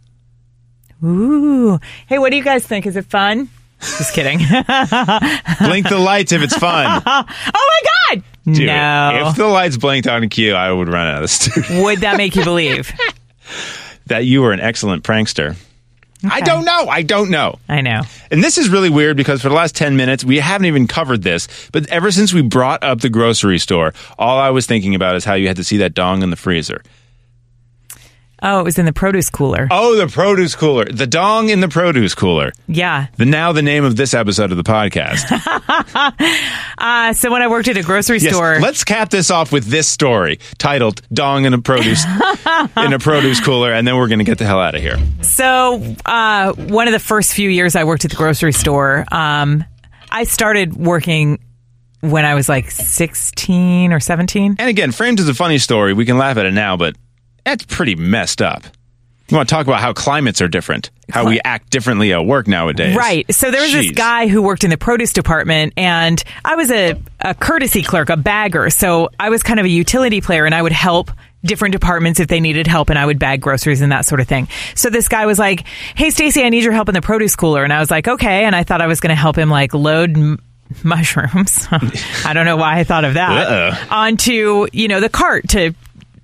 Ooh. 1.03 1.79
Hey, 2.07 2.17
what 2.19 2.29
do 2.31 2.37
you 2.37 2.43
guys 2.43 2.65
think? 2.65 2.85
Is 2.85 2.95
it 2.95 3.05
fun? 3.05 3.49
Just 3.81 4.13
kidding. 4.13 4.37
Blink 5.59 5.89
the 5.89 5.99
lights 5.99 6.31
if 6.31 6.41
it's 6.41 6.55
fun. 6.55 7.03
oh 7.05 7.25
my 7.27 8.15
God! 8.15 8.23
Dude, 8.45 8.67
no. 8.67 9.27
If 9.29 9.35
the 9.35 9.47
lights 9.47 9.75
blinked 9.75 10.07
on 10.07 10.29
cue, 10.29 10.53
I 10.53 10.71
would 10.71 10.87
run 10.87 11.07
out 11.07 11.15
of 11.15 11.21
the 11.23 11.27
studio. 11.27 11.83
Would 11.83 11.99
that 11.99 12.15
make 12.15 12.35
you 12.35 12.45
believe? 12.45 12.93
that 14.07 14.25
you 14.25 14.41
were 14.41 14.53
an 14.53 14.61
excellent 14.61 15.03
prankster. 15.03 15.57
I 16.23 16.41
don't 16.41 16.65
know. 16.65 16.87
I 16.87 17.01
don't 17.01 17.29
know. 17.29 17.59
I 17.67 17.81
know. 17.81 18.01
And 18.31 18.43
this 18.43 18.57
is 18.57 18.69
really 18.69 18.89
weird 18.89 19.17
because 19.17 19.41
for 19.41 19.49
the 19.49 19.55
last 19.55 19.75
10 19.75 19.95
minutes, 19.95 20.23
we 20.23 20.39
haven't 20.39 20.65
even 20.65 20.87
covered 20.87 21.23
this. 21.23 21.47
But 21.71 21.87
ever 21.89 22.11
since 22.11 22.33
we 22.33 22.41
brought 22.41 22.83
up 22.83 23.01
the 23.01 23.09
grocery 23.09 23.59
store, 23.59 23.93
all 24.17 24.37
I 24.37 24.49
was 24.49 24.65
thinking 24.65 24.95
about 24.95 25.15
is 25.15 25.25
how 25.25 25.33
you 25.33 25.47
had 25.47 25.57
to 25.57 25.63
see 25.63 25.77
that 25.77 25.93
dong 25.93 26.23
in 26.23 26.29
the 26.29 26.35
freezer. 26.35 26.81
Oh, 28.45 28.59
it 28.59 28.63
was 28.63 28.77
in 28.77 28.85
the 28.85 28.91
produce 28.93 29.29
cooler. 29.29 29.67
Oh, 29.71 29.95
the 29.95 30.07
produce 30.07 30.53
cooler. 30.53 30.83
The 30.85 31.07
dong 31.07 31.47
in 31.49 31.61
the 31.61 31.69
produce 31.69 32.13
cooler. 32.13 32.51
Yeah. 32.67 33.07
The 33.17 33.25
now 33.25 33.53
the 33.53 33.61
name 33.61 33.85
of 33.85 33.95
this 33.95 34.13
episode 34.13 34.51
of 34.51 34.57
the 34.57 34.63
podcast. 34.63 35.23
Uh, 36.75 37.13
so 37.13 37.31
when 37.31 37.41
I 37.41 37.47
worked 37.47 37.69
at 37.69 37.77
a 37.77 37.83
grocery 37.83 38.17
Yes, 38.17 38.33
store, 38.33 38.59
let's 38.59 38.83
cap 38.83 39.09
this 39.09 39.31
off 39.31 39.53
with 39.53 39.65
this 39.65 39.87
story 39.87 40.39
titled 40.57 41.01
"Dong 41.13 41.45
in 41.45 41.53
a 41.53 41.61
Produce 41.61 42.03
in 42.77 42.91
a 42.91 42.99
Produce 42.99 43.39
Cooler," 43.39 43.71
and 43.71 43.87
then 43.87 43.95
we're 43.95 44.09
going 44.09 44.19
to 44.19 44.25
get 44.25 44.37
the 44.37 44.45
hell 44.45 44.59
out 44.59 44.75
of 44.75 44.81
here. 44.81 44.97
So, 45.21 45.81
uh, 46.05 46.51
one 46.53 46.87
of 46.87 46.91
the 46.93 46.99
first 46.99 47.33
few 47.33 47.49
years 47.49 47.77
I 47.77 47.85
worked 47.85 48.03
at 48.03 48.11
the 48.11 48.17
grocery 48.17 48.51
store, 48.51 49.05
um, 49.11 49.63
I 50.11 50.25
started 50.25 50.75
working 50.75 51.39
when 52.01 52.25
I 52.25 52.35
was 52.35 52.49
like 52.49 52.69
16 52.69 53.93
or 53.93 54.01
17. 54.01 54.57
And 54.59 54.69
again, 54.69 54.91
framed 54.91 55.21
as 55.21 55.29
a 55.29 55.33
funny 55.33 55.57
story, 55.59 55.93
we 55.93 56.05
can 56.05 56.17
laugh 56.17 56.35
at 56.35 56.45
it 56.45 56.53
now, 56.53 56.75
but 56.75 56.97
that's 57.43 57.65
pretty 57.65 57.95
messed 57.95 58.41
up. 58.41 58.63
You 59.29 59.37
want 59.37 59.47
to 59.49 59.55
talk 59.55 59.65
about 59.65 59.79
how 59.79 59.93
climates 59.93 60.41
are 60.41 60.47
different, 60.49 60.91
how 61.09 61.25
we 61.27 61.39
act 61.43 61.69
differently 61.69 62.11
at 62.11 62.25
work 62.25 62.47
nowadays. 62.47 62.95
Right. 62.95 63.25
So 63.33 63.51
there 63.51 63.61
was 63.61 63.71
this 63.71 63.91
guy 63.91 64.27
who 64.27 64.41
worked 64.41 64.63
in 64.65 64.69
the 64.69 64.77
produce 64.77 65.13
department, 65.13 65.73
and 65.77 66.21
I 66.43 66.55
was 66.55 66.69
a, 66.69 67.01
a 67.21 67.33
courtesy 67.33 67.83
clerk, 67.83 68.09
a 68.09 68.17
bagger. 68.17 68.69
So 68.69 69.09
I 69.19 69.29
was 69.29 69.41
kind 69.41 69.59
of 69.59 69.65
a 69.65 69.69
utility 69.69 70.19
player, 70.19 70.45
and 70.45 70.53
I 70.53 70.61
would 70.61 70.73
help 70.73 71.09
different 71.43 71.71
departments 71.71 72.19
if 72.19 72.27
they 72.27 72.41
needed 72.41 72.67
help, 72.67 72.89
and 72.89 72.99
I 72.99 73.05
would 73.05 73.17
bag 73.17 73.41
groceries 73.41 73.81
and 73.81 73.91
that 73.93 74.05
sort 74.05 74.19
of 74.19 74.27
thing. 74.27 74.49
So 74.75 74.89
this 74.89 75.07
guy 75.07 75.25
was 75.25 75.39
like, 75.39 75.65
"Hey, 75.95 76.09
Stacy, 76.09 76.43
I 76.43 76.49
need 76.49 76.63
your 76.63 76.73
help 76.73 76.89
in 76.89 76.93
the 76.93 77.01
produce 77.01 77.35
cooler," 77.35 77.63
and 77.63 77.71
I 77.71 77.79
was 77.79 77.89
like, 77.89 78.07
"Okay." 78.07 78.43
And 78.43 78.55
I 78.55 78.63
thought 78.63 78.81
I 78.81 78.87
was 78.87 78.99
going 78.99 79.09
to 79.09 79.15
help 79.15 79.37
him 79.37 79.49
like 79.49 79.73
load. 79.73 80.17
M- 80.17 80.39
mushrooms 80.83 81.67
i 82.25 82.31
don't 82.33 82.45
know 82.45 82.55
why 82.57 82.79
i 82.79 82.83
thought 82.83 83.05
of 83.05 83.13
that 83.13 83.47
Uh-oh. 83.47 83.87
onto 83.95 84.65
you 84.73 84.87
know 84.87 85.01
the 85.01 85.09
cart 85.09 85.47
to 85.49 85.75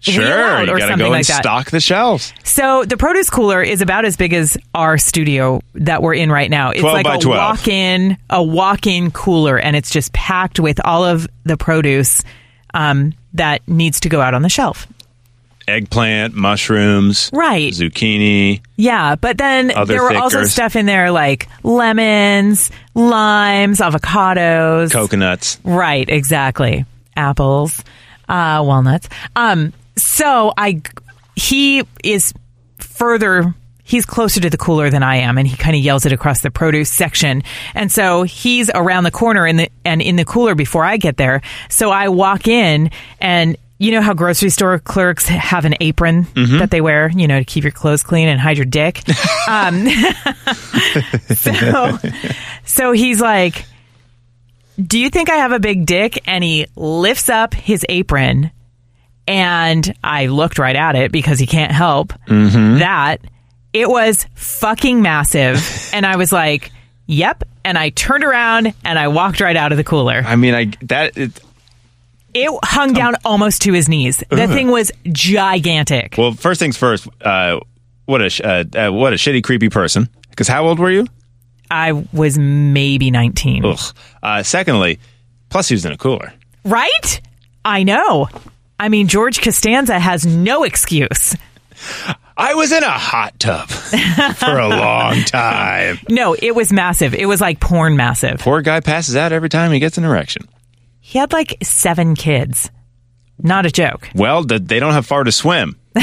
Sure, 0.01 0.23
you 0.63 0.63
or 0.63 0.65
got 0.65 0.65
to 0.65 0.79
something 0.81 0.97
go 0.99 1.03
and 1.05 1.11
like 1.11 1.27
that 1.27 1.43
stock 1.43 1.71
the 1.71 1.79
shelves. 1.81 2.33
so 2.43 2.85
the 2.85 2.95
produce 2.95 3.29
cooler 3.29 3.61
is 3.61 3.81
about 3.81 4.05
as 4.05 4.15
big 4.15 4.33
as 4.33 4.57
our 4.73 4.97
studio 4.97 5.61
that 5.75 6.01
we're 6.01 6.13
in 6.13 6.31
right 6.31 6.49
now. 6.49 6.69
It's 6.71 6.79
12 6.79 6.93
like 7.03 7.17
a 7.17 7.19
12. 7.21 7.37
walk-in, 7.37 8.17
a 8.29 8.41
walk-in 8.41 9.11
cooler, 9.11 9.57
and 9.59 9.75
it's 9.75 9.89
just 9.91 10.13
packed 10.13 10.59
with 10.59 10.79
all 10.85 11.03
of 11.03 11.27
the 11.43 11.57
produce 11.57 12.23
um, 12.73 13.13
that 13.33 13.67
needs 13.67 13.99
to 14.01 14.09
go 14.09 14.21
out 14.21 14.33
on 14.33 14.41
the 14.41 14.49
shelf. 14.49 14.87
Eggplant, 15.67 16.33
mushrooms, 16.33 17.29
Right. 17.31 17.71
zucchini. 17.73 18.61
Yeah, 18.77 19.15
but 19.15 19.37
then 19.37 19.69
Other 19.75 19.93
there 19.95 20.01
were 20.03 20.15
also 20.15 20.45
stuff 20.45 20.75
in 20.75 20.85
there 20.87 21.11
like 21.11 21.47
lemons, 21.61 22.71
limes, 22.95 23.79
avocados. 23.79 24.91
coconuts. 24.91 25.59
Right, 25.63 26.09
exactly. 26.09 26.85
Apples, 27.15 27.83
uh, 28.27 28.63
walnuts. 28.65 29.09
Um, 29.35 29.73
so 30.19 30.51
I, 30.57 30.81
he 31.37 31.83
is 32.03 32.33
further. 32.79 33.55
He's 33.85 34.05
closer 34.05 34.41
to 34.41 34.49
the 34.49 34.57
cooler 34.57 34.89
than 34.89 35.01
I 35.01 35.15
am, 35.17 35.37
and 35.37 35.47
he 35.47 35.55
kind 35.55 35.77
of 35.77 35.81
yells 35.81 36.05
it 36.05 36.11
across 36.11 36.41
the 36.41 36.51
produce 36.51 36.89
section. 36.89 37.41
And 37.73 37.89
so 37.89 38.23
he's 38.23 38.69
around 38.69 39.05
the 39.05 39.11
corner 39.11 39.47
in 39.47 39.55
the 39.55 39.71
and 39.85 40.01
in 40.01 40.17
the 40.17 40.25
cooler 40.25 40.55
before 40.55 40.83
I 40.83 40.97
get 40.97 41.15
there. 41.15 41.41
So 41.69 41.89
I 41.89 42.09
walk 42.09 42.49
in, 42.49 42.91
and 43.21 43.55
you 43.77 43.91
know 43.91 44.01
how 44.01 44.13
grocery 44.13 44.49
store 44.49 44.77
clerks 44.77 45.25
have 45.25 45.63
an 45.63 45.75
apron 45.79 46.27
that 46.59 46.69
they 46.69 46.81
wear, 46.81 47.09
you 47.09 47.25
know, 47.25 47.39
to 47.39 47.45
keep 47.45 47.63
your 47.63 47.71
clothes 47.71 48.03
clean 48.03 48.27
and 48.27 48.41
hide 48.41 48.57
your 48.57 48.65
dick. 48.65 49.01
um, 49.47 49.87
so, 51.33 51.97
so 52.65 52.91
he's 52.91 53.21
like, 53.21 53.63
do 54.77 54.99
you 54.99 55.09
think 55.09 55.29
I 55.29 55.37
have 55.37 55.53
a 55.53 55.59
big 55.59 55.85
dick? 55.85 56.21
And 56.27 56.43
he 56.43 56.67
lifts 56.75 57.29
up 57.29 57.53
his 57.53 57.85
apron, 57.87 58.51
and 59.29 59.93
I 60.03 60.25
looked 60.25 60.57
right 60.57 60.75
at 60.75 60.95
it 60.95 61.11
because 61.11 61.37
he 61.39 61.45
can't 61.45 61.71
help 61.71 62.13
that. 62.27 63.17
It 63.71 63.87
was 63.87 64.25
fucking 64.33 65.01
massive. 65.01 65.89
and 65.93 66.05
I 66.05 66.15
was 66.17 66.31
like, 66.31 66.71
yep. 67.05 67.43
And 67.63 67.77
I 67.77 67.89
turned 67.89 68.23
around 68.23 68.73
and 68.83 68.97
I 68.97 69.09
walked 69.09 69.39
right 69.39 69.55
out 69.55 69.71
of 69.71 69.77
the 69.77 69.83
cooler. 69.83 70.23
I 70.25 70.35
mean, 70.35 70.55
I 70.55 70.71
that 70.81 71.15
it, 71.17 71.39
It 72.33 72.49
hung 72.63 72.93
down 72.93 73.15
almost 73.23 73.61
to 73.63 73.73
his 73.73 73.87
knees. 73.87 74.23
The 74.29 74.47
thing 74.47 74.69
was 74.71 74.91
gigantic. 75.11 76.15
well. 76.17 76.31
First 76.33 76.59
things 76.59 76.77
first. 76.77 77.07
Uh, 77.21 77.59
what 78.05 78.21
a 78.23 78.29
sh- 78.31 78.41
uh, 78.43 78.63
uh, 78.75 78.89
what 78.91 79.13
a 79.13 79.17
shitty, 79.17 79.43
creepy 79.43 79.69
person. 79.69 80.09
Because 80.31 80.47
how 80.47 80.65
old 80.67 80.79
were 80.79 80.89
you? 80.89 81.05
I 81.69 81.91
was 81.91 82.39
maybe 82.39 83.11
19. 83.11 83.63
Ugh. 83.65 83.79
Uh, 84.23 84.41
secondly, 84.41 84.99
plus 85.49 85.67
he 85.69 85.75
was 85.75 85.85
in 85.85 85.91
a 85.91 85.97
cooler. 85.97 86.33
Right? 86.65 87.21
I 87.63 87.83
know. 87.83 88.29
I 88.79 88.89
mean, 88.89 89.07
George 89.07 89.41
Costanza 89.41 89.99
has 89.99 90.25
no 90.25 90.63
excuse. 90.63 91.35
I 92.37 92.53
was 92.53 92.71
in 92.71 92.83
a 92.83 92.89
hot 92.89 93.37
tub 93.39 93.67
for 93.69 94.57
a 94.57 94.67
long 94.69 95.21
time. 95.25 95.99
No, 96.09 96.33
it 96.33 96.55
was 96.55 96.71
massive. 96.71 97.13
It 97.13 97.25
was 97.25 97.41
like 97.41 97.59
porn 97.59 97.97
massive. 97.97 98.39
Poor 98.39 98.61
guy 98.61 98.79
passes 98.79 99.15
out 99.17 99.33
every 99.33 99.49
time 99.49 99.71
he 99.71 99.79
gets 99.79 99.97
an 99.97 100.05
erection. 100.05 100.47
He 101.01 101.19
had 101.19 101.33
like 101.33 101.57
seven 101.63 102.15
kids. 102.15 102.69
Not 103.41 103.65
a 103.65 103.71
joke. 103.71 104.09
Well, 104.15 104.43
they 104.43 104.79
don't 104.79 104.93
have 104.93 105.05
far 105.05 105.23
to 105.23 105.31
swim. 105.31 105.75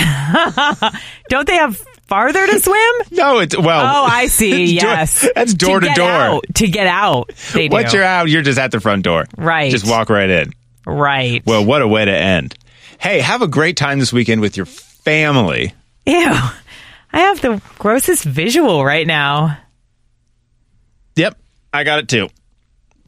Don't 1.28 1.46
they 1.46 1.54
have 1.56 1.76
farther 2.06 2.46
to 2.46 2.60
swim? 2.60 2.92
No, 3.12 3.38
it's 3.38 3.56
well. 3.56 3.80
Oh, 3.80 4.04
I 4.10 4.26
see. 4.26 4.78
door- 4.78 4.90
yes. 4.90 5.28
that's 5.34 5.54
door 5.54 5.80
to 5.80 5.86
get 5.86 5.96
door. 5.96 6.10
out- 6.10 6.44
to 6.54 6.68
get 6.68 6.86
out. 6.86 7.30
They 7.54 7.68
do. 7.68 7.72
Once 7.72 7.92
you're 7.92 8.02
out, 8.04 8.28
you're 8.28 8.42
just 8.42 8.58
at 8.58 8.70
the 8.72 8.80
front 8.80 9.04
door. 9.04 9.26
Right. 9.36 9.70
Just 9.70 9.88
walk 9.88 10.10
right 10.10 10.28
in. 10.28 10.52
right. 10.86 11.42
Well, 11.46 11.64
what 11.64 11.82
a 11.82 11.88
way 11.88 12.04
to 12.04 12.10
end. 12.12 12.54
Hey, 12.98 13.20
have 13.20 13.42
a 13.42 13.48
great 13.48 13.76
time 13.76 13.98
this 13.98 14.12
weekend 14.12 14.40
with 14.40 14.56
your 14.56 14.66
family. 14.66 15.74
Ew. 16.06 16.14
I 17.12 17.20
have 17.20 17.40
the 17.40 17.60
grossest 17.78 18.24
visual 18.24 18.84
right 18.84 19.06
now. 19.06 19.58
Yep, 21.16 21.38
I 21.72 21.84
got 21.84 22.00
it 22.00 22.08
too. 22.08 22.28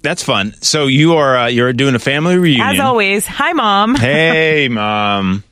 That's 0.00 0.22
fun. 0.22 0.54
So 0.62 0.86
you 0.86 1.14
are 1.14 1.36
uh, 1.36 1.46
you're 1.48 1.72
doing 1.72 1.94
a 1.94 1.98
family 1.98 2.38
reunion. 2.38 2.66
As 2.66 2.80
always, 2.80 3.26
hi, 3.26 3.52
mom. 3.52 3.94
Hey, 3.96 4.68
mom. 4.70 5.44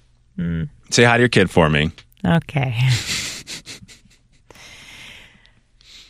Say 0.90 1.04
hi 1.04 1.16
to 1.16 1.20
your 1.20 1.28
kid 1.28 1.50
for 1.50 1.68
me. 1.68 1.90
Okay. 2.24 2.76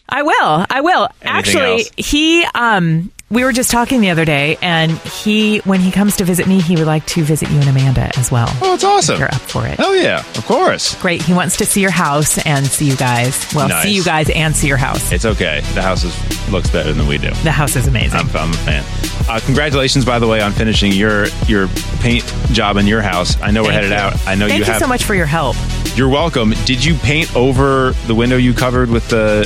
I 0.09 0.23
will. 0.23 0.67
I 0.71 0.81
will. 0.83 1.09
Actually, 1.23 1.81
else? 1.81 1.91
he 1.97 2.45
um 2.55 3.11
we 3.29 3.43
were 3.43 3.51
just 3.53 3.73
talking 3.73 4.01
the 4.01 4.11
other 4.11 4.25
day 4.25 4.57
and 4.63 4.93
he 4.99 5.59
when 5.59 5.81
he 5.81 5.91
comes 5.91 6.17
to 6.17 6.25
visit 6.25 6.47
me, 6.47 6.61
he 6.61 6.77
would 6.77 6.87
like 6.87 7.05
to 7.07 7.23
visit 7.25 7.51
you 7.51 7.59
and 7.59 7.69
Amanda 7.69 8.09
as 8.17 8.31
well. 8.31 8.47
Oh, 8.63 8.75
it's 8.75 8.85
awesome. 8.85 9.19
You're 9.19 9.27
up 9.35 9.41
for 9.41 9.67
it. 9.67 9.77
Oh 9.81 9.95
yeah, 9.95 10.21
of 10.21 10.47
course. 10.47 10.95
Great. 11.03 11.23
He 11.23 11.35
wants 11.35 11.57
to 11.57 11.67
see 11.67 11.81
your 11.81 11.91
house 11.91 12.39
and 12.47 12.65
see 12.67 12.85
you 12.85 12.97
guys. 12.97 13.53
Well, 13.53 13.69
Nice. 13.69 13.83
see 13.83 13.91
you 13.95 14.05
guys 14.05 14.31
and 14.31 14.55
see 14.55 14.69
your 14.69 14.77
house. 14.77 15.11
It's 15.11 15.25
okay. 15.25 15.61
The 15.75 15.83
house 15.83 16.05
is, 16.05 16.51
looks 16.53 16.71
better 16.71 16.93
than 16.93 17.09
we 17.09 17.19
do. 17.19 17.31
The 17.43 17.51
house 17.51 17.75
is 17.75 17.89
amazing. 17.89 18.21
I'm, 18.21 18.29
I'm 18.37 18.51
a 18.53 18.57
fan. 18.59 18.85
Uh, 19.29 19.41
congratulations, 19.45 20.05
by 20.05 20.21
the 20.21 20.29
way, 20.29 20.41
on 20.41 20.53
finishing 20.53 20.93
your 20.93 21.27
your 21.49 21.67
paint 21.99 22.25
job 22.53 22.77
in 22.77 22.87
your 22.87 23.03
house. 23.03 23.41
I 23.41 23.51
know 23.51 23.63
we're 23.63 23.71
Thank 23.71 23.83
headed 23.87 23.91
you. 23.91 23.97
out. 23.97 24.27
I 24.29 24.37
know 24.37 24.47
Thank 24.47 24.61
you 24.61 24.67
you 24.67 24.73
have. 24.73 24.81
so 24.81 24.87
much 24.87 25.03
for 25.03 25.17
your 25.17 25.27
help. 25.27 25.57
You're 25.97 26.09
welcome. 26.09 26.51
Did 26.65 26.85
you 26.85 26.95
paint 26.95 27.35
over 27.35 27.91
the 28.07 28.15
window 28.15 28.37
you 28.37 28.55
covered 28.55 28.89
with 28.89 29.09
the 29.09 29.41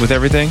with 0.00 0.12
everything? 0.12 0.48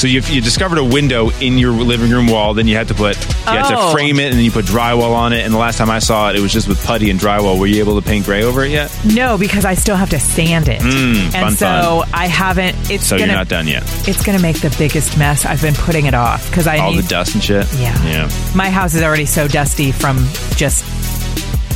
So 0.00 0.06
you, 0.06 0.22
you 0.22 0.40
discovered 0.40 0.78
a 0.78 0.84
window 0.84 1.28
in 1.40 1.58
your 1.58 1.72
living 1.72 2.10
room 2.10 2.26
wall. 2.26 2.54
Then 2.54 2.66
you 2.66 2.74
had 2.74 2.88
to 2.88 2.94
put 2.94 3.16
you 3.18 3.52
had 3.52 3.68
to 3.68 3.76
Oh. 3.78 3.92
frame 3.92 4.18
it, 4.18 4.24
and 4.28 4.34
then 4.34 4.42
you 4.44 4.50
put 4.50 4.64
drywall 4.64 5.12
on 5.14 5.32
it. 5.34 5.44
And 5.44 5.52
the 5.52 5.58
last 5.58 5.76
time 5.76 5.90
I 5.90 5.98
saw 5.98 6.30
it, 6.30 6.36
it 6.36 6.40
was 6.40 6.52
just 6.52 6.68
with 6.68 6.82
putty 6.84 7.10
and 7.10 7.20
drywall. 7.20 7.58
Were 7.58 7.66
you 7.66 7.80
able 7.80 8.00
to 8.00 8.06
paint 8.06 8.24
gray 8.24 8.42
over 8.42 8.64
it 8.64 8.70
yet? 8.70 8.90
No, 9.04 9.36
because 9.36 9.64
I 9.66 9.74
still 9.74 9.96
have 9.96 10.08
to 10.10 10.18
sand 10.18 10.68
it. 10.68 10.80
Mm, 10.80 11.30
fun, 11.32 11.44
and 11.44 11.54
so 11.56 12.02
I 12.14 12.26
haven't 12.28 12.76
it's 12.90 13.06
So 13.06 13.16
gonna 13.18 13.26
you're 13.28 13.36
not 13.36 13.48
done 13.48 13.68
yet. 13.68 13.82
it's 14.08 14.24
gonna 14.24 14.38
make 14.40 14.60
the 14.60 14.74
biggest 14.78 15.18
mess. 15.18 15.44
I've 15.44 15.60
been 15.60 15.74
putting 15.74 16.06
it 16.06 16.14
off 16.14 16.48
because 16.50 16.66
I 16.66 16.78
All 16.78 16.92
need 16.92 17.02
the 17.04 17.08
dust 17.08 17.34
and 17.34 17.44
shit. 17.44 17.66
Yeah. 17.74 18.02
yeah. 18.04 18.30
my 18.54 18.70
house 18.70 18.94
is 18.94 19.02
already 19.02 19.26
so 19.26 19.48
dusty 19.48 19.92
from 19.92 20.16
just 20.56 20.82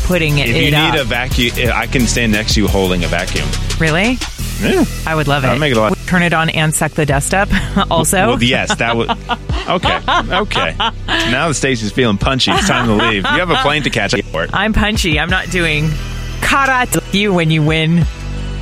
putting 0.07 0.39
it, 0.39 0.49
If 0.49 0.57
you 0.57 0.62
it 0.62 0.70
need 0.70 0.75
up. 0.75 0.97
a 1.01 1.05
vacuum, 1.05 1.53
I 1.75 1.87
can 1.87 2.07
stand 2.07 2.33
next 2.33 2.55
to 2.55 2.61
you 2.61 2.68
holding 2.68 3.05
a 3.05 3.09
vacuum. 3.09 3.49
really? 3.79 4.18
Yeah. 4.62 4.85
I 5.07 5.14
would 5.14 5.29
love 5.29 5.45
it. 5.45 5.59
Make 5.59 5.72
it 5.72 5.77
a 5.77 5.81
lot- 5.81 5.93
Turn 6.15 6.23
it 6.23 6.33
on 6.33 6.49
and 6.51 6.73
suck 6.73 6.93
the 6.93 7.05
dust 7.05 7.35
up. 7.35 7.49
also, 7.91 8.29
Well, 8.29 8.43
yes, 8.45 8.73
that 8.77 8.97
would. 8.97 9.11
Okay, 9.11 9.97
okay. 10.33 10.77
Now 11.09 11.49
that 11.49 11.55
Stacey's 11.55 11.91
feeling 11.91 12.19
punchy, 12.19 12.53
it's 12.53 12.69
time 12.69 12.87
to 12.87 12.95
leave. 12.95 13.25
You 13.25 13.41
have 13.41 13.51
a 13.51 13.57
plane 13.57 13.83
to 13.83 13.91
catch. 13.91 14.15
I'm 14.53 14.73
punchy. 14.73 15.19
I'm 15.19 15.29
not 15.29 15.51
doing 15.51 15.87
karate 16.39 17.12
you 17.12 17.35
when 17.35 17.51
you 17.51 17.65
win. 17.65 18.05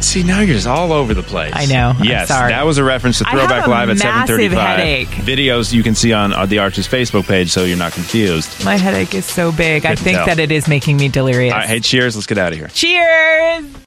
See, 0.00 0.22
now 0.22 0.40
you're 0.40 0.54
just 0.54 0.66
all 0.66 0.94
over 0.94 1.12
the 1.12 1.22
place. 1.22 1.52
I 1.54 1.66
know. 1.66 1.92
Yes, 2.02 2.28
sorry. 2.28 2.52
that 2.52 2.64
was 2.64 2.78
a 2.78 2.84
reference 2.84 3.18
to 3.18 3.24
Throwback 3.24 3.66
Live 3.66 3.90
at 3.90 3.98
7:35. 3.98 4.52
headache. 4.52 5.08
Videos 5.08 5.74
you 5.74 5.82
can 5.82 5.94
see 5.94 6.14
on, 6.14 6.32
on 6.32 6.48
the 6.48 6.60
Arches 6.60 6.88
Facebook 6.88 7.28
page, 7.28 7.50
so 7.50 7.64
you're 7.64 7.76
not 7.76 7.92
confused. 7.92 8.64
My 8.64 8.76
headache 8.76 9.14
is 9.14 9.26
so 9.26 9.52
big. 9.52 9.84
I 9.84 9.94
think 9.94 10.16
tell. 10.16 10.24
that 10.24 10.38
it 10.38 10.50
is 10.50 10.68
making 10.68 10.96
me 10.96 11.08
delirious. 11.08 11.52
All 11.52 11.58
right, 11.58 11.68
hey, 11.68 11.80
cheers. 11.80 12.16
Let's 12.16 12.26
get 12.26 12.38
out 12.38 12.52
of 12.52 12.58
here. 12.58 12.68
Cheers. 12.68 13.81